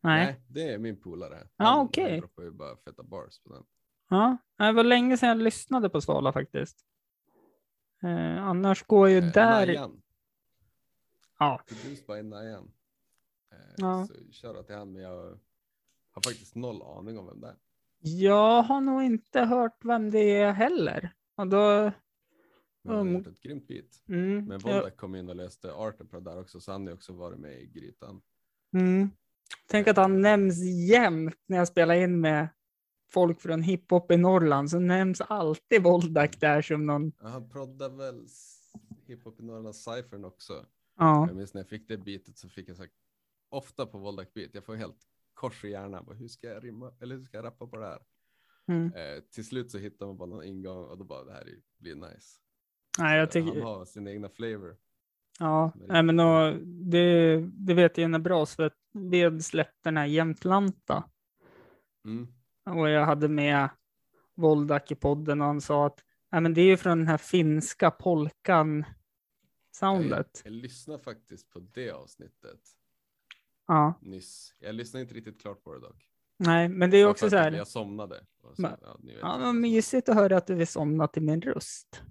Nej. 0.00 0.40
det 0.48 0.72
är 0.72 0.78
min 0.78 1.00
polare. 1.00 1.48
Ja, 1.56 1.82
okej. 1.82 2.10
Han 2.10 2.20
droppar 2.20 2.42
ju 2.42 2.50
bara 2.50 2.76
feta 2.76 3.02
bars 3.02 3.38
på 3.38 3.52
den. 3.52 3.64
Ja, 4.10 4.36
det 4.56 4.72
var 4.72 4.84
länge 4.84 5.16
sedan 5.16 5.28
jag 5.28 5.38
lyssnade 5.38 5.88
på 5.90 6.00
Svala 6.00 6.32
faktiskt. 6.32 6.86
Eh, 8.02 8.44
annars 8.46 8.82
går 8.86 9.08
ju 9.08 9.18
Eh, 9.18 9.32
där... 9.32 9.66
Najan. 9.66 10.02
Ja. 11.38 11.60
Produced 11.68 12.06
by. 12.06 12.38
Eh, 12.48 12.58
Ja. 13.76 14.06
Så 14.06 14.32
köra 14.32 14.62
till 14.62 14.74
han, 14.74 14.92
men 14.92 15.02
jag 15.02 15.38
har 16.12 16.22
faktiskt 16.24 16.54
noll 16.54 16.82
aning 16.82 17.18
om 17.18 17.26
vem 17.26 17.40
det 17.40 17.48
är. 17.48 17.56
Jag 18.02 18.62
har 18.62 18.80
nog 18.80 19.02
inte 19.02 19.40
hört 19.40 19.84
vem 19.84 20.10
det 20.10 20.18
är 20.36 20.52
heller. 20.52 21.12
Och 21.34 21.46
då... 21.46 21.92
Men 22.82 22.94
han 22.96 22.96
har 22.96 23.00
Mm. 23.00 23.14
gjort 23.14 23.26
ett 23.26 23.40
grymt 23.40 23.66
beat. 23.68 24.02
Mm, 24.08 24.44
Men 24.44 24.60
jag, 24.64 24.74
Voldak 24.74 24.96
kom 24.96 25.14
in 25.14 25.28
och 25.28 25.36
löste 25.36 25.72
arten 25.74 26.06
på 26.08 26.16
det 26.20 26.30
där 26.30 26.40
också, 26.40 26.60
så 26.60 26.72
han 26.72 26.86
har 26.86 26.94
också 26.94 27.12
varit 27.12 27.38
med 27.38 27.60
i 27.60 27.66
grytan. 27.66 28.22
mm. 28.72 29.10
Tänk 29.66 29.88
att 29.88 29.96
han 29.96 30.20
nämns 30.20 30.58
jämt 30.88 31.36
när 31.46 31.56
jag 31.58 31.68
spelar 31.68 31.94
in 31.94 32.20
med 32.20 32.48
folk 33.12 33.40
från 33.40 33.62
hiphop 33.62 34.10
i 34.12 34.16
Norrland, 34.16 34.70
så 34.70 34.78
nämns 34.78 35.20
alltid 35.20 35.82
Voldak 35.82 36.40
där 36.40 36.62
som 36.62 36.86
någon... 36.86 37.12
Ja, 37.22 37.28
Han 37.28 37.48
proddade 37.48 37.96
väl 37.96 38.26
hiphop 39.06 39.40
i 39.40 39.42
Norrland 39.42 39.76
Cyphern 39.76 40.24
också. 40.24 40.66
Ja, 40.98 41.26
Jag 41.26 41.36
minns 41.36 41.54
när 41.54 41.60
jag 41.60 41.68
fick 41.68 41.88
det 41.88 41.96
beatet 41.98 42.38
så 42.38 42.48
fick 42.48 42.68
jag 42.68 42.76
så 42.76 42.82
här, 42.82 42.90
ofta 43.48 43.86
på 43.86 43.98
Voldak 43.98 44.34
beat, 44.34 44.50
jag 44.54 44.64
får 44.64 44.74
helt 44.74 44.96
kors 45.34 45.64
i 45.64 45.68
hjärnan. 45.70 46.04
Bara, 46.04 46.16
hur 46.16 46.28
ska 46.28 46.46
jag 46.46 46.64
rimma? 46.64 46.92
Eller 47.00 47.16
hur 47.16 47.24
ska 47.24 47.36
jag 47.36 47.44
rappa 47.44 47.66
på 47.66 47.76
det 47.76 47.86
här? 47.86 47.98
mm. 48.68 48.92
Eh, 48.92 49.22
till 49.34 49.44
slut 49.46 49.70
så 49.70 49.78
hittar 49.78 50.06
man 50.06 50.16
bara 50.16 50.28
någon 50.28 50.44
ingång 50.44 50.84
och 50.84 50.98
då 50.98 51.04
bara 51.04 51.24
det 51.24 51.32
här 51.32 51.40
är- 51.40 51.60
blir 51.78 51.94
nice. 51.94 52.38
Nej, 52.98 53.18
jag 53.18 53.30
tycker... 53.30 53.52
Han 53.52 53.62
har 53.62 53.84
sin 53.84 54.08
egna 54.08 54.28
flavor. 54.28 54.76
Ja, 55.38 55.72
nej, 55.88 56.02
men 56.02 56.16
då, 56.16 56.56
det, 56.64 57.36
det 57.52 57.74
vet 57.74 57.98
jag 57.98 58.14
är 58.14 58.18
bra, 58.18 58.46
så 58.46 58.62
att 58.62 58.76
Ved 58.92 59.44
släppte 59.44 59.78
den 59.82 59.96
här 59.96 60.06
Jämtlanta 60.06 61.04
Mm. 62.04 62.28
Och 62.64 62.88
jag 62.88 63.06
hade 63.06 63.28
med 63.28 63.68
Voldak 64.34 64.90
i 64.90 64.94
podden 64.94 65.40
och 65.40 65.46
han 65.46 65.60
sa 65.60 65.86
att 65.86 66.04
nej, 66.32 66.40
men 66.40 66.54
det 66.54 66.60
är 66.60 66.66
ju 66.66 66.76
från 66.76 66.98
den 66.98 67.06
här 67.08 67.18
finska 67.18 67.90
polkan 67.90 68.84
Jag, 68.86 68.94
soundet. 69.76 70.40
jag 70.44 70.52
lyssnade 70.52 71.02
faktiskt 71.02 71.50
på 71.50 71.58
det 71.60 71.90
avsnittet 71.90 72.60
Ja, 73.66 73.94
nyss. 74.00 74.54
Jag 74.58 74.74
lyssnade 74.74 75.02
inte 75.02 75.14
riktigt 75.14 75.40
klart 75.40 75.62
på 75.64 75.74
det 75.74 75.80
dock. 75.80 76.10
nej, 76.36 76.68
men 76.68 76.90
det 76.90 76.96
är 76.96 77.06
också 77.06 77.30
så 77.30 77.36
här. 77.36 77.52
Jag 77.52 77.68
somnade. 77.68 78.26
Så, 78.40 78.62
Men- 78.62 78.76
ja, 78.82 78.98
Ja, 79.20 79.38
men 79.38 79.60
mysigt 79.60 80.08
att 80.08 80.14
höra 80.14 80.36
att 80.36 80.46
du 80.46 80.54
vill 80.54 80.66
somna 80.66 81.06
till 81.08 81.22
min 81.22 81.42
röst. 81.42 82.02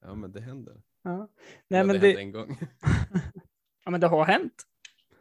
ja, 0.00 0.14
men 0.14 0.32
det 0.32 0.40
händer. 0.40 0.82
Ja, 1.02 1.16
Nej, 1.18 1.28
nej, 1.68 1.84
men 1.86 1.94
det, 2.00 2.12
det, 2.12 2.18
en 2.20 2.32
gång. 2.32 2.58
ja, 3.84 3.90
men 3.90 4.00
det 4.00 4.06
har 4.06 4.24
hänt. 4.24 4.62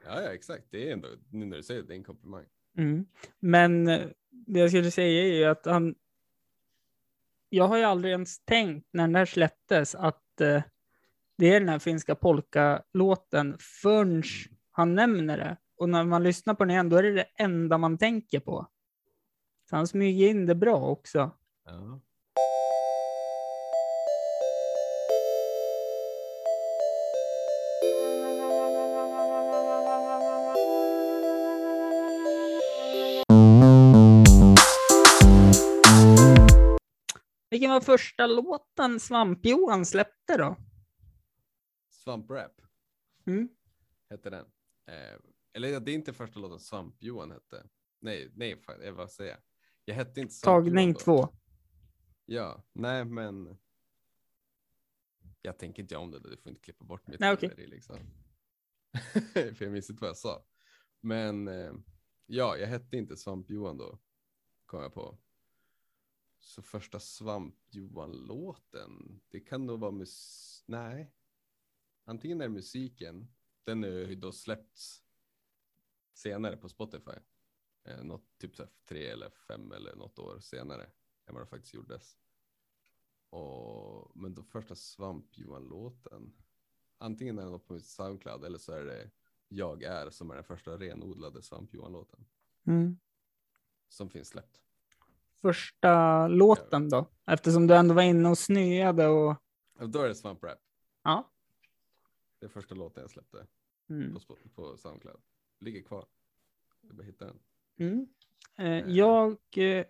ja, 0.06 0.22
ja, 0.22 0.34
exakt. 0.34 0.63
Det 0.69 0.89
är 0.89 0.93
ändå, 0.93 1.08
nu 1.30 1.46
när 1.46 1.58
du 1.58 1.63
säger 1.63 1.82
det, 1.82 1.88
det 1.88 1.93
är 1.93 1.98
en 1.98 2.04
komplimang. 2.04 2.46
Mm. 2.77 3.05
Men 3.39 3.88
eh, 3.88 4.07
det 4.31 4.59
jag 4.59 4.69
skulle 4.69 4.91
säga 4.91 5.23
är 5.23 5.33
ju 5.33 5.45
att 5.45 5.65
han. 5.65 5.95
Jag 7.49 7.67
har 7.67 7.77
ju 7.77 7.83
aldrig 7.83 8.12
ens 8.12 8.39
tänkt 8.45 8.88
när 8.91 9.03
den 9.03 9.15
här 9.15 9.25
släpptes 9.25 9.95
att 9.95 10.41
eh, 10.41 10.62
det 11.38 11.55
är 11.55 11.59
den 11.59 11.69
här 11.69 11.79
finska 11.79 12.15
polka-låten 12.15 13.55
förrän 13.59 14.23
han 14.71 14.95
nämner 14.95 15.38
det. 15.38 15.57
Och 15.77 15.89
när 15.89 16.03
man 16.03 16.23
lyssnar 16.23 16.53
på 16.53 16.63
den 16.63 16.71
igen, 16.71 16.89
då 16.89 16.97
är 16.97 17.03
det 17.03 17.12
det 17.12 17.27
enda 17.38 17.77
man 17.77 17.97
tänker 17.97 18.39
på. 18.39 18.67
Så 19.69 19.75
han 19.75 19.88
smyger 19.88 20.29
in 20.29 20.45
det 20.45 20.55
bra 20.55 20.77
också. 20.77 21.31
Ja. 21.65 21.99
Vilken 37.53 37.71
var 37.71 37.81
första 37.81 38.27
låten 38.27 38.99
Svamp-Johan 38.99 39.85
släppte 39.85 40.37
då? 40.37 40.57
Svamp 41.89 42.29
Rap 42.31 42.61
Mm. 43.25 43.49
hette 44.09 44.29
den. 44.29 44.45
Eh, 44.87 45.19
eller 45.53 45.79
det 45.79 45.91
är 45.91 45.95
inte 45.95 46.13
första 46.13 46.39
låten 46.39 46.59
Svamp-Johan 46.59 47.31
hette. 47.31 47.69
Nej, 48.01 48.31
nej, 48.35 48.63
jag 48.81 48.93
vad 48.93 49.11
säger 49.11 49.31
jag? 49.31 49.39
Jag 49.85 49.95
hette 49.95 50.21
inte 50.21 50.33
Svamp-Johan 50.33 50.63
Tagning 50.63 50.93
två. 50.93 51.29
Ja, 52.25 52.63
nej 52.73 53.05
men. 53.05 53.57
Jag 55.41 55.59
tänker 55.59 55.81
inte 55.83 55.97
om 55.97 56.11
det, 56.11 56.19
du 56.19 56.37
får 56.37 56.49
inte 56.49 56.61
klippa 56.61 56.85
bort 56.85 57.07
mitt 57.07 57.19
Nej, 57.19 57.37
i, 57.57 57.67
liksom. 57.67 57.97
För 59.33 59.61
jag 59.61 59.71
minns 59.71 59.89
inte 59.89 60.01
vad 60.01 60.09
jag 60.09 60.17
sa. 60.17 60.45
Men 61.01 61.47
eh, 61.47 61.73
ja, 62.25 62.57
jag 62.57 62.67
hette 62.67 62.97
inte 62.97 63.15
Svamp-Johan 63.17 63.77
då, 63.77 63.99
kom 64.65 64.81
jag 64.81 64.93
på. 64.93 65.17
Så 66.43 66.62
första 66.62 66.99
Svamp-Johan-låten, 66.99 69.21
det 69.29 69.39
kan 69.39 69.65
nog 69.65 69.79
vara 69.79 69.91
mus... 69.91 70.63
Nej. 70.67 71.13
Antingen 72.03 72.41
är 72.41 72.45
det 72.45 72.53
musiken, 72.53 73.34
den 73.63 73.84
är 73.84 73.89
ju 73.89 74.15
då 74.15 74.32
släppts 74.32 75.03
senare 76.13 76.58
på 76.58 76.69
Spotify. 76.69 77.12
Eh, 77.84 78.03
något 78.03 78.38
typ 78.38 78.56
så 78.56 78.67
tre 78.86 79.08
eller 79.08 79.29
fem 79.29 79.71
eller 79.71 79.95
något 79.95 80.19
år 80.19 80.39
senare 80.39 80.84
än 81.25 81.34
vad 81.34 81.43
det 81.43 81.47
faktiskt 81.47 81.73
gjordes. 81.73 82.17
Och, 83.29 84.17
men 84.17 84.34
då 84.34 84.43
första 84.43 84.75
Svamp-Johan-låten, 84.75 86.34
antingen 86.97 87.39
är 87.39 87.51
den 87.51 87.60
på 87.60 87.79
Soundcloud 87.79 88.43
eller 88.43 88.58
så 88.58 88.71
är 88.71 88.86
det 88.86 89.12
Jag 89.47 89.84
är 89.84 90.10
som 90.10 90.32
är 90.32 90.36
den 90.36 90.43
första 90.43 90.77
renodlade 90.77 91.41
Svamp-Johan-låten 91.41 92.25
Mm. 92.65 92.99
som 93.88 94.10
finns 94.10 94.27
släppt. 94.27 94.63
Första 95.43 96.27
låten 96.27 96.89
då? 96.89 97.06
Eftersom 97.27 97.67
du 97.67 97.75
ändå 97.75 97.93
var 97.93 98.01
inne 98.03 98.29
och 98.29 98.38
snöade 98.38 99.08
och 99.08 99.36
då 99.88 100.01
är 100.01 100.08
det 100.08 100.15
Svamp 100.15 100.43
Rap. 100.43 100.58
ja. 101.03 101.29
Det 102.39 102.45
är 102.45 102.49
första 102.49 102.75
låten 102.75 103.01
jag 103.01 103.12
släppte 103.12 103.45
Mm. 103.89 104.13
på, 104.27 104.38
på 104.56 104.77
Soundcloud. 104.77 105.19
Ligger 105.60 105.82
kvar. 105.82 106.06
Jag 106.82 106.95
bara 106.95 107.03
hitta 107.03 107.25
den. 107.25 107.39
Mm. 107.79 108.08
Eh, 108.58 108.89
jag 108.91 109.38
eh, 109.58 109.86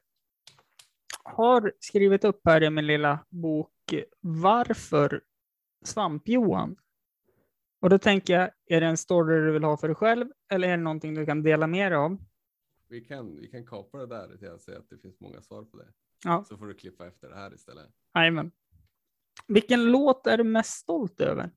har 1.24 1.72
skrivit 1.80 2.24
upp 2.24 2.42
här 2.46 2.64
i 2.64 2.70
min 2.70 2.88
lilla 2.88 3.20
bok 3.30 3.94
eh, 3.94 4.04
varför 4.20 5.22
Svamp-Johan. 5.86 6.76
Och 7.80 7.90
då 7.90 7.98
tänker 8.00 8.34
jag, 8.40 8.50
är 8.66 8.82
det 8.82 8.88
en 8.88 8.98
story 8.98 9.36
du 9.36 9.52
vill 9.52 9.64
ha 9.64 9.78
för 9.78 9.88
dig 9.88 9.96
själv 9.96 10.28
eller 10.50 10.68
är 10.68 10.78
det 10.78 10.84
någonting 10.84 11.14
du 11.14 11.26
kan 11.26 11.44
dela 11.44 11.68
med 11.68 11.92
dig 11.92 11.98
av? 12.00 12.18
Vi 12.94 13.02
kan, 13.02 13.36
vi 13.36 13.48
kan 13.48 13.66
kapa 13.66 13.98
det 13.98 14.06
där 14.06 14.38
till 14.38 14.50
att 14.50 14.62
säga 14.62 14.80
att 14.80 14.90
det 14.90 14.98
finns 14.98 15.20
många 15.20 15.42
svar 15.42 15.64
på 15.64 15.78
det. 15.78 15.94
Ja, 16.24 16.44
Så 16.44 16.58
får 16.58 16.68
du 16.68 16.74
klippa 16.74 17.08
efter 17.08 17.30
det 17.30 17.36
här 17.36 17.54
istället. 17.54 17.92
jajamän. 18.14 18.52
Vilken 19.48 19.86
låt 19.86 20.28
är 20.28 20.38
du 20.38 20.44
mest 20.44 20.78
stolt 20.80 21.22
över? 21.22 21.52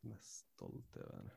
Mest 0.00 0.46
stolt 0.54 0.96
över. 0.96 1.36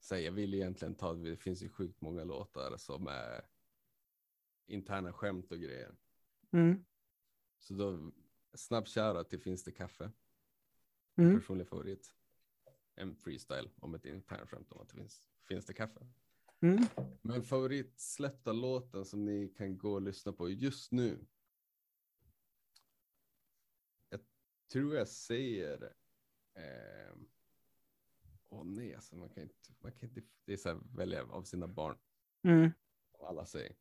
Så 0.00 0.16
jag 0.16 0.32
vill 0.32 0.54
egentligen 0.54 0.94
ta, 0.94 1.14
det 1.14 1.36
finns 1.36 1.62
ju 1.62 1.68
sjukt 1.68 2.00
många 2.00 2.24
låtar 2.24 2.76
som 2.76 3.06
är 3.06 3.44
interna 4.66 5.12
skämt 5.12 5.52
och 5.52 5.58
grejer. 5.58 5.94
Mm. 6.52 6.84
Så 7.58 7.74
då, 7.74 8.12
snabb 8.54 8.86
shoutout 8.88 9.28
till 9.28 9.40
Finns 9.40 9.64
det 9.64 9.72
kaffe? 9.72 10.12
Mm. 11.16 11.40
Personlig 11.40 11.68
favorit. 11.68 12.14
En 12.94 13.16
freestyle 13.16 13.70
om 13.76 13.94
ett 13.94 14.04
internt 14.04 14.50
skämt 14.50 14.72
om 14.72 14.80
att 14.80 14.88
det 14.88 14.94
finns, 14.96 15.29
finns 15.50 15.66
det 15.66 15.74
kaffe. 15.74 16.06
Mm. 16.60 16.84
Men 17.22 17.42
favoritsläppta 17.42 18.52
låten 18.52 19.04
som 19.04 19.24
ni 19.24 19.48
kan 19.48 19.78
gå 19.78 19.92
och 19.92 20.02
lyssna 20.02 20.32
på 20.32 20.50
just 20.50 20.92
nu. 20.92 21.26
Jag 24.08 24.20
tror 24.72 24.94
jag 24.94 25.08
säger. 25.08 25.92
Eh, 26.54 27.16
åh 28.48 28.64
nej, 28.64 28.94
alltså 28.94 29.16
man 29.16 29.28
kan 29.28 29.42
inte. 29.42 29.54
Man 29.80 29.92
kan 29.92 30.08
inte 30.08 30.22
det 30.44 30.52
är 30.52 30.56
så 30.56 30.68
här, 30.68 30.80
välja 30.94 31.24
av 31.24 31.42
sina 31.42 31.68
barn. 31.68 31.98
Mm. 32.42 32.70
Alla 33.20 33.46
säger. 33.46 33.76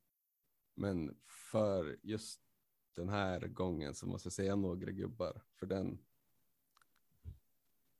Men 0.73 1.17
för 1.25 1.99
just 2.03 2.41
den 2.93 3.09
här 3.09 3.47
gången 3.47 3.95
så 3.95 4.07
måste 4.07 4.27
jag 4.27 4.33
säga 4.33 4.55
några 4.55 4.91
gubbar. 4.91 5.41
För 5.55 5.65
den. 5.65 5.99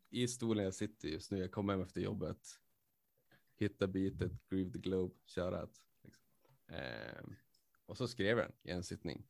I 0.10 0.28
stolen 0.28 0.64
jag 0.64 0.74
sitter 0.74 1.08
just 1.08 1.32
nu. 1.32 1.38
Jag 1.38 1.52
kom 1.52 1.70
hem 1.70 1.82
efter 1.82 2.02
jobbet 2.02 2.60
hitta 3.60 3.88
beatet, 3.88 4.32
Groove 4.50 4.72
the 4.72 4.80
Globe, 4.80 5.16
shoutout. 5.26 5.82
Liksom. 6.04 6.24
Ehm, 6.68 7.36
och 7.86 7.98
så 7.98 8.08
skrev 8.08 8.38
jag 8.38 8.48
den 8.48 8.56
i 8.64 8.72
en 8.72 8.84
sittning. 8.84 9.28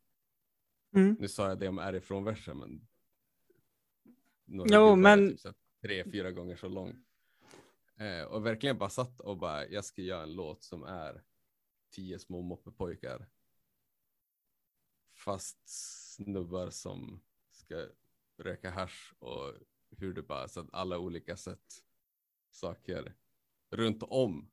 Mm. 0.95 1.15
Nu 1.19 1.27
sa 1.27 1.47
jag 1.47 1.59
det 1.59 1.67
om 1.67 1.79
är 1.79 1.95
ifrån 1.95 2.23
versen, 2.23 2.57
men. 2.57 2.87
Jo, 4.45 4.95
men- 4.95 5.37
Typ 5.37 5.55
tre, 5.81 6.03
fyra 6.11 6.31
gånger 6.31 6.55
så 6.55 6.67
lång. 6.67 7.03
Eh, 7.95 8.23
och 8.23 8.45
verkligen 8.45 8.77
bara 8.77 8.89
satt 8.89 9.19
och 9.19 9.37
bara, 9.37 9.67
jag 9.67 9.85
ska 9.85 10.01
göra 10.01 10.23
en 10.23 10.33
låt 10.33 10.63
som 10.63 10.83
är 10.83 11.23
tio 11.89 12.19
små 12.19 12.41
moppepojkar. 12.41 13.29
Fast 15.13 15.59
snubbar 16.15 16.69
som 16.69 17.21
ska 17.51 17.87
röka 18.37 18.69
hasch 18.69 19.13
och 19.19 19.53
hur 19.97 20.13
det 20.13 20.21
bara, 20.21 20.47
så 20.47 20.59
att 20.59 20.73
alla 20.73 20.97
olika 20.99 21.37
sätt 21.37 21.83
saker 22.49 23.15
runt 23.69 24.03
om 24.03 24.51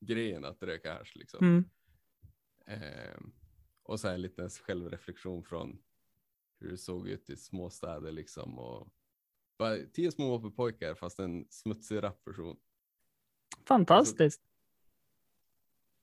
grejen 0.00 0.44
att 0.44 0.62
röka 0.62 0.94
hasch 0.94 1.16
liksom. 1.16 1.46
Mm. 1.46 1.64
Ehm, 2.66 3.32
och 3.82 4.00
så 4.00 4.08
en 4.08 4.22
liten 4.22 4.50
självreflektion 4.50 5.44
från 5.44 5.82
hur 6.58 6.70
det 6.70 6.78
såg 6.78 7.08
ut 7.08 7.30
i 7.30 7.36
småstäder 7.36 8.12
liksom. 8.12 8.58
Och 8.58 8.88
bara 9.58 9.76
tio 9.92 10.12
små 10.12 10.28
moppepojkar 10.28 10.94
fast 10.94 11.18
en 11.18 11.46
smutsig 11.50 12.02
rapperson. 12.02 12.56
Fantastiskt. 13.64 14.42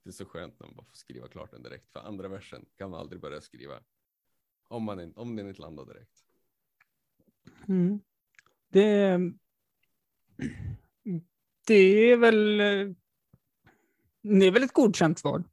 Det 0.02 0.10
är 0.10 0.12
så 0.12 0.24
skönt 0.24 0.60
när 0.60 0.66
man 0.66 0.76
bara 0.76 0.86
får 0.86 0.96
skriva 0.96 1.28
klart 1.28 1.50
den 1.50 1.62
direkt. 1.62 1.90
För 1.90 2.00
andra 2.00 2.28
versen 2.28 2.66
kan 2.76 2.90
man 2.90 3.00
aldrig 3.00 3.20
börja 3.20 3.40
skriva. 3.40 3.82
Om, 4.68 4.84
man 4.84 5.00
inte, 5.00 5.20
om 5.20 5.36
den 5.36 5.48
inte 5.48 5.60
landar 5.60 5.84
direkt. 5.84 6.24
Mm. 7.68 8.00
Det, 8.68 9.18
det 11.68 12.10
är 12.12 12.16
väl 12.16 12.56
det 14.22 14.46
är 14.46 14.50
väl 14.50 14.62
ett 14.62 14.72
godkänt 14.72 15.18
svar. 15.18 15.44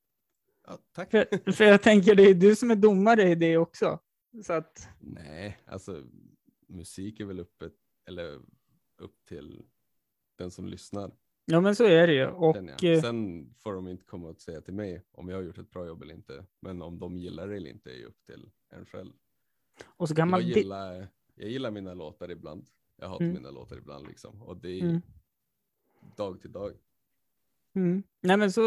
Ja, 0.68 0.80
tack. 0.92 1.12
För, 1.12 1.52
för 1.52 1.64
jag 1.64 1.82
tänker 1.84 2.16
det 2.16 2.24
är 2.24 2.34
du 2.34 2.56
som 2.56 2.72
är 2.72 2.76
domare 2.76 3.24
i 3.30 3.36
det 3.36 3.58
också. 3.58 4.00
Så 4.46 4.54
att, 4.54 4.88
Nej, 5.00 5.58
alltså 5.66 6.04
musik 6.68 7.20
är 7.20 7.26
väl 7.26 7.40
uppe, 7.40 7.70
eller 8.06 8.40
upp 8.98 9.26
till 9.28 9.66
den 10.38 10.52
som 10.52 10.66
lyssnar. 10.68 11.12
ja 11.46 11.62
men 11.62 11.76
så 11.76 11.84
är 11.84 12.08
det 12.08 12.14
ju. 12.14 12.28
Och 12.28 12.84
eh, 12.84 13.02
Sen 13.02 13.50
får 13.60 13.74
de 13.74 13.88
inte 13.88 14.06
komma 14.06 14.28
och 14.28 14.42
säga 14.42 14.62
till 14.62 14.74
mig 14.74 15.04
om 15.12 15.30
jag 15.30 15.38
har 15.38 15.44
gjort 15.44 15.58
ett 15.58 15.72
bra 15.72 15.88
jobb 15.88 16.02
eller 16.02 16.14
inte. 16.14 16.46
Men 16.60 16.82
om 16.82 17.00
de 17.00 17.18
gillar 17.18 17.48
det 17.48 17.56
eller 17.56 17.70
inte 17.70 17.90
är 17.92 17.96
ju 17.96 18.06
upp 18.06 18.24
till 18.26 18.52
en 18.70 18.86
själv. 18.86 19.14
och 19.86 20.10
så 20.10 20.16
kan. 20.16 20.30
Jag 20.30 20.42
gillar, 20.42 21.08
jag 21.36 21.50
gillar 21.50 21.72
mina 21.72 21.94
låtar 21.94 22.32
ibland. 22.32 22.70
Jag 22.98 23.10
hatar 23.10 23.26
Mm. 23.26 23.36
mina 23.38 23.52
låtar 23.52 23.78
ibland 23.78 24.08
liksom. 24.08 24.42
Och 24.42 24.58
det 24.58 24.70
är 24.70 24.82
Mm. 24.84 25.02
Dag 26.16 26.42
till 26.42 26.52
dag. 26.52 26.74
Mm. 27.76 28.04
Nej 28.22 28.38
men 28.38 28.52
så, 28.52 28.62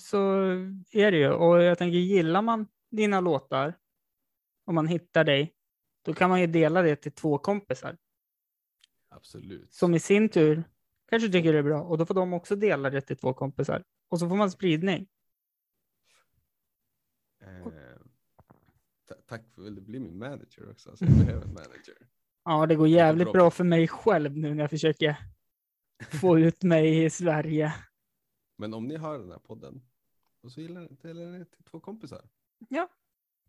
så 0.00 0.42
är 0.90 1.10
det 1.12 1.18
ju. 1.18 1.30
Och 1.32 1.62
jag 1.62 1.78
tänker 1.78 1.98
gillar 1.98 2.42
man 2.42 2.66
dina 2.90 3.20
låtar, 3.20 3.74
om 4.64 4.74
man 4.74 4.86
hittar 4.86 5.24
dig, 5.24 5.54
då 6.02 6.14
kan 6.14 6.30
man 6.30 6.40
ju 6.40 6.46
dela 6.46 6.82
det 6.82 6.96
till 6.96 7.12
två 7.12 7.38
kompisar. 7.38 7.96
Absolut. 9.08 9.72
Som 9.72 9.94
i 9.94 10.00
sin 10.00 10.28
tur 10.28 10.64
kanske 11.08 11.28
tycker 11.28 11.52
det 11.52 11.58
är 11.58 11.62
bra. 11.62 11.82
Och 11.82 11.98
då 11.98 12.06
får 12.06 12.14
de 12.14 12.32
också 12.32 12.56
dela 12.56 12.90
det 12.90 13.00
till 13.00 13.16
två 13.16 13.32
kompisar. 13.34 13.84
Och 14.08 14.18
så 14.18 14.28
får 14.28 14.36
man 14.36 14.50
spridning. 14.50 15.08
Eh, 17.40 17.66
ta- 19.08 19.14
tack 19.26 19.42
för 19.54 19.62
vill 19.62 19.74
du 19.74 19.80
bli 19.80 19.98
min 20.00 20.18
manager 20.18 20.70
också? 20.70 20.90
Alltså, 20.90 21.04
jag 21.04 21.14
behöver 21.14 21.42
en 21.46 21.52
manager. 21.52 21.94
Ja, 22.44 22.66
det 22.66 22.74
går 22.74 22.88
jävligt 22.88 23.24
bra. 23.24 23.32
bra 23.32 23.50
för 23.50 23.64
mig 23.64 23.88
själv 23.88 24.36
nu 24.36 24.54
när 24.54 24.62
jag 24.62 24.70
försöker 24.70 25.16
få 26.10 26.38
ut 26.38 26.62
mig 26.62 27.04
i 27.04 27.10
Sverige. 27.10 27.74
Men 28.56 28.74
om 28.74 28.86
ni 28.88 28.96
har 28.96 29.18
den 29.18 29.30
här 29.30 29.38
podden 29.38 29.82
och 30.40 30.52
så 30.52 30.60
gillar 30.60 30.80
ni 30.80 30.88
delar 31.02 31.26
ni 31.38 31.44
till 31.44 31.64
två 31.64 31.80
kompisar. 31.80 32.28
Ja. 32.68 32.88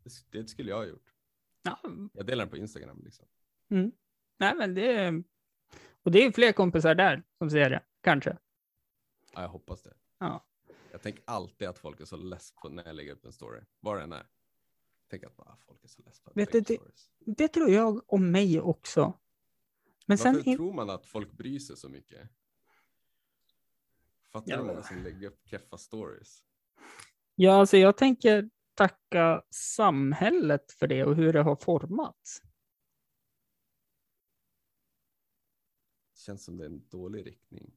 Det, 0.03 0.11
det 0.41 0.47
skulle 0.47 0.69
jag 0.69 0.77
ha 0.77 0.85
gjort. 0.85 1.13
Ja, 1.61 1.79
Jag 2.13 2.25
delar 2.25 2.43
den 2.45 2.49
på 2.49 2.57
Instagram 2.57 3.01
liksom. 3.03 3.25
mm. 3.69 3.91
Nej, 4.37 4.55
men 4.55 4.73
det 4.73 4.91
är... 4.95 5.23
Och 6.03 6.11
det 6.11 6.25
är 6.25 6.31
fler 6.31 6.51
kompisar 6.51 6.95
där 6.95 7.23
som 7.37 7.49
ser 7.49 7.69
det, 7.69 7.81
kanske. 8.01 8.37
Ja, 9.33 9.41
jag 9.41 9.49
hoppas 9.49 9.81
det. 9.81 9.93
Ja. 10.17 10.45
Jag 10.91 11.01
tänker 11.01 11.23
alltid 11.27 11.67
att 11.67 11.79
folk 11.79 11.99
är 11.99 12.05
så 12.05 12.17
less 12.17 12.51
på 12.61 12.69
när 12.69 12.85
jag 12.85 12.95
lägger 12.95 13.11
upp 13.11 13.25
en 13.25 13.31
story. 13.31 13.61
Vad 13.79 13.99
den 13.99 14.13
är. 14.13 14.25
Tänk 15.09 15.23
att 15.23 15.35
bara, 15.35 15.57
folk 15.59 15.83
är 15.83 15.87
så 15.87 16.01
less 16.01 16.19
på 16.19 16.29
att 16.29 16.37
Vet 16.37 16.51
du, 16.51 16.61
det-. 16.61 16.79
Det 17.19 17.47
tror 17.47 17.69
jag 17.69 18.01
om 18.13 18.31
mig 18.31 18.61
också. 18.61 19.13
Men 20.05 20.17
sen... 20.17 20.33
Varför 20.35 20.49
in- 20.49 20.57
tror 20.57 20.73
man 20.73 20.89
att 20.89 21.05
folk 21.05 21.31
bryr 21.31 21.59
sig 21.59 21.77
så 21.77 21.89
mycket? 21.89 22.29
Fattar 24.33 24.51
du 24.51 24.57
hur 24.57 24.63
många 24.63 24.83
som 24.83 25.03
lägger 25.03 25.27
upp 25.27 25.39
keffa 25.45 25.77
stories? 25.77 26.43
Ja, 27.35 27.53
alltså 27.53 27.77
jag 27.77 27.97
tänker 27.97 28.49
tacka 28.73 29.43
samhället 29.49 30.71
för 30.71 30.87
det 30.87 31.03
och 31.03 31.15
hur 31.15 31.33
det 31.33 31.41
har 31.41 31.55
formats. 31.55 32.41
Känns 36.25 36.45
som 36.45 36.57
det 36.57 36.63
är 36.63 36.69
en 36.69 36.87
dålig 36.89 37.25
riktning. 37.25 37.73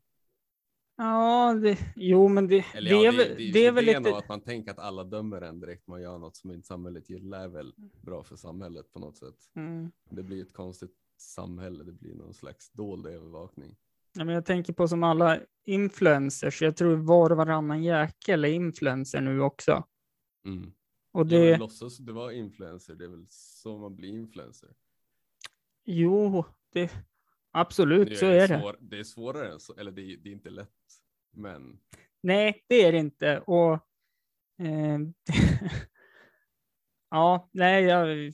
Ja, 0.96 1.54
det, 1.54 1.78
jo, 1.96 2.28
men 2.28 2.48
det, 2.48 2.64
Eller 2.74 2.90
det, 2.90 2.96
ja, 2.96 3.12
är, 3.12 3.16
väl, 3.16 3.36
det, 3.36 3.52
det 3.52 3.66
är 3.66 3.72
väl 3.72 3.84
lite... 3.84 4.16
att 4.16 4.28
man 4.28 4.40
tänker 4.40 4.70
att 4.70 4.78
alla 4.78 5.04
dömer 5.04 5.40
en 5.40 5.60
direkt 5.60 5.86
man 5.86 6.02
gör 6.02 6.18
något 6.18 6.36
som 6.36 6.50
inte 6.50 6.66
samhället 6.66 7.10
gillar 7.10 7.40
är 7.40 7.48
väl 7.48 7.74
bra 8.02 8.22
för 8.24 8.36
samhället 8.36 8.92
på 8.92 8.98
något 8.98 9.16
sätt. 9.16 9.50
Mm. 9.54 9.92
Det 10.10 10.22
blir 10.22 10.42
ett 10.42 10.52
konstigt 10.52 10.96
samhälle, 11.16 11.84
det 11.84 11.92
blir 11.92 12.14
någon 12.14 12.34
slags 12.34 12.70
dold 12.72 13.06
övervakning. 13.06 13.76
Ja, 14.16 14.24
men 14.24 14.34
jag 14.34 14.46
tänker 14.46 14.72
på 14.72 14.88
som 14.88 15.02
alla 15.02 15.40
influencers. 15.64 16.62
Jag 16.62 16.76
tror 16.76 16.96
var 16.96 17.30
och 17.30 17.36
varannan 17.36 17.82
jäkel 17.82 18.44
är 18.44 18.48
influencer 18.48 19.20
nu 19.20 19.40
också. 19.40 19.84
Mm. 20.44 20.72
Och 21.12 21.26
Det... 21.26 21.38
det, 21.38 21.50
Ja, 21.50 21.56
låtsas 21.56 21.98
du 21.98 22.12
vara 22.12 22.32
influencer, 22.32 22.94
det 22.94 23.04
är 23.04 23.08
väl 23.08 23.26
så 23.30 23.78
man 23.78 23.96
blir 23.96 24.08
influencer. 24.08 24.70
jo, 25.84 26.44
det, 26.72 26.90
absolut 27.50 28.18
så 28.18 28.26
är 28.26 28.48
det. 28.48 28.60
Svår, 28.60 28.76
det 28.80 28.98
är 28.98 29.04
svårare 29.04 29.52
än 29.52 29.60
så, 29.60 29.74
eller 29.76 29.92
det 29.92 30.02
är, 30.02 30.16
det 30.16 30.28
är 30.28 30.32
inte 30.32 30.50
lätt. 30.50 30.70
Men 31.32 31.80
Nej, 32.20 32.64
det 32.68 32.84
är 32.84 32.92
det 32.92 32.98
inte. 32.98 33.38
Och 33.40 33.72
eh, 34.58 34.98
ja, 37.10 37.48
nej, 37.52 37.84
jag... 37.84 38.32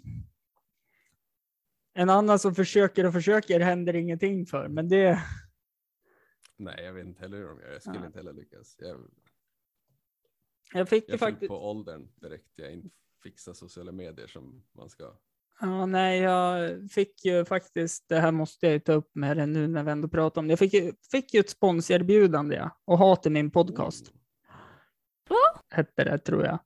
En 1.95 2.11
annan 2.11 2.39
som 2.39 2.55
försöker 2.55 3.07
och 3.07 3.13
försöker 3.13 3.61
händer 3.61 3.95
ingenting 3.95 4.47
för, 4.47 4.69
men 4.69 4.89
det, 4.89 5.23
nej, 6.65 6.85
jag 6.85 6.93
vet 6.93 7.07
inte 7.07 7.21
heller 7.21 7.37
hur 7.37 7.47
de 7.47 7.61
gör. 7.61 7.73
Jag 7.73 7.83
skulle 7.83 7.99
Ja. 7.99 8.07
inte 8.07 8.19
heller 8.19 8.33
lyckas. 8.33 8.77
Jag, 8.79 9.01
jag 10.75 10.89
fick 10.89 11.09
ju 11.09 11.13
jag 11.13 11.21
faktiskt, 11.21 11.49
på 11.49 11.71
åldern 11.71 12.09
direkt 12.17 12.53
jag 12.57 12.73
inte 12.73 12.89
fixar 13.23 13.53
sociala 13.53 13.93
medier 13.93 14.27
som 14.27 14.65
man 14.73 14.89
ska. 14.91 15.13
Ja, 15.61 15.87
nej, 15.87 16.21
jag 16.21 16.91
fick 16.91 17.25
ju 17.25 17.45
faktiskt, 17.45 18.09
det 18.09 18.21
här 18.21 18.33
måste 18.33 18.67
jag 18.67 18.73
ju 18.73 18.81
ta 18.81 18.93
upp 18.93 19.15
med 19.15 19.37
dig 19.37 19.47
nu 19.47 19.69
när 19.69 19.83
vi 19.85 19.91
ändå 19.91 20.09
pratar 20.09 20.41
om 20.41 20.47
det. 20.49 20.53
Jag 20.53 20.59
fick 20.59 20.73
ju, 20.75 20.93
fick 21.11 21.35
ju 21.35 21.41
ett 21.41 21.51
sponsorerbjudande 21.51 22.57
ja, 22.57 22.71
och 22.85 22.99
ha 22.99 23.17
till 23.17 23.33
min 23.33 23.51
podcast. 23.51 24.13
Hette 25.71 26.05
det, 26.05 26.19
tror 26.19 26.45
jag. 26.45 26.59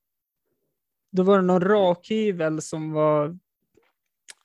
Då 1.12 1.22
var 1.22 1.36
det 1.36 1.44
någon 1.44 1.60
rakhyvel 1.60 2.62
som 2.62 2.92
var 2.92 3.38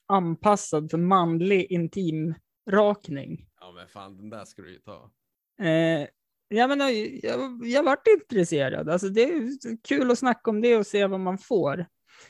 anpassad 0.05 0.91
för 0.91 0.97
manlig 0.97 1.71
intimrakning. 1.71 3.49
Ja 3.59 3.71
men 3.71 3.87
fan 3.87 4.17
den 4.17 4.29
där 4.29 4.45
ska 4.45 4.61
du 4.61 4.71
ju 4.73 4.79
ta. 4.79 5.11
Eh, 5.61 6.07
ja, 6.47 6.67
men 6.67 6.79
jag, 6.79 7.19
jag, 7.23 7.65
jag 7.65 7.83
vart 7.83 8.07
intresserad. 8.07 8.89
Alltså, 8.89 9.09
det 9.09 9.23
är 9.23 9.51
kul 9.83 10.11
att 10.11 10.19
snacka 10.19 10.49
om 10.49 10.61
det 10.61 10.77
och 10.77 10.87
se 10.87 11.07
vad 11.07 11.19
man 11.19 11.37
får. 11.37 11.85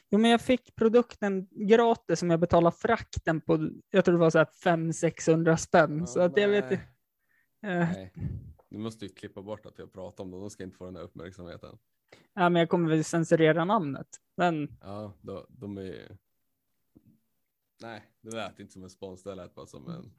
Jo, 0.09 0.19
men 0.19 0.31
jag 0.31 0.41
fick 0.41 0.75
produkten 0.75 1.47
gratis 1.51 2.19
som 2.19 2.29
jag 2.29 2.39
betalade 2.39 2.75
frakten 2.77 3.41
på, 3.41 3.69
jag 3.89 4.05
tror 4.05 4.13
det 4.13 4.19
var 4.19 4.29
så 4.29 4.37
här 4.37 4.47
500-600 4.63 5.55
spänn. 5.55 5.99
Ja, 5.99 6.05
så 6.05 6.19
att 6.19 6.37
jag 6.37 6.49
vet 6.49 6.69
nej. 6.69 6.79
Eh, 7.65 7.89
Nej. 7.93 8.13
Du 8.69 8.77
måste 8.77 9.05
ju 9.05 9.09
klippa 9.13 9.41
bort 9.41 9.65
att 9.65 9.79
jag 9.79 9.93
pratar 9.93 10.23
om 10.23 10.31
dem. 10.31 10.41
De 10.41 10.49
ska 10.49 10.63
inte 10.63 10.77
få 10.77 10.85
den 10.85 10.95
här 10.95 11.03
uppmärksamheten. 11.03 11.77
ja, 12.33 12.49
men 12.49 12.59
jag 12.59 12.69
kommer 12.69 12.89
väl 12.89 13.03
censurera 13.03 13.65
namnet. 13.65 14.07
Men 14.37 14.77
Ja, 14.81 15.13
då, 15.21 15.45
de 15.49 15.77
är 15.77 15.81
ju... 15.81 16.07
Nej, 17.81 18.01
det 18.21 18.35
lät 18.35 18.59
inte 18.59 18.73
som 18.73 18.83
en 18.83 18.89
spons. 18.89 19.23
Det 19.23 19.35
lät 19.35 19.55
bara 19.55 19.65
som 19.65 19.89
en... 19.89 20.11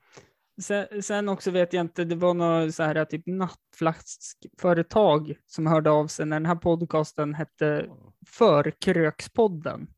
sen, 0.61 1.03
sen 1.03 1.28
också 1.28 1.50
vet 1.50 1.72
jag 1.72 1.80
inte, 1.80 2.05
det 2.05 2.16
var 2.16 2.34
något 2.34 2.74
så 2.74 2.82
här 2.82 3.05
typ 3.05 3.26
nattflaskföretag 3.26 5.36
som 5.46 5.66
hörde 5.66 5.90
av 5.90 6.07
sig 6.07 6.26
när 6.26 6.36
den 6.36 6.46
här 6.46 6.57
podcasten 6.57 7.34
hette 7.34 7.90
Förkrökspodden. 8.26 9.94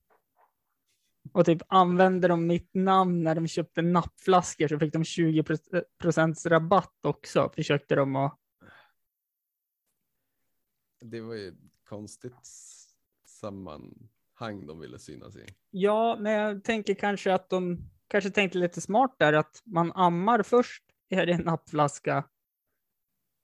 Och 1.32 1.46
typ 1.46 1.62
använde 1.68 2.28
de 2.28 2.46
mitt 2.46 2.74
namn 2.74 3.22
när 3.22 3.34
de 3.34 3.48
köpte 3.48 3.82
nappflaskor 3.82 4.68
så 4.68 4.78
fick 4.78 4.92
de 4.92 5.04
20 5.04 5.44
procents 5.98 6.46
rabatt 6.46 6.98
också. 7.02 7.52
Försökte 7.54 7.94
de 7.94 8.16
att 8.16 8.40
Det 11.00 11.20
var 11.20 11.34
ju 11.34 11.54
konstigt 11.88 12.34
sammanhang 13.26 14.66
de 14.66 14.80
ville 14.80 14.98
synas 14.98 15.36
i. 15.36 15.46
Ja, 15.70 16.16
men 16.20 16.32
jag 16.32 16.64
tänker 16.64 16.94
kanske 16.94 17.34
att 17.34 17.50
de 17.50 17.90
kanske 18.14 18.30
tänkte 18.30 18.58
lite 18.58 18.80
smart 18.80 19.14
där 19.18 19.32
att 19.32 19.62
man 19.64 19.92
ammar 19.94 20.42
först 20.42 20.84
i 21.10 21.14
en 21.16 21.40
nappflaska. 21.40 22.24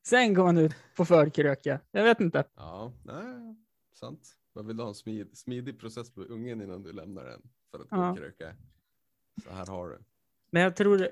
Sen 0.07 0.35
går 0.35 0.45
man 0.45 0.59
ut 0.59 0.75
på 0.97 1.05
förkröke. 1.05 1.81
Jag 1.91 2.05
vet 2.05 2.21
inte. 2.21 2.45
Ja, 2.57 2.93
nej, 3.05 3.57
sant. 3.95 4.29
Man 4.55 4.67
vill 4.67 4.81
ha 4.81 4.89
en 4.89 4.95
smid, 4.95 5.39
smidig 5.39 5.81
process 5.81 6.15
på 6.15 6.21
ungen 6.23 6.63
innan 6.63 6.83
du 6.83 6.93
lämnar 6.93 7.25
den 7.25 7.43
för 7.71 7.79
att 7.81 7.87
Ja. 7.91 8.17
kröka. 8.17 8.55
Så 9.45 9.51
här 9.51 9.67
har 9.67 9.89
du. 9.89 9.99
Men 10.51 10.63
jag 10.63 10.77
tror, 10.77 11.09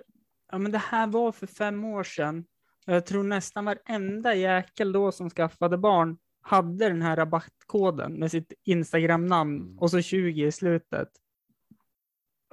ja 0.52 0.58
men 0.58 0.72
det 0.72 0.78
här 0.78 1.06
var 1.06 1.32
för 1.32 1.46
fem 1.46 1.84
år 1.84 2.02
sedan. 2.02 2.44
Jag 2.86 3.06
tror 3.06 3.22
nästan 3.24 3.64
varenda 3.64 4.34
jäkel 4.34 4.92
då 4.92 5.12
som 5.12 5.30
skaffade 5.30 5.78
barn 5.78 6.18
hade 6.40 6.88
den 6.88 7.02
här 7.02 7.16
rabattkoden 7.16 8.12
med 8.12 8.30
sitt 8.30 8.52
Instagram-namn 8.64 9.60
Mm. 9.60 9.78
och 9.78 9.90
så 9.90 10.02
20 10.02 10.46
i 10.46 10.52
slutet. 10.52 11.08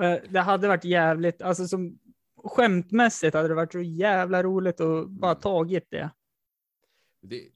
Eh, 0.01 0.21
Det 0.29 0.39
hade 0.39 0.67
varit 0.67 0.83
jävligt, 0.85 1.41
alltså 1.41 1.67
som 1.67 1.99
skämtmässigt 2.43 3.33
hade 3.35 3.47
det 3.47 3.53
varit 3.55 3.71
så 3.71 3.81
jävla 3.81 4.43
roligt 4.43 4.81
att 4.81 5.09
bara 5.09 5.31
Mm. 5.31 5.41
tagit 5.41 5.91
det. 5.91 6.09
Det, 7.21 7.51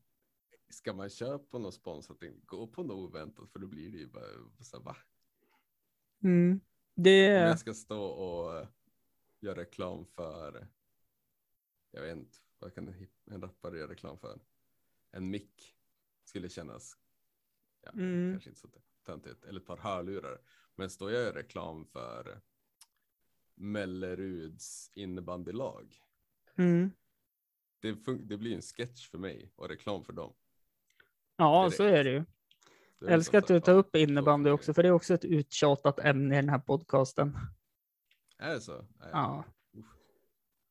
ska 0.70 0.94
man 0.94 1.10
köpa 1.10 1.58
något 1.58 1.74
sponsrat, 1.74 2.18
gå 2.46 2.68
på 2.68 2.84
något 2.84 2.96
oväntat 3.10 3.50
för 3.52 3.60
då 3.60 3.68
blir 3.68 3.92
det 3.92 3.98
ju 3.98 4.08
bara 4.08 4.24
så 4.62 4.78
här, 4.78 4.84
va? 4.84 4.98
Mm. 6.24 6.60
Det, 6.96 7.38
Om 7.42 7.48
jag 7.48 7.60
ska 7.60 7.74
stå 7.74 8.04
och 8.04 8.58
eh, 8.58 8.68
göra 9.40 9.60
reklam 9.60 10.06
för, 10.06 10.68
jag 11.92 12.02
vet 12.02 12.18
inte, 12.18 12.38
vad 12.60 12.74
kan 12.76 13.08
en, 13.26 13.42
rappare 13.42 13.78
göra 13.78 13.92
reklam 13.92 14.18
för? 14.18 14.40
En 15.12 15.30
mick 15.30 15.76
skulle 16.24 16.50
kännas, 16.50 16.98
ja, 17.82 17.92
Mm. 17.94 18.32
kanske 18.34 18.50
inte 18.50 18.60
så 18.62 18.68
töntigt, 19.06 19.44
eller 19.46 19.60
ett 19.60 19.66
par 19.66 19.78
hörlurar. 19.78 20.42
Men 20.80 20.90
står 20.90 21.12
jag 21.12 21.24
gör 21.24 21.34
reklam 21.34 21.86
för 21.86 22.42
Melleruds 23.56 24.92
innebandylag, 24.96 26.02
mm. 26.58 26.92
det, 27.80 27.98
det 28.20 28.38
blir 28.38 28.56
en 28.56 28.62
sketch 28.62 29.10
för 29.10 29.18
mig 29.18 29.52
och 29.56 29.70
reklam 29.70 30.04
för 30.04 30.14
dem. 30.14 30.34
Ja, 31.36 31.62
direkt. 31.62 31.78
så 31.78 31.84
är 31.84 32.04
det 32.04 32.10
ju. 32.10 32.20
Det 33.00 33.06
är 33.06 33.10
Jag 33.10 33.14
älskar 33.14 33.38
att 33.38 33.48
du 33.48 33.60
tar 33.60 33.72
ja, 33.72 33.78
upp 33.78 33.96
innebandy 33.96 34.50
också, 34.50 34.74
för 34.74 34.84
det 34.84 34.90
är 34.90 34.94
också 34.94 35.14
ett 35.14 35.26
uttjatat 35.26 36.00
ämne 36.00 36.36
i 36.36 36.42
den 36.42 36.50
här 36.50 36.60
podcasten. 36.60 37.38
Är 38.38 38.54
det 38.54 38.62
så? 38.62 38.74
Nej, 38.74 39.10
Ja. 39.12 39.44
uff. 39.78 39.86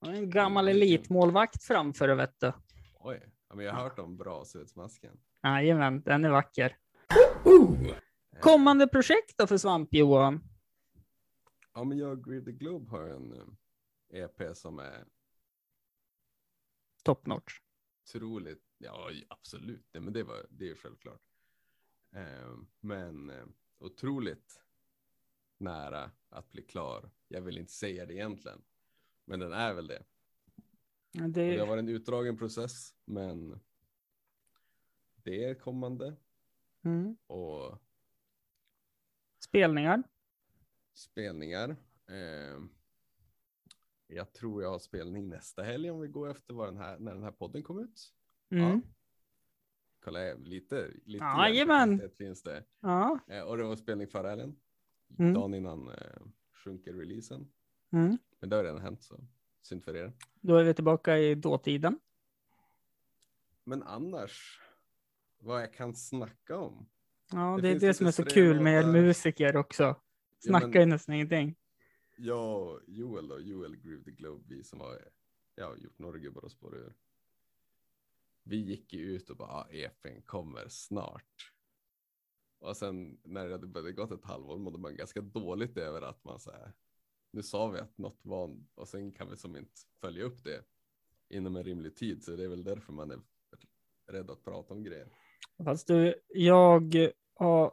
En 0.07 0.31
gammal 0.31 0.69
elitmålvakt 0.69 1.65
framför, 1.65 2.09
vet 2.09 2.41
du. 2.41 2.53
Oj, 2.95 3.21
ja, 3.49 3.55
men 3.55 3.65
jag 3.65 3.73
har 3.73 3.83
hört 3.83 3.99
om 3.99 4.17
Brasudsmasken. 4.17 5.21
Jajamän, 5.43 6.03
den 6.03 6.25
är 6.25 6.31
vacker. 6.31 6.77
Kommande 8.41 8.89
projekt 8.89 9.39
då 9.39 9.47
för 9.47 9.57
Svamp-Johan? 9.59 10.41
Ja, 11.75 11.85
men 11.85 11.99
jag 11.99 12.11
och 12.19 12.25
Greed 12.25 12.45
the 12.45 12.53
Globe 12.53 12.91
har 12.91 13.09
en 13.09 13.33
eh, 13.33 14.21
EP 14.25 14.57
som 14.57 14.79
är 14.79 15.05
Top 17.03 17.27
notch. 17.27 17.61
otroligt, 18.15 18.65
ja 18.79 19.11
absolut, 19.29 19.87
Nej, 19.93 20.03
men 20.03 20.13
det, 20.13 20.23
var, 20.23 20.47
det 20.51 20.65
är 20.65 20.69
ju 20.69 20.75
självklart. 20.77 21.23
Eh, 22.13 22.57
men 22.81 23.31
eh, 23.31 23.45
otroligt 23.79 24.63
nära 25.59 26.11
att 26.29 26.51
bli 26.51 26.63
klar. 26.63 27.11
Jag 27.29 27.41
vill 27.41 27.59
inte 27.59 27.73
säga 27.73 28.07
det 28.07 28.15
egentligen, 28.15 28.63
men 29.25 29.41
den 29.41 29.53
är 29.53 29.75
väl 29.75 29.87
det. 29.87 30.05
Och 31.23 31.31
det 31.31 31.51
har 31.51 31.57
Det, 31.57 31.65
varit 31.65 31.79
en 31.83 31.89
utdragen 31.89 32.37
process, 32.39 32.95
men 33.05 33.61
det 35.15 35.45
är 35.45 35.55
kommande 35.55 36.17
mm. 36.85 37.17
och 37.27 37.79
Spelningar. 39.49 40.03
spelningar. 40.95 41.77
Eh, 42.09 42.61
jag 44.07 44.33
tror 44.33 44.63
jag 44.63 44.71
har 44.71 44.79
spelning 44.79 45.29
nästa 45.29 45.63
helg 45.63 45.91
om 45.91 46.01
vi 46.01 46.09
går 46.09 46.31
efter 46.31 46.55
vad 46.55 46.69
den 46.69 46.77
här, 46.77 46.99
när 46.99 47.15
den 47.15 47.23
här 47.23 47.31
podden 47.31 47.63
kom 47.63 47.79
ut. 47.79 48.13
Mm. 48.51 48.83
Kolla 50.05 50.23
jag, 50.23 50.41
lite, 50.41 50.91
lite 51.05 51.25
Jajamän. 51.25 52.11
finns 52.11 52.43
det. 52.43 52.65
Ja. 52.81 53.19
Eh, 53.29 53.43
och 53.43 53.57
det 53.57 53.65
var 53.65 53.77
spelning 53.77 54.09
förra 54.09 54.29
helgen. 54.31 54.57
Mm. 55.19 55.35
Dagen 55.35 55.55
innan 55.55 55.89
eh, 55.89 56.23
sjunker 56.53 56.93
releasen. 56.93 57.53
Mm. 57.93 58.19
Men 58.41 58.51
det 58.51 58.57
har 58.57 58.65
redan 58.65 58.81
hänt 58.81 59.03
så 59.03 59.21
synd 59.63 59.85
för 59.85 59.97
er. 59.97 60.13
Då 60.41 60.57
är 60.57 60.65
vi 60.65 60.75
tillbaka 60.75 61.19
i 61.19 61.35
dåtiden. 61.35 62.01
Men 63.65 63.83
annars, 63.83 64.61
vad 65.39 65.63
jag 65.63 65.73
kan 65.75 65.95
snacka 65.95 66.57
om. 66.57 66.89
Ja, 67.33 67.57
Det 67.57 67.63
det, 67.63 67.69
är 67.69 67.81
det 67.81 67.95
som 67.95 68.07
är 68.07 68.11
så 68.11 68.25
kul 68.25 68.61
med 68.61 68.87
låtar. 68.87 69.01
musiker 69.01 69.57
också. 69.57 69.97
Snackar 70.39 70.69
men- 70.69 70.81
ju 70.81 70.87
nästan 70.87 71.15
ingenting. 71.15 71.57
Och 72.19 72.81
Joel 72.87 73.29
då, 73.29 73.41
Joel 73.41 73.77
Groove 73.77 74.05
the 74.05 74.11
Globe, 74.11 74.45
vi 74.49 74.65
som 74.65 74.81
har 74.81 75.09
ja, 75.55 75.77
gjort 75.77 75.99
några 75.99 76.19
gubbar 76.19 76.45
och 76.45 76.51
spår 76.51 76.77
ur. 76.77 76.95
Vi 78.43 78.57
gick 78.57 78.93
ju 78.93 79.01
ut 79.01 79.31
och 79.31 79.37
bara, 79.37 79.49
ah, 79.51 79.69
EPn 79.71 80.23
kommer 80.27 80.69
snart. 80.69 81.53
Och 82.59 82.77
sen 82.77 83.21
när 83.25 83.47
det 83.47 83.53
hade 83.53 83.67
börjat 83.67 83.97
gått 83.97 84.11
ett 84.13 84.25
halvår 84.25 84.59
mådde 84.59 84.79
man 84.79 84.97
ganska 84.97 85.21
dåligt 85.21 85.77
över 85.77 86.03
att 86.03 86.25
man 86.25 86.41
så 86.41 86.51
här, 86.53 86.73
nu 87.31 87.43
sa 87.43 87.69
vi 87.69 87.79
att 87.79 87.99
något 87.99 88.25
var, 88.25 88.57
och 88.75 88.89
sen 88.89 89.13
kan 89.13 89.31
vi 89.31 89.37
som 89.37 89.57
inte 89.57 89.81
följa 90.01 90.25
upp 90.25 90.45
det 90.45 90.65
inom 91.29 91.57
en 91.57 91.65
rimlig 91.65 91.97
tid. 91.97 92.25
Så 92.25 92.37
det 92.37 92.45
är 92.45 92.49
väl 92.49 92.65
därför 92.65 92.93
man 92.93 93.11
är 93.11 93.21
rädd 94.07 94.31
att 94.31 94.45
prata 94.45 94.75
om 94.75 94.83
grejer. 94.83 95.09
Fast 95.65 95.87
du, 95.87 96.15
jag 96.29 97.13
har 97.35 97.73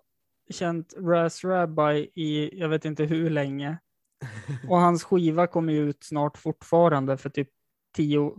känt 0.49 0.93
Raz 0.97 1.43
Rabbi 1.43 2.11
i 2.13 2.59
jag 2.59 2.69
vet 2.69 2.85
inte 2.85 3.03
hur 3.05 3.29
länge. 3.29 3.77
Och 4.69 4.77
hans 4.77 5.03
skiva 5.03 5.47
kommer 5.47 5.73
ju 5.73 5.89
ut 5.89 6.03
snart 6.03 6.37
fortfarande 6.37 7.17
för 7.17 7.29
typ 7.29 7.49
tio, 7.95 8.35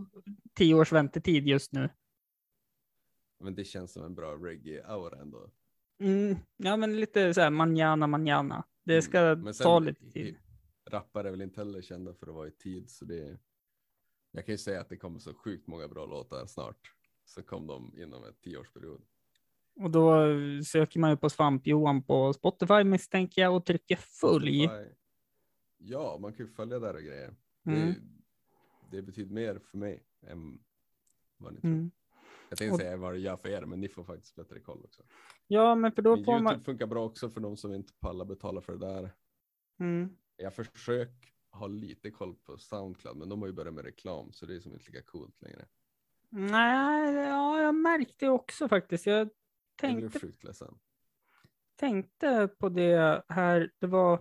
tio 0.53 0.73
års 0.73 0.91
väntetid 0.91 1.47
just 1.47 1.71
nu. 1.73 1.89
Men 3.39 3.55
det 3.55 3.63
känns 3.63 3.91
som 3.93 4.03
en 4.03 4.15
bra 4.15 4.35
reggae-aura 4.35 5.21
ändå. 5.21 5.49
Mm, 5.99 6.35
ja, 6.57 6.77
men 6.77 6.99
lite 6.99 7.33
så 7.33 7.41
här 7.41 7.49
manjana 7.49 8.07
manjana. 8.07 8.63
Det 8.83 8.93
Mm. 8.93 9.01
ska 9.01 9.35
Men 9.35 9.53
sen- 9.53 9.63
ta 9.63 9.79
lite 9.79 10.09
tid. 10.09 10.37
rappare 10.89 11.27
är 11.27 11.31
väl 11.31 11.41
inte 11.41 11.59
heller 11.61 11.81
kända 11.81 12.13
för 12.13 12.27
att 12.27 12.33
vara 12.35 12.47
i 12.47 12.51
tid. 12.51 12.89
Så 12.89 13.05
det 13.05 13.37
jag 14.31 14.45
kan 14.45 14.53
ju 14.53 14.57
säga 14.57 14.81
att 14.81 14.89
det 14.89 14.97
kommer 14.97 15.19
så 15.19 15.33
sjukt 15.33 15.67
många 15.67 15.87
bra 15.87 16.05
låtar 16.05 16.45
snart. 16.45 16.93
Så 17.25 17.43
kom 17.43 17.67
de 17.67 17.93
inom 17.97 18.23
en 18.23 18.33
tioårsperiod. 18.33 19.01
Och 19.79 19.91
då 19.91 20.25
söker 20.65 20.99
man 20.99 21.09
ju 21.09 21.17
på 21.17 21.29
Svamp-Johan 21.29 22.03
på 22.03 22.33
Spotify 22.33 22.83
misstänker 22.83 23.41
jag 23.41 23.55
och 23.55 23.65
trycker 23.65 23.95
följ. 23.95 24.69
Ja, 25.77 26.17
man 26.21 26.33
kan 26.33 26.45
ju 26.45 26.51
följa 26.51 26.79
där 26.79 26.93
och 26.93 27.01
grejer. 27.01 27.35
Mm. 27.65 27.93
Det, 28.91 28.97
det 28.97 29.01
betyder 29.01 29.33
mer 29.33 29.59
för 29.59 29.77
mig 29.77 30.03
än 30.27 30.59
vad 31.37 31.53
ni 31.53 31.61
tror. 31.61 31.71
Mm. 31.71 31.91
Jag 32.49 32.57
tänkte 32.57 32.73
Och- 32.73 32.79
säga 32.79 32.97
vad 32.97 33.13
det 33.13 33.19
gör 33.19 33.37
för 33.37 33.49
er, 33.49 33.65
men 33.65 33.79
ni 33.79 33.87
får 33.89 34.03
faktiskt 34.03 34.35
bättre 34.35 34.59
koll 34.59 34.81
också. 34.83 35.03
Ja, 35.47 35.75
men 35.75 35.91
för 35.91 36.01
då 36.01 36.15
Men 36.15 36.25
får 36.25 36.33
YouTube 36.33 36.53
man... 36.55 36.63
funkar 36.63 36.87
bra 36.87 37.05
också 37.05 37.29
för 37.29 37.41
de 37.41 37.57
som 37.57 37.73
inte 37.73 37.93
pallar 37.99 38.25
betala 38.25 38.61
för 38.61 38.73
det 38.73 38.79
där. 38.79 39.13
Mm. 39.79 40.09
Jag 40.37 40.53
försöker 40.55 41.29
ha 41.51 41.67
lite 41.67 42.11
koll 42.11 42.35
på 42.35 42.57
Soundcloud, 42.57 43.17
men 43.17 43.29
de 43.29 43.41
har 43.41 43.47
ju 43.47 43.53
börjat 43.53 43.73
med 43.73 43.85
reklam, 43.85 44.31
så 44.31 44.45
det 44.45 44.55
är 44.55 44.59
som 44.59 44.73
inte 44.73 44.85
lika 44.91 45.01
coolt 45.01 45.41
längre. 45.41 45.65
Nej, 46.29 47.13
ja, 47.15 47.61
jag 47.61 47.75
märkte 47.75 48.29
också 48.29 48.67
faktiskt. 48.67 49.05
Jag 49.05 49.29
Jag 49.81 49.95
blev 49.95 50.01
tänkte, 50.09 50.19
sjukt 50.19 50.43
ledsen. 50.43 50.75
tänkte 51.75 52.49
på 52.59 52.69
det 52.69 53.23
här. 53.29 53.71
Det 53.79 53.87
var. 53.87 54.19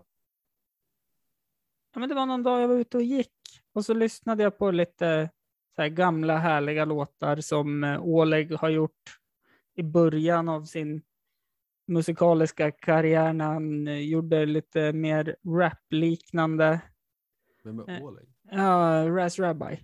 Ja, 1.92 2.00
men 2.00 2.08
det 2.08 2.14
var 2.14 2.26
någon 2.26 2.42
dag 2.42 2.62
jag 2.62 2.68
var 2.68 2.74
ute 2.74 2.96
och 2.96 3.02
gick 3.02 3.32
och 3.72 3.84
så 3.84 3.94
lyssnade 3.94 4.42
jag 4.42 4.58
på 4.58 4.70
lite 4.70 5.30
så 5.76 5.82
här 5.82 5.88
gamla 5.88 6.36
härliga 6.38 6.84
låtar 6.84 7.36
som 7.40 7.84
eh, 7.84 8.00
Oleg 8.02 8.52
har 8.52 8.68
gjort 8.68 9.18
i 9.74 9.82
början 9.82 10.48
av 10.48 10.64
sin 10.64 11.02
musikaliska 11.86 12.70
karriär 12.70 13.32
när 13.32 13.44
han 13.44 13.88
eh, 13.88 13.98
gjorde 13.98 14.46
lite 14.46 14.92
mer 14.92 15.36
rap-liknande. 15.58 16.80
Vem 17.64 17.78
är 17.78 17.96
Eh. 17.96 18.02
Oleg? 18.02 18.26
Ja, 18.50 19.08
Raz 19.08 19.38
Rabbi. 19.38 19.78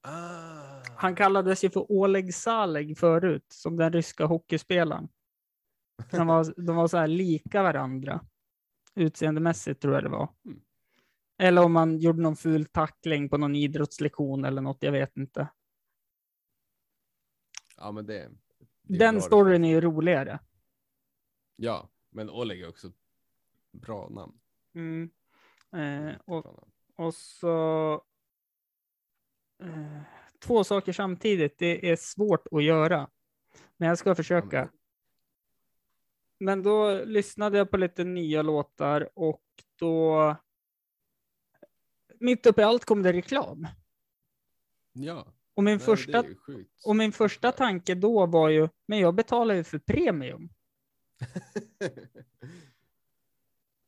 Ah, 0.00 0.82
Han 0.96 1.14
kallades 1.14 1.64
ju 1.64 1.70
för 1.70 1.92
Oleg 1.92 2.34
Saleg 2.34 2.98
förut, 2.98 3.46
som 3.48 3.76
den 3.76 3.92
ryska 3.92 4.24
hockeyspelaren. 4.24 5.08
De 6.10 6.26
var, 6.26 6.54
de 6.56 6.76
var 6.76 6.88
så 6.88 6.96
här 6.96 7.06
lika 7.06 7.62
varandra. 7.62 8.20
Utseendemässigt 8.94 9.82
tror 9.82 9.94
jag 9.94 10.02
det 10.02 10.08
var. 10.08 10.28
Mm. 10.44 10.60
Eller 11.38 11.64
om 11.64 11.72
man 11.72 11.98
gjorde 11.98 12.22
någon 12.22 12.36
ful 12.36 12.64
tackling 12.64 13.28
på 13.28 13.36
någon 13.36 13.56
idrottslektion 13.56 14.44
eller 14.44 14.62
något, 14.62 14.82
jag 14.82 14.92
vet 14.92 15.16
inte. 15.16 15.48
Ja, 17.76 17.92
men 17.92 18.06
det, 18.06 18.30
det 18.82 18.98
Den 18.98 19.22
storyn 19.22 19.64
är 19.64 19.68
ju 19.68 19.80
roligare. 19.80 20.38
Ja, 21.56 21.88
men 22.10 22.30
Oleg 22.30 22.60
är 22.60 22.68
också 22.68 22.86
ett 22.86 22.94
bra 23.72 24.08
namn. 24.08 24.40
Mm. 24.74 25.10
Eh, 25.72 26.16
och, 26.24 26.68
och 26.96 27.14
så... 27.14 28.02
Eh, 29.62 30.00
två 30.38 30.64
saker 30.64 30.92
samtidigt, 30.92 31.58
det 31.58 31.90
är 31.90 31.96
svårt 31.96 32.46
att 32.50 32.64
göra. 32.64 33.10
Men 33.76 33.88
jag 33.88 33.98
ska 33.98 34.14
försöka. 34.14 34.68
Men 36.40 36.62
då 36.62 37.04
lyssnade 37.04 37.58
jag 37.58 37.70
på 37.70 37.76
lite 37.76 38.04
nya 38.04 38.42
låtar 38.42 39.08
och 39.14 39.42
då 39.78 40.36
mitt 42.20 42.46
uppe 42.46 42.60
i 42.60 42.64
allt 42.64 42.84
kom 42.84 43.02
det 43.02 43.12
reklam. 43.12 43.66
Ja, 44.92 45.26
Och 45.54 45.64
min, 45.64 45.76
nej, 45.76 45.86
första, 45.86 46.24
och 46.84 46.96
min 46.96 47.12
första 47.12 47.52
tanke 47.52 47.94
då 47.94 48.26
var 48.26 48.48
ju, 48.48 48.68
men 48.86 48.98
jag 48.98 49.14
betalar 49.14 49.54
ju 49.54 49.64
för 49.64 49.78
premium. 49.78 50.48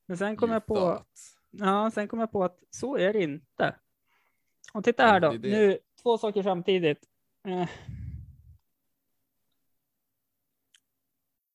Men 0.07 0.19
sen 0.19 0.37
kom 0.37 0.49
You 0.49 0.55
jag 0.55 0.67
på, 0.67 0.75
thought. 0.75 1.09
ja, 1.51 1.91
sen 1.91 2.09
kom 2.09 2.19
jag 2.19 2.33
på 2.33 2.45
att 2.45 2.59
så 2.71 2.97
är 2.97 3.13
det 3.13 3.23
inte. 3.23 3.77
Och 4.73 4.85
titta 4.85 5.03
här 5.03 5.21
då, 5.21 5.31
nu 5.33 5.79
två 6.03 6.19
saker 6.19 6.43
samtidigt. 6.43 7.09
Eh, 7.45 7.69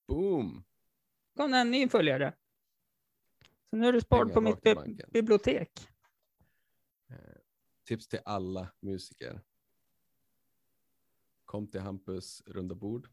Boom! 0.06 0.64
kom 1.36 1.54
en 1.54 1.70
ny 1.70 1.88
följare. 1.88 2.32
Så 3.70 3.76
nu 3.76 3.86
är 3.88 3.92
du 3.92 4.02
Pengar 4.02 4.24
på 4.34 4.40
mitt 4.40 4.62
bi- 4.62 5.02
bibliotek. 5.12 5.88
Eh, 7.08 7.16
Tips 7.84 8.08
till 8.08 8.20
alla 8.24 8.68
musiker. 8.80 9.40
Kom 11.44 11.66
till 11.66 11.80
Hampus 11.80 12.42
runda 12.46 12.74
bord. 12.74 13.08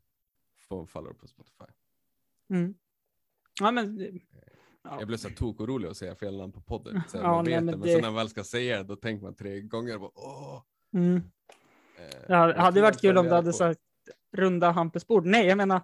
Få 0.57 0.79
en 0.81 0.87
follower 0.87 1.13
på 1.13 1.27
Spotify. 1.27 1.65
Mm. 2.49 2.75
Ja, 3.59 3.71
men, 3.71 3.97
ja. 4.83 4.99
Jag 4.99 5.07
blev 5.07 5.17
så 5.17 5.29
tokorolig 5.29 5.87
att 5.87 5.97
säga 5.97 6.15
fel 6.15 6.37
namn 6.37 6.51
på 6.53 6.61
podden. 6.61 7.01
Så 7.07 7.17
Ja, 7.17 7.23
man 7.23 7.45
nej, 7.45 7.53
vet 7.53 7.63
men 7.63 7.71
det, 7.73 7.77
men 7.77 7.87
sen 7.87 8.01
när 8.01 8.07
man 8.09 8.15
väl 8.15 8.29
ska 8.29 8.43
säga 8.43 8.77
det, 8.77 8.83
då 8.83 8.95
tänker 8.95 9.23
man 9.23 9.35
tre 9.35 9.61
gånger. 9.61 9.97
Bara, 9.97 10.11
Åh! 10.15 10.61
Mm. 10.93 11.15
Eh, 11.97 12.27
Det 12.27 12.35
hade, 12.35 12.81
varit 12.81 13.01
kul 13.01 13.17
om 13.17 13.25
du 13.25 13.31
hade 13.31 13.51
på- 13.51 13.57
sagt 13.57 13.79
runda 14.31 14.71
Hampus 14.71 15.07
bord. 15.07 15.25
Nej, 15.25 15.47
jag 15.47 15.57
menar 15.57 15.81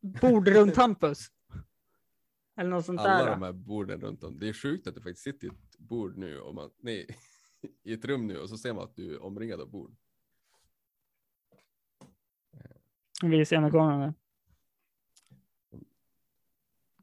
bord 0.00 0.48
runt 0.48 0.76
Hampus. 0.76 1.26
Eller 2.56 2.70
något 2.70 2.84
sånt 2.86 3.00
Alla 3.00 3.24
där. 3.24 3.30
de 3.30 3.42
här 3.42 3.52
borden 3.52 4.00
runt 4.00 4.24
om. 4.24 4.38
Det 4.38 4.48
är 4.48 4.52
sjukt 4.52 4.86
att 4.86 4.94
du 4.94 5.00
faktiskt 5.00 5.22
sitter 5.24 5.46
i 5.46 5.50
ett 5.50 5.78
bord 5.78 6.16
nu. 6.18 6.40
Och 6.40 6.54
man, 6.54 6.70
nej, 6.80 7.06
i 7.82 7.92
ett 7.92 8.04
rum 8.04 8.26
nu 8.26 8.38
och 8.38 8.48
så 8.48 8.58
ser 8.58 8.72
man 8.72 8.84
att 8.84 8.96
du 8.96 9.14
är 9.14 9.22
omringad 9.22 9.60
av 9.60 9.70
bord. 9.70 9.96
Vi 13.22 13.44
ser 13.46 13.60
med 13.60 13.72
kameran. 13.72 14.14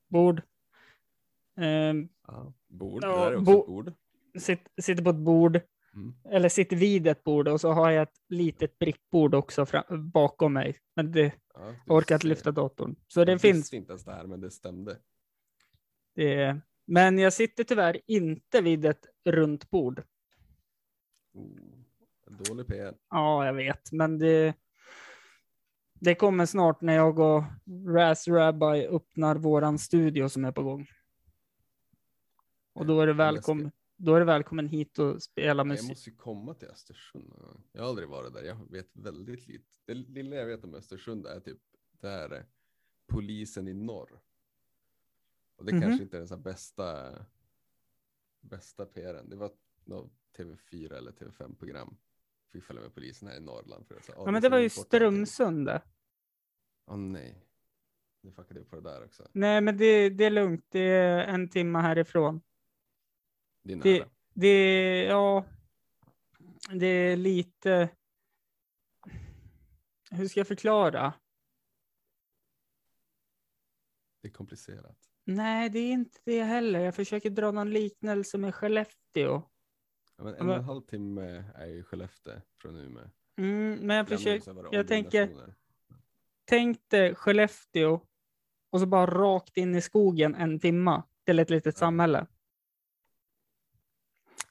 Bord. 0.08 0.42
Ehm, 1.58 2.10
Ja, 2.28 2.54
bord, 2.68 3.04
Ja, 3.04 3.08
det 3.10 3.16
där 3.26 3.32
är 3.32 3.36
också 3.36 3.44
bo- 3.52 3.60
ett 3.62 3.68
bord. 3.68 3.94
sitt, 4.38 4.68
sitter 4.82 5.04
på 5.04 5.10
ett 5.10 5.16
bord, 5.16 5.60
Mm. 5.96 6.14
eller 6.32 6.50
sitter 6.50 6.76
vid 6.76 7.08
ett 7.08 7.24
bord 7.24 7.48
och 7.48 7.62
så 7.62 7.72
har 7.72 7.92
jag 7.92 8.04
ett 8.04 8.18
litet 8.30 8.80
brickbord 8.80 9.36
också 9.36 9.66
fram, 9.66 10.10
bakom 10.12 10.54
mig. 10.54 10.78
Men 10.96 11.12
det 11.12 11.34
Ja, 11.56 11.76
jag 11.86 11.98
orkar 11.98 12.16
inte 12.16 12.28
lyfta 12.28 12.52
datorn. 12.52 12.96
Så 13.08 13.26
det 13.26 13.32
Jag 13.32 13.42
finns. 13.42 13.74
inte 13.74 13.92
ens 13.92 14.06
det 14.06 14.12
här, 14.14 14.26
men 14.28 14.42
det 14.42 14.52
stämde. 14.52 14.98
Det, 16.16 16.62
men 16.86 17.18
jag 17.18 17.34
sitter 17.34 17.64
tyvärr 17.64 18.02
inte 18.08 18.62
vid 18.62 18.86
ett 18.86 19.06
runt 19.26 19.70
bord. 19.70 20.04
Oh, 21.34 22.38
dålig 22.48 22.68
PR. 22.68 22.94
Ja, 23.10 23.46
jag 23.46 23.54
vet, 23.54 23.92
men 23.92 24.18
det. 24.20 24.54
Det 26.00 26.16
kommer 26.16 26.46
snart 26.46 26.82
när 26.82 26.94
jag 26.94 27.20
och 27.20 27.44
Raz 27.88 28.28
Rabbi 28.28 28.88
öppnar 28.88 29.36
våran 29.36 29.80
studio 29.80 30.30
som 30.30 30.46
är 30.46 30.52
på 30.52 30.64
gång. 30.64 30.88
Och 32.74 32.86
då 32.86 33.02
är 33.02 33.08
Vad 33.08 33.16
välkommen. 33.18 33.72
Då 33.96 34.16
är 34.16 34.20
det 34.20 34.26
välkommen 34.26 34.68
hit 34.68 35.00
och 35.00 35.24
spela 35.24 35.48
Ja, 35.48 35.58
Jag 35.58 35.68
musik. 35.68 35.90
måste 35.90 36.10
ju 36.10 36.16
komma 36.16 36.54
till 36.54 36.68
Östersund. 36.68 37.34
Jag 37.72 37.82
har 37.82 37.90
aldrig 37.90 38.08
varit 38.10 38.34
där. 38.34 38.44
Jag 38.44 38.72
vet 38.72 38.90
väldigt 38.94 39.48
lite. 39.48 39.66
Det 39.86 39.94
lilla 39.94 40.36
jag 40.36 40.46
vet 40.46 40.64
om 40.64 40.74
Östersund 40.76 41.26
är 41.28 41.40
typ 41.40 41.60
där 41.92 42.30
är 42.30 42.46
polisen 43.08 43.68
i 43.68 43.74
norr. 43.74 44.20
Och 45.56 45.66
det 45.66 45.72
Mhm. 45.74 45.82
kanske 45.82 46.04
inte 46.04 46.18
är 46.18 46.26
den 46.26 46.42
bästa, 46.42 47.14
bästa 48.42 48.86
PRn. 48.86 49.30
Det 49.30 49.36
var 49.36 49.52
något 49.86 50.12
TV4 50.38 50.94
eller 50.98 51.12
TV5 51.12 51.56
program. 51.56 51.98
Fick 52.52 52.64
följa 52.64 52.82
med 52.82 52.94
polisen 52.94 53.28
här 53.28 53.38
i 53.38 53.40
Norrland. 53.40 53.88
För 53.88 53.96
att, 53.96 54.08
Ja, 54.08 54.14
"Ah, 54.18 54.32
men 54.32 54.42
det 54.42 54.50
var 54.50 54.58
ju 54.58 54.64
långt 54.64 54.76
bort 54.76 54.94
allting." 54.94 55.26
Strömsund. 55.26 55.70
Åh 56.86 56.98
nej. 56.98 57.46
Nu 58.22 58.32
fuckade 58.32 58.60
jag 58.60 58.70
på 58.70 58.76
det 58.76 58.82
där 58.82 59.04
också. 59.06 59.28
Nej, 59.34 59.62
men 59.62 59.78
det, 59.78 60.10
det 60.10 60.26
är 60.26 60.30
lugnt. 60.30 60.66
Det 60.70 60.80
är 60.80 61.20
en 61.28 61.50
timme 61.50 61.80
härifrån. 61.80 62.42
Det 63.64 63.76
nära. 63.76 64.10
Det, 64.34 65.04
ja. 65.04 65.46
Det 66.74 66.86
är 66.86 67.18
lite. 67.18 67.90
Hur 70.12 70.28
ska 70.28 70.40
jag 70.40 70.48
förklara? 70.48 71.14
Det 74.22 74.28
är 74.28 74.32
komplicerat. 74.32 74.98
Nej, 75.26 75.70
det 75.70 75.80
är 75.80 75.92
inte 75.92 76.20
det 76.24 76.44
heller. 76.44 76.80
Jag 76.80 76.96
försöker 76.96 77.30
dra 77.30 77.52
någon 77.52 77.70
liknelse 77.70 78.38
med 78.38 78.56
Skellefteå. 78.56 79.42
Ja, 80.18 80.24
men 80.24 80.36
en 80.36 80.50
och 80.50 80.56
en 80.56 80.64
halv 80.64 80.82
timme 80.82 81.44
är 81.56 81.66
ju 81.68 81.84
Skellefteå 81.84 82.42
från 82.58 82.76
Umeå. 82.76 83.10
Mm, 83.38 83.80
men 83.88 83.98
jag 83.98 84.08
försöker. 84.08 84.74
jag 84.76 84.88
tänker-. 84.88 85.56
Tänk 86.46 86.90
dig 86.90 87.16
Skellefteå 87.16 88.00
och 88.70 88.80
så 88.80 88.86
bara 88.86 89.06
rakt 89.06 89.58
in 89.58 89.76
i 89.76 89.82
skogen 89.82 90.36
en 90.36 90.60
timma 90.60 91.04
till 91.26 91.40
ett 91.40 91.50
litet 91.50 91.76
Ja. 91.76 91.80
samhälle. 91.80 92.28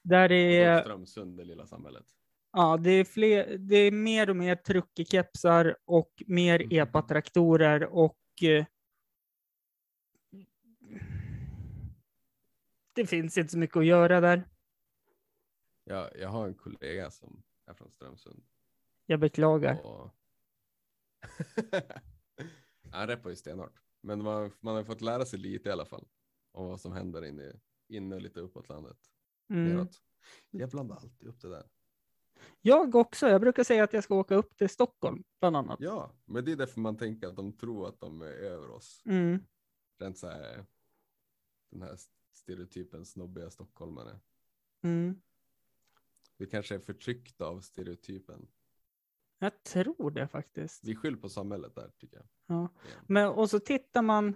Där 0.03 0.29
då 0.29 0.35
är, 0.35 0.81
Strömsund, 0.83 1.37
det 1.37 1.45
lilla 1.45 1.67
samhället. 1.67 2.07
ja, 2.53 2.77
det 2.77 2.91
är, 2.91 3.05
fler, 3.05 3.59
det 3.59 3.77
är 3.77 3.93
mer 3.93 4.31
och 4.31 4.37
mer 4.37 4.57
truckekepsar 4.57 5.77
och 5.85 6.23
mer 6.27 6.59
Mhm. 6.65 6.73
epatraktorer 6.73 7.85
och 7.85 8.19
eh, 8.43 8.65
det 12.93 13.07
finns 13.07 13.39
inte 13.39 13.53
så 13.53 13.59
mycket 13.59 13.77
att 13.77 13.87
göra 13.87 14.21
där. 14.21 14.49
Jag, 15.85 16.17
jag 16.21 16.29
har 16.29 16.47
en 16.47 16.55
kollega 16.55 17.11
som 17.11 17.43
är 17.67 17.75
från 17.75 17.91
Strömsund. 17.91 18.43
Jag 19.07 19.21
beklagar. 19.21 19.87
Och... 19.87 20.11
Han 22.93 23.07
rappar 23.07 23.31
ju 23.31 23.37
stenhårt. 23.37 23.83
Men 24.01 24.23
man, 24.23 24.53
man 24.61 24.75
har 24.77 24.85
fått 24.85 25.01
lära 25.01 25.25
sig 25.25 25.39
lite 25.39 25.69
i 25.69 25.73
alla 25.73 25.85
fall. 25.85 26.09
Om 26.53 26.67
vad 26.67 26.81
som 26.81 26.93
händer 26.93 27.25
inne, 27.25 27.53
inne 27.89 28.15
och 28.15 28.23
lite 28.23 28.41
uppåt 28.41 28.69
landet. 28.69 28.97
Mm. 29.53 29.89
Jag 30.51 30.71
blandar 30.71 30.97
alltid 30.97 31.29
upp 31.29 31.41
det 31.41 31.49
där. 31.49 31.65
Jag 32.61 32.95
också. 32.95 33.29
Jag 33.29 33.41
brukar 33.41 33.65
säga 33.65 33.85
att 33.85 33.93
jag 33.93 34.05
ska 34.05 34.15
åka 34.15 34.35
upp 34.35 34.57
till 34.57 34.69
Stockholm, 34.69 35.25
bland 35.41 35.57
annat. 35.57 35.81
Ja, 35.81 36.13
men 36.25 36.45
det 36.45 36.53
är 36.53 36.57
därför 36.57 36.81
man 36.81 36.97
tänker 36.97 37.29
att 37.29 37.37
de 37.37 37.53
tror 37.53 37.89
att 37.89 38.01
de 38.01 38.23
är 38.23 38.27
över 38.27 38.71
oss. 38.71 39.03
Mm. 39.05 39.45
Rent 39.99 40.19
så 40.19 40.29
här, 40.29 40.67
den 41.71 41.83
här 41.83 41.97
stereotypen 42.33 43.05
snobbiga 43.05 43.51
stockholmare. 43.51 44.21
Mm. 44.83 45.21
Vi 46.37 46.47
kanske 46.47 46.75
är 46.75 46.79
förtryckta 46.79 47.47
av 47.47 47.61
stereotypen. 47.61 48.49
Jag 49.39 49.63
tror 49.63 50.11
det 50.11 50.29
faktiskt. 50.29 50.85
Vi 50.85 50.97
skyller 50.97 51.17
på 51.17 51.29
samhället 51.29 51.75
där 51.75 51.91
tycker 51.99 52.17
jag. 52.17 52.27
Ja. 52.47 52.69
Men, 53.07 53.29
och 53.29 53.51
så 53.51 53.61
tittar 53.61 54.03
man, 54.03 54.35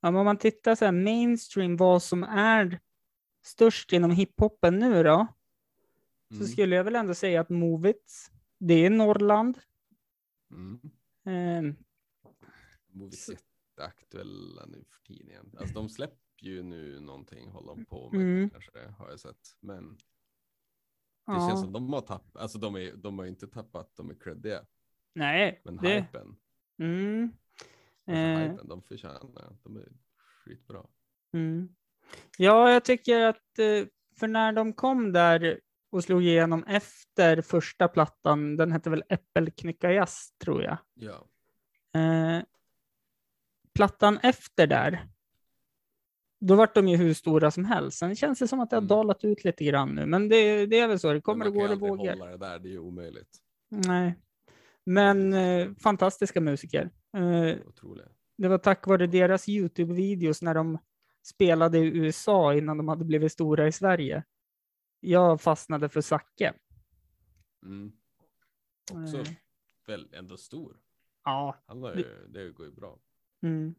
ja, 0.00 0.08
om 0.08 0.14
man 0.14 0.36
tittar 0.36 0.74
så 0.74 0.84
här 0.84 0.92
mainstream, 0.92 1.76
vad 1.76 2.02
som 2.02 2.22
är 2.24 2.80
störst 3.42 3.92
inom 3.92 4.10
hiphopen 4.10 4.78
nu 4.78 5.02
då, 5.02 5.26
så 6.28 6.34
Mm. 6.34 6.46
skulle 6.46 6.76
jag 6.76 6.84
väl 6.84 6.96
ändå 6.96 7.14
säga 7.14 7.40
att 7.40 7.48
Movits, 7.48 8.30
det 8.58 8.74
är 8.74 8.90
Norrland. 8.90 9.58
Mm. 10.50 10.80
Eh, 11.24 11.74
Movies 12.86 13.28
är 13.28 13.32
jätteaktuella 13.32 14.66
nu 14.66 14.84
för 14.88 15.02
tiden. 15.02 15.54
Alltså 15.58 15.74
de 15.74 15.88
släpper 15.88 16.18
ju 16.40 16.62
nu 16.62 17.00
någonting, 17.00 17.48
håller 17.50 17.74
de 17.74 17.84
på 17.84 18.10
med 18.10 18.20
Mm. 18.20 18.50
kanske, 18.50 18.88
har 18.98 19.10
jag 19.10 19.20
sett. 19.20 19.56
Men 19.60 19.94
det 21.26 21.32
ja. 21.32 21.48
känns 21.48 21.60
som 21.60 21.72
de 21.72 21.92
har 21.92 22.00
tappat, 22.00 22.36
alltså 22.42 22.58
de, 22.58 22.76
är, 22.76 22.96
de 22.96 23.18
har 23.18 23.26
inte 23.26 23.48
tappat, 23.48 23.96
de 23.96 24.10
är 24.10 24.14
creddiga. 24.14 24.66
Nej, 25.14 25.60
Men 25.64 25.76
det... 25.76 26.00
hypen, 26.00 26.36
Mm. 26.78 27.32
alltså 28.06 28.12
Eh, 28.12 28.38
hypen, 28.50 28.68
de 28.68 28.82
förtjänar, 28.82 29.56
de 29.62 29.76
är 29.76 29.92
skitbra. 30.16 30.86
Mm. 31.32 31.74
Ja, 32.38 32.70
jag 32.72 32.84
tycker 32.84 33.20
att 33.20 33.58
eh, 33.58 33.86
för 34.18 34.28
när 34.28 34.52
de 34.52 34.72
kom 34.72 35.12
där 35.12 35.60
och 35.92 36.04
slog 36.04 36.22
igenom 36.22 36.64
efter 36.64 37.42
första 37.42 37.88
plattan, 37.88 38.56
den 38.56 38.72
hette 38.72 38.90
väl 38.90 39.04
Äppelknycka 39.08 39.92
jazz 39.92 40.32
tror 40.44 40.62
jag. 40.62 40.76
Ja, 40.94 41.26
Eh, 41.94 42.42
plattan 43.74 44.18
efter 44.22 44.66
där, 44.66 45.08
då 46.40 46.54
vart 46.54 46.74
de 46.74 46.88
ju 46.88 46.96
hur 46.96 47.14
stora 47.14 47.50
som 47.50 47.64
helst. 47.64 47.98
Sen 47.98 48.16
känns 48.16 48.38
det 48.38 48.48
som 48.48 48.60
att 48.60 48.70
det 48.70 48.76
har 48.76 48.80
Mm. 48.80 48.88
dalat 48.88 49.24
ut 49.24 49.44
lite 49.44 49.64
grann 49.64 49.94
nu, 49.94 50.06
men 50.06 50.28
det, 50.28 50.66
det 50.66 50.78
är 50.78 50.88
väl 50.88 50.98
så, 50.98 51.12
det 51.12 51.20
kommer 51.20 51.46
och 51.46 51.52
man 51.52 51.60
går 51.62 51.68
aldrig 51.68 51.90
vågor. 51.90 52.10
hålla 52.10 52.26
det 52.30 52.36
där, 52.36 52.58
det 52.58 52.68
är 52.68 52.70
ju 52.70 52.78
omöjligt. 52.78 53.38
Nej. 53.68 54.14
Men 54.84 55.32
eh, 55.32 55.68
fantastiska 55.82 56.40
musiker. 56.40 56.90
Eh, 57.16 57.56
det 58.36 58.48
var 58.48 58.58
tack 58.58 58.86
vare 58.86 59.06
deras 59.06 59.48
YouTube-videos 59.48 60.44
när 60.44 60.54
de 60.54 60.78
spelade 61.22 61.78
i 61.78 61.82
USA 61.98 62.54
innan 62.54 62.76
de 62.76 62.88
hade 62.88 63.04
blivit 63.04 63.32
stora 63.32 63.66
i 63.68 63.72
Sverige. 63.72 64.24
Jag 65.00 65.40
fastnade 65.40 65.88
för 65.88 66.00
Zacke. 66.00 66.54
Mm. 67.62 67.92
Också 68.92 69.16
Eh, 69.18 69.26
väl 69.86 70.08
ändå 70.14 70.36
stor. 70.36 70.80
ja, 71.24 71.56
Han 71.66 71.82
har 71.82 71.94
ju, 71.94 72.26
det 72.28 72.50
går 72.50 72.66
ju 72.66 72.72
bra. 72.72 72.98
mm, 73.42 73.74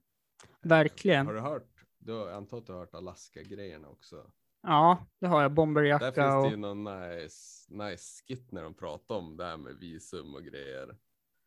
verkligen. 0.62 1.26
Har 1.26 1.34
du 1.34 1.40
hört, 1.40 1.86
du 1.98 2.12
har, 2.12 2.28
jag 2.28 2.38
antar 2.38 2.58
att 2.58 2.66
du 2.66 2.72
har 2.72 2.80
hört 2.80 2.94
Alaska-grejerna 2.96 3.88
också. 3.90 4.32
Ja, 4.62 5.06
det 5.20 5.28
har 5.28 5.42
jag. 5.42 5.52
Där 5.52 5.56
Bomberjacka 5.56 6.06
finns 6.06 6.16
det 6.16 6.34
och... 6.36 6.50
ju 6.50 6.56
någon 6.58 6.84
nice, 6.84 7.74
nice 7.74 8.24
skit 8.28 8.52
när 8.52 8.64
de 8.64 8.74
pratar 8.74 9.16
om 9.16 9.38
det 9.38 9.46
här 9.46 9.58
med 9.58 9.76
visum 9.76 10.36
och 10.36 10.44
grejer. 10.44 10.98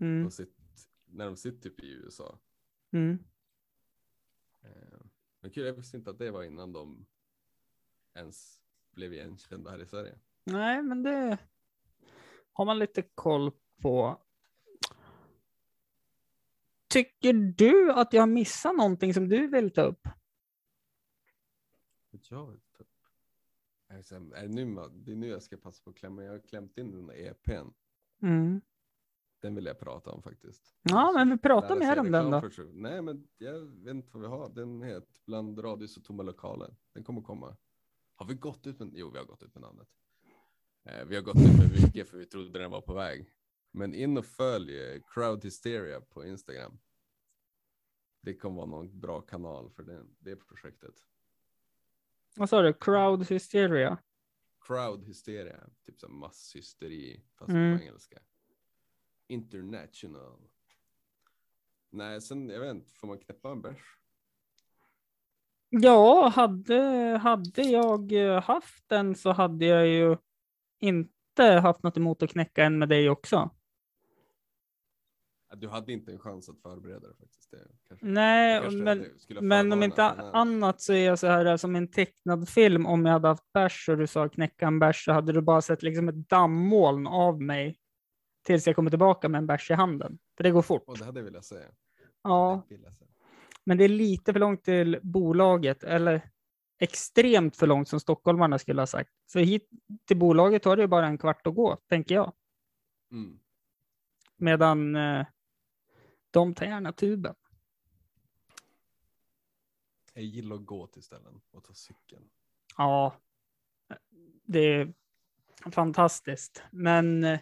Mm, 0.01 0.25
De 0.25 0.31
sitt, 0.31 0.57
när 1.05 1.25
de 1.27 1.37
sitter 1.37 1.71
typ 1.71 1.81
i 1.81 1.87
USA. 1.93 2.39
mm. 2.93 3.19
Eh, 4.63 4.99
Men 5.41 5.51
kul, 5.51 5.66
jag 5.66 5.72
visste 5.72 5.97
inte 5.97 6.11
att 6.11 6.18
det 6.18 6.30
var 6.30 6.43
innan 6.43 6.72
de 6.72 7.07
ens 8.14 8.61
blev 8.91 9.12
igenkända 9.12 9.70
här 9.70 9.82
i 9.82 9.87
Sverige. 9.87 10.18
Nej, 10.45 10.82
men 10.82 11.03
det 11.03 11.39
har 12.53 12.64
man 12.64 12.78
lite 12.78 13.03
koll 13.03 13.53
på. 13.82 14.22
Tycker 16.89 17.32
du 17.32 17.93
att 17.93 18.12
jag 18.12 18.22
har 18.22 18.26
missat 18.26 18.76
någonting 18.76 19.14
som 19.14 19.28
du 19.28 19.47
vill 19.47 19.70
ta 19.70 19.82
upp? 19.82 20.09
Jag 22.30 22.51
vet 22.51 22.72
typ. 22.78 22.89
Är 23.89 23.97
det, 23.97 24.03
så 24.03 24.14
här- 24.14 24.34
är 24.34 24.43
det, 24.49 24.64
nu, 24.64 24.89
det 24.93 25.12
är 25.12 25.16
nu 25.16 25.28
jag 25.28 25.43
ska 25.43 25.57
passa 25.57 25.82
på 25.84 25.91
att 25.91 25.97
klämma. 25.97 26.22
Jag 26.22 26.32
har 26.32 26.39
klämt 26.39 26.78
in 26.78 26.91
den 26.93 27.07
där 27.07 27.14
EPn. 27.14 27.68
Mm. 28.22 28.61
Den 29.41 29.55
vill 29.55 29.66
jag 29.66 29.78
prata 29.78 30.11
om 30.11 30.22
faktiskt. 30.22 30.74
Ja, 30.82 31.12
men 31.14 31.30
vi 31.30 31.39
pratar 31.39 31.76
mer 31.76 31.99
om 31.99 32.11
den 32.12 32.30
då. 32.30 32.43
Nej, 32.72 33.03
men 33.03 33.28
jag 33.39 33.61
vet 33.61 33.95
inte 33.95 34.09
vad 34.12 34.22
vi 34.22 34.28
har. 34.28 34.49
Den 34.49 34.82
heter 34.82 35.20
Bland 35.26 35.59
radhus 35.64 35.97
och 35.97 36.05
tomma 36.05 36.22
lokaler. 36.22 36.76
Den 36.93 37.05
kommer 37.05 37.22
komma. 37.22 37.57
Har 38.14 38.26
vi 38.26 38.34
gått 38.34 38.66
ut 38.66 38.78
med? 38.78 38.91
Jo, 38.95 39.11
vi 39.11 39.18
har 39.18 39.24
gått 39.24 39.43
ut 39.43 39.55
med 39.55 39.62
namnet. 39.62 39.89
Eh, 40.84 41.05
vi 41.05 41.14
har 41.14 41.22
gått 41.22 41.37
ut 41.37 41.59
med 41.59 41.82
mycket 41.82 42.09
för 42.09 42.18
vi 42.18 42.26
trodde 42.26 42.59
den 42.59 42.70
var 42.70 42.80
på 42.80 42.95
väg. 42.95 43.30
Men 43.72 43.95
in 43.95 44.18
och 44.18 44.26
följ 44.26 44.80
eh, 44.80 45.01
Crowd 45.14 45.45
Hysteria 45.45 46.01
på 46.01 46.24
Instagram. 46.24 46.78
Det 48.22 48.34
kommer 48.34 48.57
vara 48.57 48.66
någon 48.66 49.01
bra 49.01 49.20
kanal 49.20 49.70
för 49.70 49.82
det, 49.82 50.05
det 50.18 50.37
projektet. 50.37 50.95
Vad 52.37 52.49
sa 52.49 52.62
du? 52.62 52.72
Crowd 52.72 53.26
hysteria? 53.28 53.99
Crowd 54.66 55.05
Hysteria, 55.05 55.61
typ 55.84 56.01
som 56.01 56.18
masshysteri 56.18 57.24
fast 57.39 57.51
Mm. 57.51 57.78
på 57.78 57.84
engelska. 57.84 58.18
International. 59.29 60.39
Nej, 61.91 62.20
sen 62.20 62.49
jag 62.49 62.61
vet 62.61 62.74
inte, 62.74 62.93
får 62.95 63.07
man 63.07 63.18
knäppa 63.18 63.51
en 63.51 63.62
bärs? 63.62 63.99
Ja, 65.68 66.29
hade, 66.29 66.81
hade 67.22 67.62
jag 67.62 68.12
eh, 68.12 68.43
haft 68.43 68.89
den 68.89 69.14
så 69.14 69.33
hade 69.33 69.64
jag 69.66 69.87
ju 69.87 70.16
inte 70.79 71.45
haft 71.45 71.83
något 71.83 71.97
emot 71.97 72.22
att 72.22 72.31
knäcka 72.31 72.64
en 72.64 72.79
med 72.79 72.89
dig 72.89 73.11
också. 73.11 73.51
Du 75.57 75.68
hade 75.68 75.93
inte 75.93 76.12
en 76.12 76.18
chans 76.18 76.49
att 76.49 76.61
förbereda 76.61 77.01
dig 77.01 77.16
faktiskt. 77.16 77.51
Det, 77.51 77.59
kanske. 77.89 78.07
Nej, 78.07 78.61
kanske 78.62 78.79
men, 78.79 79.07
men 79.41 79.72
om 79.72 79.83
inte 79.83 80.03
innan. 80.03 80.35
annat 80.35 80.81
så 80.81 80.93
är 80.93 81.07
jag 81.07 81.18
så 81.18 81.27
här 81.27 81.57
som 81.57 81.77
en 81.77 81.91
tecknad 81.91 82.49
film. 82.49 82.87
Om 82.87 83.07
jag 83.07 83.12
hade 83.12 83.29
haft 83.29 83.53
bärs 83.53 83.89
och 83.89 83.99
du 83.99 84.07
sa 84.07 84.29
knäcka 84.29 84.66
en 84.66 84.79
bärs 84.79 85.05
så 85.05 85.12
hade 85.12 85.33
du 85.33 85.41
bara 85.41 85.62
sett 85.62 85.83
liksom 85.83 86.09
ett 86.09 86.29
dammoln 86.29 87.07
av 87.07 87.43
mig 87.43 87.79
tills 88.47 88.67
jag 88.67 88.77
kommer 88.77 88.91
tillbaka 88.91 89.29
med 89.29 89.39
en 89.39 89.47
bärs 89.47 89.71
i 89.71 89.75
handen. 89.75 90.19
För 90.37 90.45
det 90.45 90.51
går 90.51 90.63
fort. 90.63 90.85
Och 90.87 90.99
det 90.99 91.05
hade 91.05 91.21
jag 91.21 91.25
velat 91.25 91.45
säga. 91.45 91.67
Ja, 92.23 92.67
men 93.65 93.79
det 93.79 93.85
är 93.85 93.89
lite 93.89 94.33
för 94.33 94.41
långt 94.41 94.65
till 94.65 95.01
bolaget, 95.03 95.85
eller 95.85 96.31
extremt 96.79 97.57
för 97.57 97.67
långt 97.67 97.89
som 97.89 98.01
stockholmarna 98.01 98.59
skulle 98.59 98.83
ha 98.83 98.87
sagt. 98.87 99.11
Så 99.27 99.39
hit 99.39 99.69
till 100.05 100.17
bolaget 100.17 100.63
tar 100.63 100.77
det 100.77 100.83
ju 100.83 100.87
bara 100.87 101.07
en 101.07 101.19
kvart 101.19 101.47
att 101.47 101.55
gå, 101.55 101.77
tänker 101.89 102.15
jag. 102.15 102.33
Mm. 103.13 103.41
Medan 104.37 104.97
eh, 104.97 105.27
de 106.31 106.55
tar 106.55 106.67
gärna 106.67 106.93
tuben. 106.93 107.35
Jag 110.15 110.25
gillar 110.25 110.57
att 110.57 110.67
gå 110.67 110.87
till 110.87 111.03
ställen 111.03 111.41
och 111.51 111.65
ta 111.65 111.75
cykeln. 111.75 112.29
Ja, 112.77 113.17
det 114.45 114.61
är 114.61 114.95
fantastiskt. 115.71 116.63
Men 116.71 117.25
eh, 117.25 117.41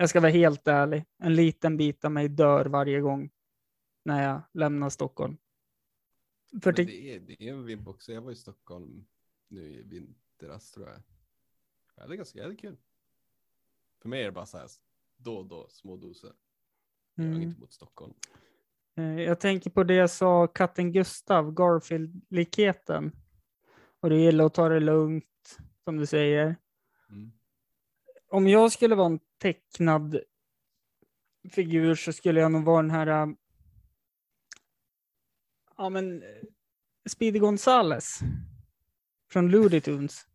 jag 0.00 0.10
ska 0.10 0.20
vara 0.20 0.30
helt 0.30 0.68
ärlig, 0.68 1.04
en 1.18 1.34
liten 1.34 1.76
bit 1.76 2.04
av 2.04 2.12
mig 2.12 2.28
dör 2.28 2.66
varje 2.66 3.00
gång 3.00 3.30
när 4.04 4.28
jag 4.28 4.42
lämnar 4.52 4.88
Stockholm. 4.88 5.36
För 6.62 6.72
det, 6.72 6.82
är, 6.82 7.20
det 7.20 7.42
är 7.42 7.52
en 7.52 7.64
vibb 7.64 7.88
också. 7.88 8.12
Jag 8.12 8.20
var 8.20 8.32
i 8.32 8.36
Stockholm 8.36 9.06
nu 9.48 9.62
i 9.62 9.82
vintras 9.82 10.70
tror 10.70 10.88
jag. 10.88 11.02
Ja, 11.96 12.06
det 12.06 12.14
är 12.14 12.16
ganska 12.16 12.48
det 12.48 12.54
är 12.54 12.56
kul. 12.56 12.76
För 14.02 14.08
mig 14.08 14.20
är 14.20 14.24
det 14.24 14.32
bara 14.32 14.46
så 14.46 14.58
här 14.58 14.68
då 15.16 15.36
och 15.36 15.46
då 15.46 15.66
små 15.68 15.96
doser. 15.96 16.32
Jag 17.14 17.24
har 17.24 17.30
mm. 17.30 17.42
inget 17.42 17.56
emot 17.56 17.72
Stockholm. 17.72 18.14
Eh, 18.96 19.20
Jag 19.20 19.40
tänker 19.40 19.70
på 19.70 19.84
det 19.84 19.94
jag 19.94 20.10
sa, 20.10 20.46
katten 20.46 20.92
Gustav, 20.92 21.54
Garfield-likheten. 21.54 23.12
Och 24.00 24.10
det 24.10 24.20
gäller 24.20 24.44
att 24.44 24.54
ta 24.54 24.68
det 24.68 24.80
lugnt, 24.80 25.58
som 25.84 25.96
du 25.96 26.06
säger. 26.06 26.56
Mm. 27.10 27.32
Om 28.28 28.48
jag 28.48 28.72
skulle 28.72 28.94
vara 28.94 29.06
en 29.06 29.20
tecknad 29.40 30.20
figur 31.50 31.94
så 31.94 32.12
skulle 32.12 32.40
jag 32.40 32.52
nog 32.52 32.64
vara 32.64 32.82
den 32.82 32.90
här... 32.90 33.06
äh, 33.06 33.34
Ja, 35.76 35.88
men... 35.88 36.22
Speedy 37.08 37.38
Gonzales. 37.38 38.20
Från 39.30 39.50
Looney 39.50 39.80
Tunes. 39.80 40.26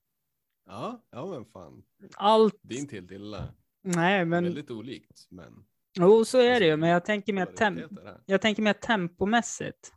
Ja, 0.66 1.06
ja 1.12 1.26
men 1.26 1.46
fan. 1.46 1.84
Allt... 2.16 2.60
Det 2.62 2.76
är 2.76 2.80
inte 2.80 2.96
helt 2.96 3.12
illa. 3.12 3.54
Nej, 3.84 4.20
Men... 4.20 4.30
men... 4.30 4.44
Väldigt 4.44 4.72
olikt, 4.72 5.28
men. 5.30 5.66
Jo, 6.00 6.26
så 6.26 6.38
är 6.38 6.50
Alltså, 6.50 6.60
det 6.60 6.66
ju, 6.66 6.78
men 6.78 6.90
jag 6.90 7.06
tänker 7.06 7.34
mer, 7.34 7.46
tem... 7.46 7.82
jag 8.26 8.42
tänker 8.42 8.64
mer 8.64 8.74
tempomässigt. 8.74 9.94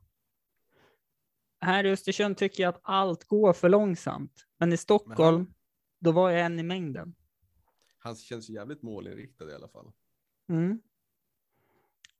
Här 1.60 1.84
i 1.86 1.90
Östersund 1.90 2.36
tycker 2.36 2.62
jag 2.62 2.74
att 2.74 2.80
allt 2.82 3.24
går 3.24 3.52
för 3.52 3.68
långsamt. 3.68 4.46
Men 4.58 4.72
i 4.72 4.76
Stockholm, 4.76 5.54
då 6.00 6.12
var 6.12 6.30
jag 6.30 6.40
en 6.46 6.58
i 6.58 6.62
mängden. 6.62 7.14
Han 7.98 8.16
känns 8.16 8.50
ju 8.50 8.54
jävligt 8.54 8.82
målinriktad 8.82 9.50
i 9.50 9.54
alla 9.54 9.68
fall. 9.68 9.92
Mm. 10.48 10.80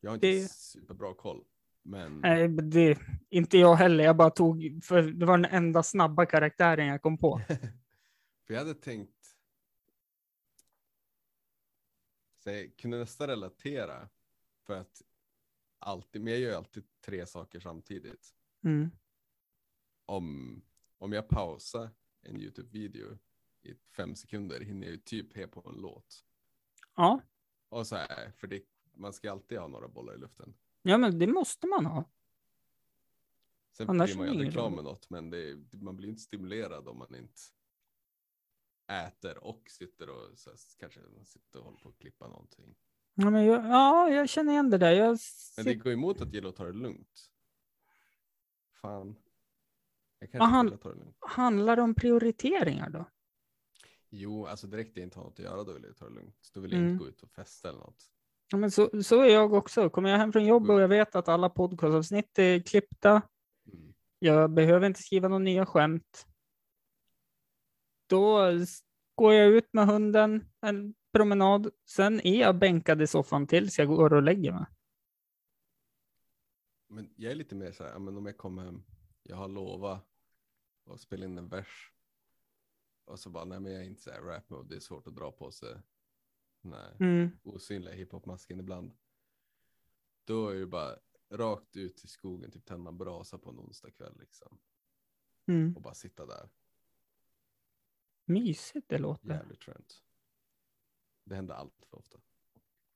Jag 0.01 0.11
har 0.11 0.15
inte 0.15 0.27
Det- 0.27 0.51
superbra 0.53 1.15
koll. 1.15 1.45
Men 1.83 2.21
Nej, 2.21 2.49
det, 2.49 2.99
inte 3.31 3.59
jag 3.59 3.75
heller. 3.77 4.05
Jag 4.05 4.17
bara 4.17 4.31
tog, 4.31 4.81
för 4.85 5.03
det 5.03 5.27
var 5.27 5.39
den 5.39 5.51
enda 5.53 5.83
snabba 5.83 6.27
karaktären 6.27 6.87
jag 6.87 7.03
kom 7.03 7.19
på. 7.19 7.41
för 8.47 8.55
jag 8.55 8.59
hade 8.59 8.75
tänkt. 8.75 9.37
Så 12.45 12.51
jag 12.51 12.77
kunde 12.77 12.99
nästan 12.99 13.27
relatera. 13.29 14.09
För 14.67 14.75
att 14.81 15.03
alltid, 15.79 16.23
men 16.23 16.33
jag 16.33 16.41
gör 16.43 16.57
alltid 16.57 16.85
tre 17.01 17.27
saker 17.27 17.61
samtidigt. 17.61 18.35
Mm. 18.65 18.91
Om, 20.05 20.61
om 20.99 21.13
jag 21.13 21.29
pausar 21.29 21.91
en 22.23 22.37
YouTube-video 22.41 23.19
i 23.69 23.77
fem 23.97 24.15
sekunder 24.15 24.61
hinner 24.61 24.87
jag 24.87 24.93
ju 24.93 24.99
typ 24.99 25.37
he 25.37 25.47
på 25.47 25.69
en 25.69 25.81
låt. 25.81 26.25
Ja. 26.97 27.21
Och 27.69 27.87
så 27.87 27.97
här, 27.97 28.33
för 28.37 28.47
det, 28.47 28.63
man 28.93 29.13
ska 29.13 29.33
alltid 29.33 29.59
ha 29.59 29.69
några 29.69 29.89
bollar 29.89 30.15
i 30.15 30.19
luften. 30.19 30.55
ja, 30.83 30.99
men 30.99 31.19
det 31.19 31.27
måste 31.27 31.67
man 31.67 31.87
ha. 31.87 32.05
Sen 33.73 33.91
Annars 33.91 34.11
blir 34.11 34.17
man 34.19 34.27
ju 34.27 34.31
aldrig 34.31 34.53
klar 34.53 34.71
med 34.71 34.85
något, 34.85 35.11
men 35.11 35.31
det, 35.31 35.57
man 35.73 35.97
blir 35.97 36.09
inte 36.09 36.23
stimulerad 36.23 36.89
om 36.89 36.99
man 36.99 37.15
inte 37.15 37.41
äter 38.87 39.45
och 39.45 39.71
sitter 39.71 40.11
och 40.11 40.39
så 40.39 40.51
här, 40.51 40.59
kanske 40.79 41.01
sitter 41.25 41.59
och 41.59 41.65
håller 41.65 41.79
på 41.79 41.89
att 41.89 41.99
klippa 41.99 42.29
någonting. 42.29 42.77
Ja, 43.15 43.31
men 43.31 43.45
jag, 43.45 43.65
ja, 43.65 44.11
jag 44.11 44.29
känner 44.29 44.53
igen 44.53 44.71
det 44.71 44.79
där. 44.79 44.93
Jag 44.93 45.19
Men 45.57 45.65
det 45.65 45.75
går 45.75 45.93
emot 45.93 46.21
att 46.21 46.35
gilla 46.35 46.49
att 46.49 46.57
ta 46.57 46.65
det 46.65 46.73
lugnt. 46.73 47.31
Fan. 48.73 49.17
Jag 50.19 50.41
han- 50.41 50.79
handlar 51.21 51.77
det 51.77 51.83
om 51.83 51.95
prioriteringar 51.95 52.91
då? 52.91 53.05
Jo, 54.11 54.47
alltså 54.47 54.67
direkt 54.67 54.97
jag 54.97 55.05
inte 55.05 55.19
har 55.19 55.25
något 55.25 55.39
att 55.39 55.45
göra 55.45 55.65
då 55.65 55.73
vill 55.73 55.85
jag 55.85 55.97
ta 55.97 56.05
det 56.09 56.15
lugnt. 56.15 56.51
Då 56.55 56.61
vill 56.61 56.73
jag 56.73 56.81
Mm. 56.81 56.93
inte 56.93 57.05
gå 57.05 57.09
ut 57.09 57.23
och 57.23 57.31
festa 57.31 57.69
eller 57.69 57.79
något. 57.79 58.11
Ja, 58.51 58.59
men 58.59 58.71
så, 58.71 59.03
så 59.03 59.21
är 59.21 59.29
jag 59.29 59.53
också. 59.53 59.91
Kommer 59.91 60.11
jag 60.11 60.19
hem 60.19 60.33
från 60.33 60.47
jobb 60.47 60.71
och 60.71 60.81
jag 60.81 60.89
vet 60.89 61.15
att 61.15 61.29
alla 61.29 61.51
podcastavsnitt 61.51 62.39
är 62.39 62.61
klippta. 62.61 63.23
Mm. 63.73 63.95
Jag 64.19 64.51
behöver 64.51 64.87
inte 64.87 65.03
skriva 65.03 65.29
några 65.29 65.39
nya 65.45 65.67
skämt. 65.67 66.27
Då 68.07 68.41
går 69.15 69.35
jag 69.35 69.49
ut 69.49 69.73
med 69.73 69.87
hunden 69.87 70.45
en 70.61 70.95
promenad. 71.13 71.71
Sen 71.87 72.21
är 72.27 72.41
jag 72.41 72.59
bänkad 72.59 73.03
i 73.03 73.07
soffan 73.07 73.47
tills 73.47 73.79
jag 73.79 73.89
går 73.89 74.13
och 74.13 74.23
lägger 74.23 74.53
mig. 74.53 74.67
Men 76.89 77.11
jag 77.17 77.33
är 77.33 77.37
lite 77.37 77.55
mer 77.55 77.73
så 77.73 77.85
här, 77.85 77.99
men 77.99 78.17
om 78.17 78.27
jag 78.27 78.37
kommer 78.39 78.65
hem, 78.65 78.83
jag 79.23 79.37
har 79.37 79.49
lovat 79.49 80.05
att 80.91 81.01
spela 81.01 81.25
in 81.25 81.39
en 81.39 81.49
vers. 81.49 81.93
Och 83.09 83.21
så 83.21 83.31
bara, 83.31 83.45
nej 83.45 83.61
men 83.61 83.73
jag 83.73 83.81
är 83.83 83.87
inte 83.87 84.03
så 84.03 84.11
här 84.11 84.21
rap 84.23 84.51
mode, 84.51 84.69
det 84.69 84.77
är 84.77 84.81
svårt 84.81 85.07
att 85.07 85.15
dra 85.15 85.33
på 85.33 85.51
sig 85.51 85.81
här 86.63 86.97
Mm. 87.01 87.31
osynliga 87.43 87.95
hiphop-masken 87.95 88.61
ibland. 88.61 88.93
Då 90.25 90.49
är 90.49 90.55
det 90.55 90.67
bara 90.67 90.99
rakt 91.31 91.77
ut 91.77 92.05
i 92.05 92.09
skogen, 92.09 92.51
typ 92.51 92.65
tända 92.65 92.89
en 92.89 92.99
brasa 92.99 93.39
på 93.39 93.51
en 93.51 93.59
onsdag 93.59 93.91
kväll 93.91 94.17
liksom. 94.21 94.59
Mm. 95.47 95.77
Och 95.77 95.83
bara 95.83 95.95
sitta 95.95 96.27
där, 96.27 96.49
Mysigt 98.25 98.89
det 98.89 98.99
låter. 98.99 99.29
jävligt 99.29 99.65
skönt. 99.65 100.05
Det 101.25 101.35
händer 101.35 101.55
allt 101.55 101.85
för 101.87 101.99
ofta. 101.99 102.19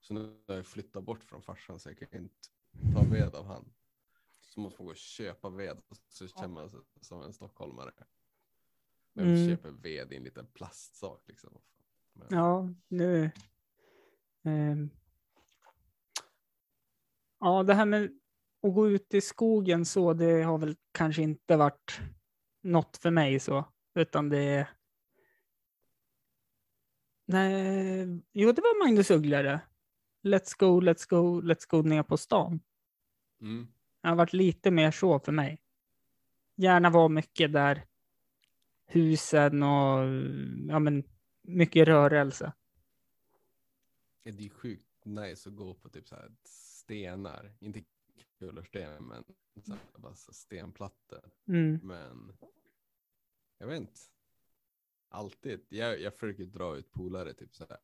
Så 0.00 0.14
nu 0.14 0.42
har 0.48 0.54
jag 0.54 0.66
flyttat 0.66 1.04
bort 1.04 1.24
från 1.24 1.42
farsan 1.42 1.78
så 1.80 1.88
jag 1.88 1.98
kan 2.10 2.22
inte 2.22 2.48
ta 2.94 3.04
ved 3.04 3.34
av 3.34 3.46
han. 3.46 3.72
Så 4.40 4.60
måste 4.60 4.80
man 4.82 4.86
gå 4.86 4.90
och 4.90 4.96
köpa 4.96 5.50
ved. 5.50 5.82
Så 6.08 6.28
känner 6.28 6.48
man 6.48 6.70
sig 6.70 6.80
som 7.00 7.22
en 7.22 7.32
stockholmare. 7.32 7.92
Men 9.12 9.26
Mm. 9.26 9.48
köper 9.48 9.70
ved 9.70 10.12
i 10.12 10.16
en 10.16 10.24
liten 10.24 10.46
plastsak 10.46 11.22
liksom. 11.28 11.58
Men, 12.12 12.26
Ja, 12.30 12.68
nu. 12.88 13.30
ehm. 14.44 14.90
ja, 17.40 17.62
det 17.62 17.74
här 17.74 17.86
med 17.86 18.04
att 18.62 18.74
gå 18.74 18.88
ut 18.88 19.14
i 19.14 19.20
skogen 19.20 19.84
så, 19.84 20.12
det 20.12 20.42
har 20.42 20.58
väl 20.58 20.76
kanske 20.92 21.22
inte 21.22 21.56
varit 21.56 22.00
något 22.62 22.96
för 22.96 23.10
mig 23.10 23.40
så, 23.40 23.64
utan 23.94 24.28
det. 24.28 24.68
Nej, 27.26 28.20
jo, 28.32 28.52
det 28.52 28.62
var 28.62 28.84
Magnus 28.86 29.10
Uggla 29.10 29.60
Let's 30.22 30.58
go, 30.58 30.80
let's 30.80 31.08
go, 31.08 31.40
let's 31.40 31.66
go 31.68 31.82
ner 31.82 32.02
på 32.02 32.16
stan. 32.16 32.60
Mm. 33.40 33.66
Det 34.00 34.08
har 34.08 34.16
varit 34.16 34.32
lite 34.32 34.70
mer 34.70 34.90
så 34.90 35.18
för 35.20 35.32
mig. 35.32 35.62
Gärna 36.56 36.90
vara 36.90 37.08
mycket 37.08 37.52
där 37.52 37.86
husen 38.92 39.62
och 39.62 39.98
ja, 40.68 40.78
men 40.78 41.04
mycket 41.42 41.88
rörelse. 41.88 42.52
Det 44.22 44.44
är 44.44 44.48
sjukt 44.48 45.04
nice 45.04 45.48
att 45.48 45.56
gå 45.56 45.74
på 45.74 45.88
typ 45.88 46.08
så 46.08 46.14
här 46.14 46.32
stenar. 46.44 47.52
Inte 47.60 47.84
kullersten 48.38 49.04
men 49.04 49.24
så 49.64 49.72
här, 49.72 49.80
bara 49.96 50.14
så 50.14 50.32
stenplattor. 50.32 51.30
Mm. 51.48 51.80
Men 51.82 52.32
jag 53.58 53.66
vet 53.66 53.80
inte. 53.80 54.00
Alltid. 55.08 55.60
Jag, 55.68 56.00
jag 56.00 56.14
försöker 56.14 56.44
dra 56.44 56.76
ut 56.76 56.90
polare 56.90 57.34
typ 57.34 57.54
så 57.54 57.66
här. 57.68 57.78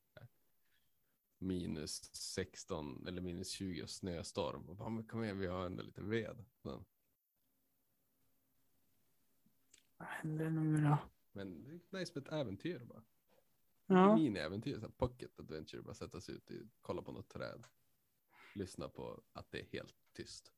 Minus 1.39 2.15
16 2.15 3.07
eller 3.07 3.21
minus 3.21 3.51
20 3.51 3.83
och 3.83 3.91
snöstorm. 3.91 4.69
Och 4.69 4.77
bara, 4.77 4.89
men 4.89 5.05
kom 5.05 5.25
igen 5.25 5.39
vi 5.39 5.47
har 5.47 5.67
ändå 5.67 5.83
lite 5.83 6.03
ved. 6.03 6.45
Så. 6.63 6.85
Vad 9.99 10.09
händer 10.09 10.51
nu 10.51 10.77
då? 10.83 10.99
Men 11.33 11.65
det 11.65 11.71
är 11.97 12.01
nice 12.01 12.13
med 12.15 12.27
ett 12.27 12.33
äventyr 12.33 12.79
bara. 12.85 13.03
Ja. 13.87 14.17
Mini-äventyr, 14.17 14.91
pocket 14.97 15.41
adventure. 15.41 15.83
Bara 15.83 15.95
sätta 15.95 16.21
sig 16.21 16.35
ut 16.35 16.51
och 16.51 16.57
kolla 16.81 17.03
på 17.03 17.13
något 17.13 17.29
träd. 17.29 17.65
Lyssna 18.55 18.89
på 18.89 19.23
att 19.33 19.51
det 19.51 19.61
är 19.61 19.67
helt 19.73 19.95
tyst. 20.17 20.53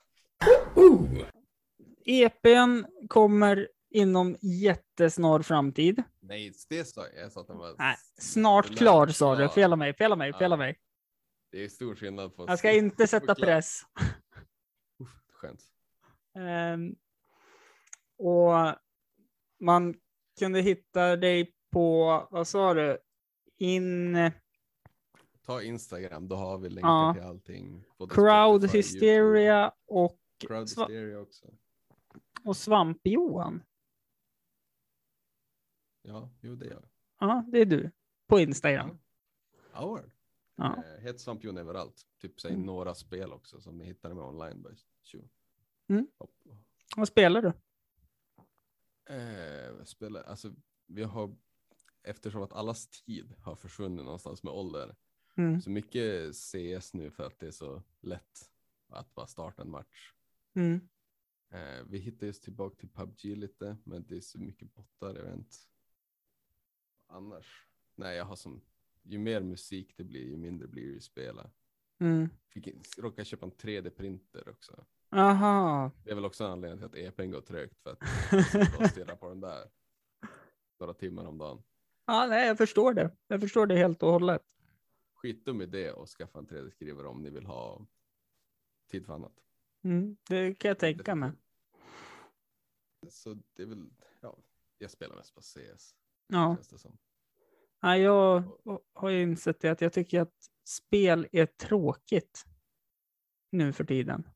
EPn 2.05 2.84
kommer 3.09 3.68
inom 3.91 4.36
jättesnar 4.41 5.43
framtid. 5.43 6.03
Nej, 6.20 6.53
det 6.68 6.84
sa 6.84 7.07
jag. 7.07 7.24
Jag 7.24 7.32
sa 7.32 7.41
att 7.41 7.47
den 7.47 7.59
var... 7.59 7.74
Nej, 7.78 7.97
snart 8.18 8.66
Den 8.66 8.76
klar 8.76 9.07
sa 9.07 9.36
du. 9.36 9.49
Fela 9.49 9.76
mig, 9.76 9.95
fela 9.95 10.16
mig, 10.16 10.30
Ja. 10.30 10.38
fela 10.38 10.57
mig. 10.57 10.78
Det 11.51 11.64
är 11.64 11.68
stor 11.68 11.95
skillnad 11.95 12.36
på... 12.36 12.45
Jag 12.49 12.59
ska 12.59 12.72
inte 12.72 13.07
sätta 13.07 13.34
press. 13.34 13.82
Skönt. 15.32 15.61
Ehm, 16.34 16.97
och 18.18 18.55
man 19.61 20.00
kunde 20.38 20.61
hitta 20.61 21.16
dig 21.16 21.54
på, 21.70 22.26
vad 22.30 22.48
sa 22.48 22.74
du? 22.74 22.98
In 23.56 24.16
Ta 25.42 25.62
Instagram, 25.62 26.28
då 26.28 26.36
har 26.36 26.58
vi 26.58 26.68
länkar 26.68 26.88
Ja. 26.88 27.14
till 27.14 27.22
allting. 27.22 27.84
Crowd 28.11 28.70
Hysteria 28.70 29.72
och. 29.86 30.18
Crowd 30.38 30.61
Hysteria 30.62 31.18
också. 31.20 31.46
och 32.44 32.56
Svamp-Johan. 32.56 33.62
Ja, 36.02 36.30
jo 36.40 36.54
det 36.54 36.64
gör 36.66 36.72
jag. 36.72 36.88
Ja, 37.28 37.44
det 37.48 37.58
är 37.58 37.64
du. 37.66 37.90
På 38.26 38.40
Instagram. 38.40 38.98
Ja, 39.72 39.86
word. 39.86 40.11
Ja. 40.56 40.76
Eh, 40.76 41.02
Het 41.02 41.20
Svampjon 41.20 41.56
överallt. 41.58 42.02
Typ 42.20 42.40
säg 42.40 42.50
Mm. 42.52 42.66
några 42.66 42.94
spel 42.94 43.32
också 43.32 43.61
som 43.61 43.78
ni 43.78 43.84
hittar 43.84 44.14
med 44.14 44.24
online. 44.24 44.66
Mm. 45.88 46.06
Vad 46.96 47.08
spelar 47.08 47.42
du? 47.42 47.48
Eh, 49.14 49.49
spelar, 49.85 50.22
alltså 50.22 50.55
vi 50.87 51.03
har, 51.03 51.37
eftersom 52.03 52.43
att 52.43 52.53
allas 52.53 52.89
tid 52.89 53.35
har 53.39 53.57
försvunnit 53.57 54.05
någonstans 54.05 54.43
med 54.43 54.53
ålder. 54.53 54.97
Mm. 55.37 55.61
Så 55.61 55.70
mycket 55.70 56.35
CS 56.35 56.95
nu 56.95 57.11
för 57.11 57.26
att 57.26 57.39
det 57.39 57.47
är 57.47 57.51
så 57.51 57.83
lätt 58.01 58.51
att 58.89 59.14
bara 59.14 59.26
starta 59.26 59.62
en 59.62 59.70
match. 59.70 60.12
Mm. 60.55 60.89
Eh, 61.51 61.85
vi 61.87 61.99
hittar 61.99 62.26
just 62.26 62.43
tillbaka 62.43 62.76
till 62.76 62.89
PubG 62.89 63.24
lite, 63.24 63.76
men 63.85 64.07
det 64.09 64.16
är 64.16 64.20
så 64.20 64.39
mycket 64.39 64.74
bottar, 64.74 65.14
jag 65.14 65.24
vet 65.24 65.37
inte. 65.37 65.57
Annars, 67.07 67.66
nej 67.95 68.16
jag 68.16 68.24
har 68.24 68.37
som, 68.37 68.61
ju 69.03 69.18
mer 69.18 69.41
musik 69.41 69.97
det 69.97 70.05
blir, 70.05 70.24
ju 70.24 70.37
mindre 70.37 70.68
blir 70.68 70.87
det 70.87 70.93
ju 70.93 71.01
spela. 71.01 71.51
Mm. 71.99 72.28
Fick 72.49 72.99
råkade 72.99 73.24
köpa 73.24 73.47
en 73.47 73.53
3D-printer 73.53 74.49
också. 74.49 74.87
Aha. 75.12 75.90
Det 76.04 76.11
är 76.11 76.14
väl 76.14 76.24
också 76.24 76.44
en 76.44 76.50
anledning 76.50 76.78
till 76.78 76.86
att 76.86 76.94
EPn 76.94 77.30
går 77.30 77.40
trögt 77.40 77.78
för 77.82 77.90
att 77.90 77.98
jag 78.54 78.80
och 78.80 78.90
stirrar 78.90 79.16
på 79.16 79.28
den 79.28 79.40
där 79.40 79.70
några 80.80 80.94
timmar 80.94 81.24
om 81.24 81.38
dagen. 81.38 81.62
Ja, 82.06 82.26
nej, 82.26 82.46
jag 82.46 82.58
förstår 82.58 82.94
det. 82.94 83.16
Jag 83.26 83.40
förstår 83.40 83.66
det 83.66 83.76
helt 83.76 84.02
och 84.02 84.12
hållet. 84.12 84.42
Skitdum 85.14 85.62
idé 85.62 85.88
att 85.88 86.08
skaffa 86.08 86.38
en 86.38 86.46
3D-skrivare 86.46 87.06
om 87.06 87.22
ni 87.22 87.30
vill 87.30 87.46
ha 87.46 87.86
tid 88.90 89.06
för 89.06 89.14
annat. 89.14 89.32
Mm. 89.84 90.16
Det 90.28 90.54
kan 90.54 90.68
jag 90.68 90.78
tänka 90.78 91.14
mig. 91.14 91.32
Så 93.08 93.38
det 93.56 93.62
är 93.62 93.66
väl, 93.66 93.90
ja, 94.20 94.38
jag 94.78 94.90
spelar 94.90 95.16
mest 95.16 95.34
på 95.34 95.40
CS. 95.40 95.94
Ja. 96.26 96.56
Ja, 97.80 97.96
jag 97.96 98.42
har 98.92 99.08
ju 99.11 99.22
insett 99.22 99.61
det 99.61 99.68
att 99.68 99.80
jag 99.80 99.92
tycker 99.92 100.20
att 100.20 100.50
spel 100.64 101.28
är 101.32 101.46
tråkigt 101.46 102.46
nu 103.50 103.72
för 103.72 103.84
tiden. 103.84 104.28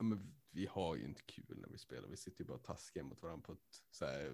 Ja, 0.00 0.04
men 0.04 0.32
vi 0.50 0.66
har 0.66 0.96
ju 0.96 1.04
inte 1.04 1.22
kul 1.22 1.58
när 1.60 1.68
vi 1.68 1.78
spelar. 1.78 2.08
Vi 2.08 2.16
sitter 2.16 2.40
ju 2.44 2.48
bara 2.48 2.58
taskar 2.58 3.02
mot 3.02 3.22
varandra 3.22 3.42
på 3.46 3.52
ett 3.52 3.82
så 3.90 4.04
här, 4.04 4.32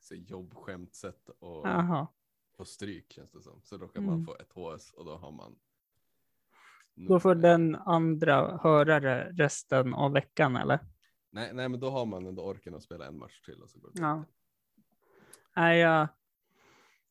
så 0.00 0.14
jobbskämt 0.14 0.94
sätt 0.94 1.28
och 1.38 1.68
Jaha. 1.68 2.06
få 2.56 2.64
stryk 2.64 3.12
känns 3.12 3.30
det 3.30 3.42
som. 3.42 3.60
Så 3.64 3.78
råkar 3.78 4.00
Mm. 4.00 4.10
man 4.10 4.24
få 4.24 4.36
ett 4.36 4.52
HS 4.52 4.92
och 4.92 5.04
då 5.04 5.16
har 5.16 5.32
man. 5.32 5.56
Då 6.94 7.20
får 7.20 7.34
den 7.34 7.74
andra 7.74 8.58
höra 8.62 9.00
resten 9.30 9.94
av 9.94 10.12
veckan, 10.12 10.56
eller? 10.56 10.78
Nej, 11.30 11.50
nej, 11.54 11.68
men 11.68 11.80
då 11.80 11.90
har 11.90 12.06
man 12.06 12.26
ändå 12.26 12.42
orken 12.42 12.74
att 12.74 12.82
spela 12.82 13.06
en 13.06 13.18
match 13.18 13.40
till 13.40 13.62
och 13.62 13.70
så 13.70 13.78
går 13.78 13.90
det 13.94 14.00
Ja. 14.02 14.24
Nej, 15.56 15.78
jag, 15.78 16.08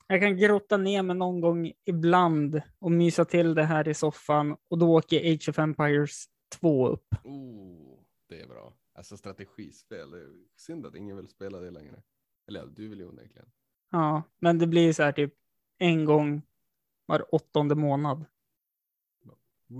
jag 0.08 0.22
kan 0.22 0.38
grotta 0.38 0.78
ner 0.78 1.04
mig 1.04 1.16
någon 1.16 1.42
gång 1.42 1.72
ibland 1.86 2.62
och 2.80 2.92
mysa 2.92 3.26
till 3.26 3.54
det 3.54 3.64
här 3.64 3.88
i 3.88 3.94
soffan 3.94 4.58
och 4.68 4.78
då 4.78 4.94
åker 4.96 5.34
Age 5.34 5.50
of 5.50 5.60
Empires 5.60 6.26
2 6.52 6.88
upp. 6.88 7.16
Oh, 7.24 8.00
det 8.28 8.42
är 8.42 8.48
bra. 8.48 8.74
Alltså 8.94 9.18
strategispel. 9.18 10.36
Synd 10.56 10.86
att 10.86 10.96
ingen 10.96 11.18
vill 11.18 11.28
spela 11.28 11.60
det 11.60 11.72
längre. 11.72 12.04
Eller 12.48 12.60
ja, 12.60 12.66
du 12.66 12.88
vill 12.88 13.00
ju 13.00 13.08
onekligen. 13.08 13.52
Ja, 13.90 14.24
men 14.40 14.60
det 14.60 14.68
blir 14.68 14.94
så 14.94 15.04
här 15.04 15.12
typ 15.12 15.34
en 15.78 16.06
gång 16.06 16.42
var 17.06 17.36
åttonde 17.36 17.76
månad. 17.76 18.26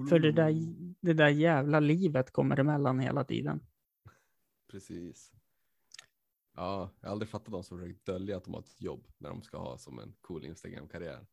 För 0.10 0.20
det 0.20 0.32
där, 0.32 0.54
det 1.00 1.14
där 1.14 1.30
jävla 1.30 1.80
livet 1.80 2.32
kommer 2.32 2.60
emellan 2.60 3.00
hela 3.00 3.24
tiden. 3.24 3.60
Precis. 4.68 5.32
Ja, 6.56 6.90
jag 7.00 7.08
har 7.08 7.12
aldrig 7.12 7.30
fattat 7.30 7.52
de 7.52 7.64
som 7.64 7.80
försöker 7.80 8.00
dölja 8.04 8.38
att 8.38 8.44
de 8.44 8.54
har 8.54 8.62
ett 8.62 8.82
jobb 8.82 9.08
när 9.18 9.30
de 9.30 9.42
ska 9.42 9.58
ha 9.58 9.78
som 9.78 10.00
en 10.00 10.14
cool 10.22 10.46
Instagram-karriär. 10.46 11.26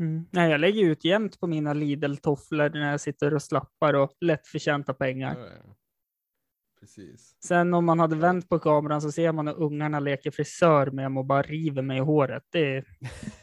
Mm. 0.00 0.26
Nej, 0.30 0.50
jag 0.50 0.60
lägger 0.60 0.84
ut 0.84 1.04
jämt 1.04 1.40
på 1.40 1.46
mina 1.46 1.72
Lidl-tofflor 1.72 2.70
när 2.70 2.90
jag 2.90 3.00
sitter 3.00 3.34
och 3.34 3.42
slappar 3.42 3.94
och 3.94 4.16
lättförtjänta 4.20 4.94
pengar. 4.94 5.38
Ja, 5.38 5.46
ja. 5.46 5.76
Precis. 6.80 7.36
Sen 7.40 7.74
om 7.74 7.84
man 7.84 8.00
hade 8.00 8.16
vänt 8.16 8.48
på 8.48 8.58
kameran 8.58 9.02
så 9.02 9.12
ser 9.12 9.32
man 9.32 9.48
hur 9.48 9.62
ungarna 9.62 10.00
leker 10.00 10.30
frisör 10.30 10.90
med 10.90 11.12
mig 11.12 11.20
och 11.20 11.26
bara 11.26 11.42
river 11.42 11.82
mig 11.82 11.96
i 11.96 12.00
håret. 12.00 12.46
Det 12.50 12.76
är... 12.76 12.84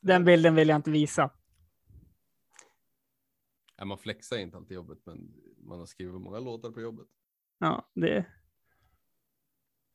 Den 0.00 0.24
bilden 0.24 0.54
vill 0.54 0.68
jag 0.68 0.76
inte 0.76 0.90
visa. 0.90 1.30
Ja, 3.76 3.84
man 3.84 3.98
flexar 3.98 4.38
inte 4.38 4.56
alltid 4.56 4.74
jobbet, 4.74 4.98
men 5.06 5.34
man 5.58 5.78
har 5.78 5.86
skrivit 5.86 6.20
många 6.20 6.38
låtar 6.38 6.70
på 6.70 6.80
jobbet. 6.80 7.06
Ja, 7.58 7.90
det... 7.94 8.26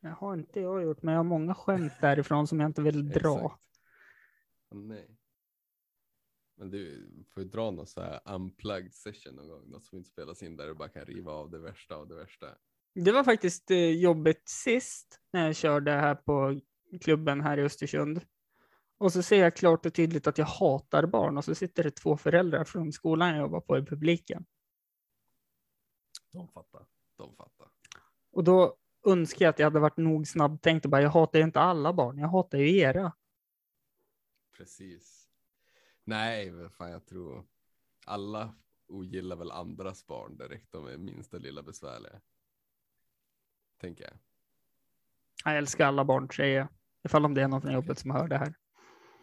Det 0.01 0.09
har 0.09 0.33
inte 0.33 0.59
jag 0.59 0.83
gjort, 0.83 1.01
men 1.01 1.13
jag 1.13 1.19
har 1.19 1.23
många 1.23 1.55
skämt 1.55 1.93
därifrån 2.01 2.47
som 2.47 2.59
jag 2.59 2.69
inte 2.69 2.81
vill 2.81 3.09
dra. 3.09 3.59
Nej. 4.72 5.18
Men 6.57 6.70
du 6.70 7.09
får 7.34 7.43
ju 7.43 7.49
dra 7.49 7.72
någon 7.72 7.88
så 7.88 8.01
här 8.01 8.20
unplugged 8.26 8.93
session 8.93 9.36
någon 9.36 9.47
gång, 9.47 9.70
något 9.70 9.86
som 9.86 9.97
inte 9.97 10.09
spelas 10.09 10.43
in 10.43 10.57
där 10.57 10.68
du 10.68 10.74
bara 10.74 10.89
kan 10.89 11.05
riva 11.05 11.32
av 11.32 11.51
det 11.51 11.59
värsta 11.59 11.95
av 11.95 12.07
det 12.07 12.16
värsta. 12.16 12.47
Det 12.93 13.11
var 13.11 13.24
faktiskt 13.24 13.72
eh, 13.72 13.89
jobbigt 13.89 14.49
sist 14.49 15.20
när 15.34 15.45
jag 15.45 15.55
körde 15.55 15.91
här 15.91 16.16
på 16.16 16.61
klubben 17.01 17.41
här 17.41 17.57
i 17.57 17.61
Östersund. 17.61 18.22
Och 18.97 19.13
så 19.13 19.24
ser 19.24 19.39
jag 19.39 19.55
klart 19.55 19.86
och 19.86 19.93
tydligt 19.93 20.28
att 20.28 20.38
jag 20.38 20.45
hatar 20.45 21.05
barn 21.05 21.38
och 21.38 21.45
så 21.45 21.55
sitter 21.55 21.84
det 21.84 21.91
två 21.91 22.18
föräldrar 22.18 22.63
från 22.63 22.91
skolan 22.91 23.30
jag 23.30 23.39
jobbar 23.39 23.61
på 23.61 23.78
i 23.78 23.86
publiken. 23.86 24.45
De 26.32 26.47
fattar, 26.47 26.86
de 27.18 27.36
fattar. 27.36 27.68
Och 28.32 28.43
då 28.43 28.78
önskar 29.05 29.45
jag 29.45 29.49
att 29.49 29.59
jag 29.59 29.66
hade 29.66 29.80
varit 29.80 29.97
nog 29.97 30.28
snabbtänkt 30.28 30.86
och 30.86 30.91
bara, 30.91 31.01
jag 31.01 31.09
hatar 31.09 31.39
ju 31.39 31.45
inte 31.45 31.59
alla 31.59 31.93
barn, 31.93 32.18
jag 32.18 32.28
hatar 32.28 32.57
ju 32.57 32.78
era. 32.78 33.13
Precis. 34.58 35.30
Nej, 36.03 36.51
men 36.51 36.70
fan 36.70 36.91
jag 36.91 37.06
tror 37.06 37.45
alla 38.06 38.56
ogillar 38.88 39.36
väl 39.36 39.51
andras 39.51 40.08
barn 40.08 40.38
direkt 40.38 40.72
de 40.72 40.88
är 40.88 40.97
minsta 40.97 41.38
lilla 41.38 41.64
besvärliga. 41.64 42.22
Tänker 43.78 44.03
jag. 44.03 44.14
Jag 45.45 45.58
älskar 45.58 45.86
alla 45.86 46.06
barn, 46.06 46.30
säger 46.30 46.58
jag. 46.58 46.68
Ifall 47.03 47.26
om 47.26 47.34
det 47.34 47.41
är 47.41 47.47
någon 47.47 47.62
från 47.62 47.74
jobbet 47.74 47.99
som 47.99 48.12
hör 48.12 48.28
det 48.28 48.38
här. 48.38 48.53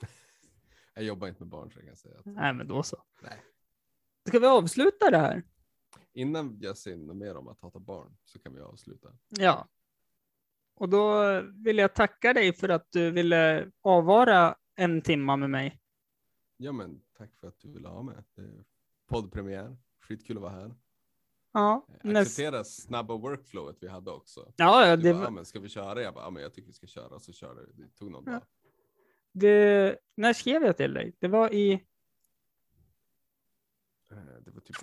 Jag 0.95 1.05
jobbar 1.05 1.29
inte 1.29 1.41
med 1.43 1.49
barn 1.49 1.71
så 1.71 1.79
jag 1.79 1.87
kan 1.87 1.97
säga 1.97 2.19
att 2.19 2.25
Nej, 2.27 2.55
men 2.55 2.69
då 2.69 2.83
så. 2.83 3.05
nej. 3.23 3.43
Ska 4.29 4.39
vi 4.39 4.47
avsluta 4.47 5.11
det 5.11 5.19
här? 5.19 5.43
Innan 6.13 6.59
jag 6.61 6.79
säger 6.79 6.97
något 6.97 7.17
mer 7.17 7.37
om 7.37 7.49
att 7.49 7.61
hata 7.61 7.79
barn 7.79 8.17
så 8.25 8.39
kan 8.39 8.55
vi 8.55 8.61
avsluta. 8.61 9.13
Ja. 9.29 9.69
Och 10.75 10.89
då 10.89 11.41
vill 11.41 11.79
jag 11.79 11.95
tacka 11.95 12.33
dig 12.33 12.53
för 12.53 12.69
att 12.69 12.87
du 12.93 13.11
ville 13.11 13.71
avvara 13.83 14.57
en 14.75 15.03
timma 15.03 15.37
med 15.37 15.51
mig. 15.51 15.81
Ja, 16.57 16.73
men 16.73 17.03
tack 17.19 17.35
för 17.35 17.49
att 17.49 17.61
du 17.61 17.69
ville 17.73 17.89
ha 17.89 18.03
med. 18.03 18.25
Poddpremiär. 19.07 19.77
Skitkul 20.01 20.37
att 20.37 20.43
vara 20.43 20.53
här. 20.53 20.75
Ja, 21.53 21.87
näst... 22.03 22.31
Acceptera 22.31 22.65
snabba 22.65 23.17
workflowet 23.17 23.77
vi 23.81 23.89
hade 23.89 24.11
också. 24.11 24.53
ja, 24.57 24.87
ja 24.87 24.97
det, 24.97 25.13
bara, 25.13 25.23
var- 25.25 25.31
men 25.31 25.45
ska 25.45 25.61
vi 25.61 25.69
köra? 25.69 26.03
Jag 26.03 26.15
bara, 26.15 26.25
ja, 26.25 26.31
men 26.31 26.43
jag 26.43 26.53
tycker 26.53 26.67
vi 26.67 26.73
ska 26.73 26.87
köra. 26.87 27.21
Så 27.21 27.33
körde 27.33 27.61
vi. 27.67 27.83
Det 27.83 27.89
tog 27.89 28.11
någon 28.11 28.25
Ja. 28.27 28.33
dag. 28.33 28.43
det, 29.33 29.99
när 30.15 30.33
skrev 30.33 30.63
jag 30.63 30.77
till 30.77 30.95
dig? 30.95 31.17
Det 31.19 31.29
var 31.29 31.53
i, 31.55 31.73
Eh, 34.11 34.17
Det 34.45 34.51
var 34.51 34.61
typ, 34.61 34.77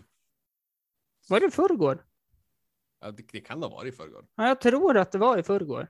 var 1.29 1.39
det 1.39 1.45
i 1.45 1.51
förrgår? 1.51 2.05
ja, 2.99 3.11
det, 3.11 3.23
det 3.31 3.41
kan 3.41 3.61
ha 3.63 3.69
varit 3.69 3.93
i 3.93 3.97
förrgår. 3.97 4.27
Ja, 4.35 4.47
jag 4.47 4.61
tror 4.61 4.97
att 4.97 5.11
det 5.11 5.17
var 5.17 5.37
i 5.37 5.43
förrgår. 5.43 5.87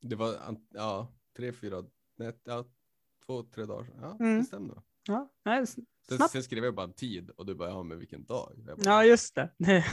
Det 0.00 0.16
var, 0.16 0.56
ja, 0.70 1.12
tre, 1.36 1.52
fyra, 1.52 1.84
nej, 2.16 2.32
ja, 2.44 2.64
två, 3.28 3.42
tre 3.42 3.64
dagar. 3.64 3.84
sedan. 3.84 3.96
Ja, 4.02 4.16
Mm. 4.20 4.38
det 4.38 4.44
stämmer. 4.44 4.82
Ja, 5.06 5.28
nej, 5.44 5.66
Sen, 5.66 5.86
sen 6.28 6.42
skrev 6.42 6.64
jag 6.64 6.74
bara 6.74 6.86
en 6.86 6.92
tid 6.92 7.30
och 7.30 7.46
du 7.46 7.54
bara, 7.54 7.68
ja 7.70 7.82
men 7.82 7.98
vilken 7.98 8.24
dag? 8.24 8.52
Bara, 8.56 8.76
Ja, 8.84 9.04
just 9.04 9.34
det. 9.34 9.50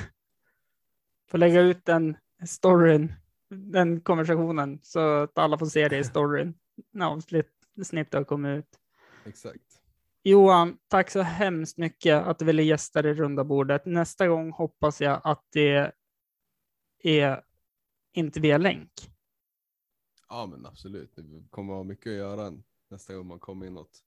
Får 1.30 1.38
lägga 1.38 1.62
ut 1.62 1.86
den 1.86 2.18
storyn, 2.48 3.14
den 3.50 4.02
konversationen, 4.02 4.80
så 4.84 5.00
att 5.00 5.38
alla 5.38 5.58
får 5.58 5.66
se 5.66 5.88
det 5.88 5.98
i 5.98 6.04
storyn 6.14 6.54
när 6.92 7.06
avsnittet 7.06 8.14
har 8.14 8.24
kommit 8.24 8.60
ut. 8.60 8.80
Exakt. 9.26 9.82
Johan, 10.24 10.78
tack 10.88 11.10
så 11.12 11.22
hemskt 11.22 11.78
mycket 11.78 12.24
att 12.28 12.40
du 12.40 12.46
ville 12.46 12.64
gästa 12.64 13.02
det 13.02 13.14
runda 13.14 13.44
bordet. 13.44 13.86
Nästa 13.86 14.28
gång 14.28 14.52
hoppas 14.52 15.02
jag 15.02 15.22
att 15.24 15.46
det 15.52 15.94
är 17.04 17.44
inte 18.14 18.40
via 18.40 18.58
länk. 18.58 18.92
Ja 20.30 20.46
men 20.46 20.66
absolut. 20.66 21.16
Det 21.16 21.44
kommer 21.50 21.74
att 21.74 21.78
ha 21.78 21.84
mycket 21.84 22.10
att 22.12 22.16
göra 22.18 22.48
nästa 22.96 23.16
gång 23.16 23.28
man 23.28 23.40
kommer 23.40 23.66
inåt. 23.66 24.00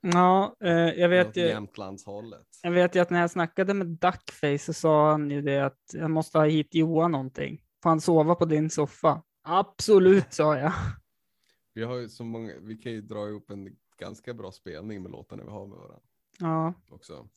Ja, 0.00 0.56
eh, 0.60 0.70
jag 0.72 1.08
vet 1.08 1.36
ju. 1.36 1.40
Jämtlandshållet. 1.40 2.46
Jag 2.62 2.70
vet 2.70 2.94
ju 2.94 3.00
att 3.00 3.10
när 3.10 3.20
jag 3.20 3.30
snackade 3.30 3.74
med 3.74 3.86
Duckface 3.86 4.58
så 4.58 4.72
sa 4.72 5.10
han 5.10 5.30
ju 5.30 5.42
det 5.42 5.58
att 5.60 5.90
jag 5.92 6.10
måste 6.10 6.38
ha 6.38 6.44
hit 6.46 6.74
Johan 6.74 7.12
någonting. 7.12 7.62
Får 7.82 7.90
han 7.90 8.00
sova 8.00 8.34
på 8.34 8.44
din 8.44 8.70
soffa? 8.70 9.22
Absolut, 9.42 10.32
sa 10.32 10.58
jag. 10.58 10.72
Vi 11.74 11.82
har 11.84 11.96
ju 11.96 12.08
så 12.08 12.24
många, 12.24 12.52
vi 12.60 12.76
kan 12.76 12.92
ju 12.92 13.00
dra 13.00 13.28
ihop 13.28 13.50
en 13.50 13.76
ganska 13.98 14.34
bra 14.34 14.52
spelning 14.52 15.02
med 15.02 15.12
låtarna 15.12 15.44
vi 15.44 15.50
har 15.50 15.66
med 15.66 15.78
varandra 15.78 16.00
Ja. 16.38 16.74
också. 16.90 17.28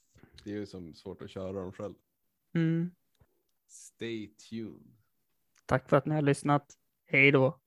Det 0.43 0.49
är 0.51 0.55
ju 0.55 0.65
som 0.65 0.93
svårt 0.93 1.21
att 1.21 1.29
köra 1.29 1.51
dem 1.51 1.71
själv. 1.71 1.93
Mm. 2.53 2.91
Stay 3.67 4.27
tuned. 4.27 4.93
Tack 5.65 5.89
för 5.89 5.97
att 5.97 6.05
ni 6.05 6.15
har 6.15 6.21
lyssnat. 6.21 6.73
Hej 7.05 7.31
då. 7.31 7.59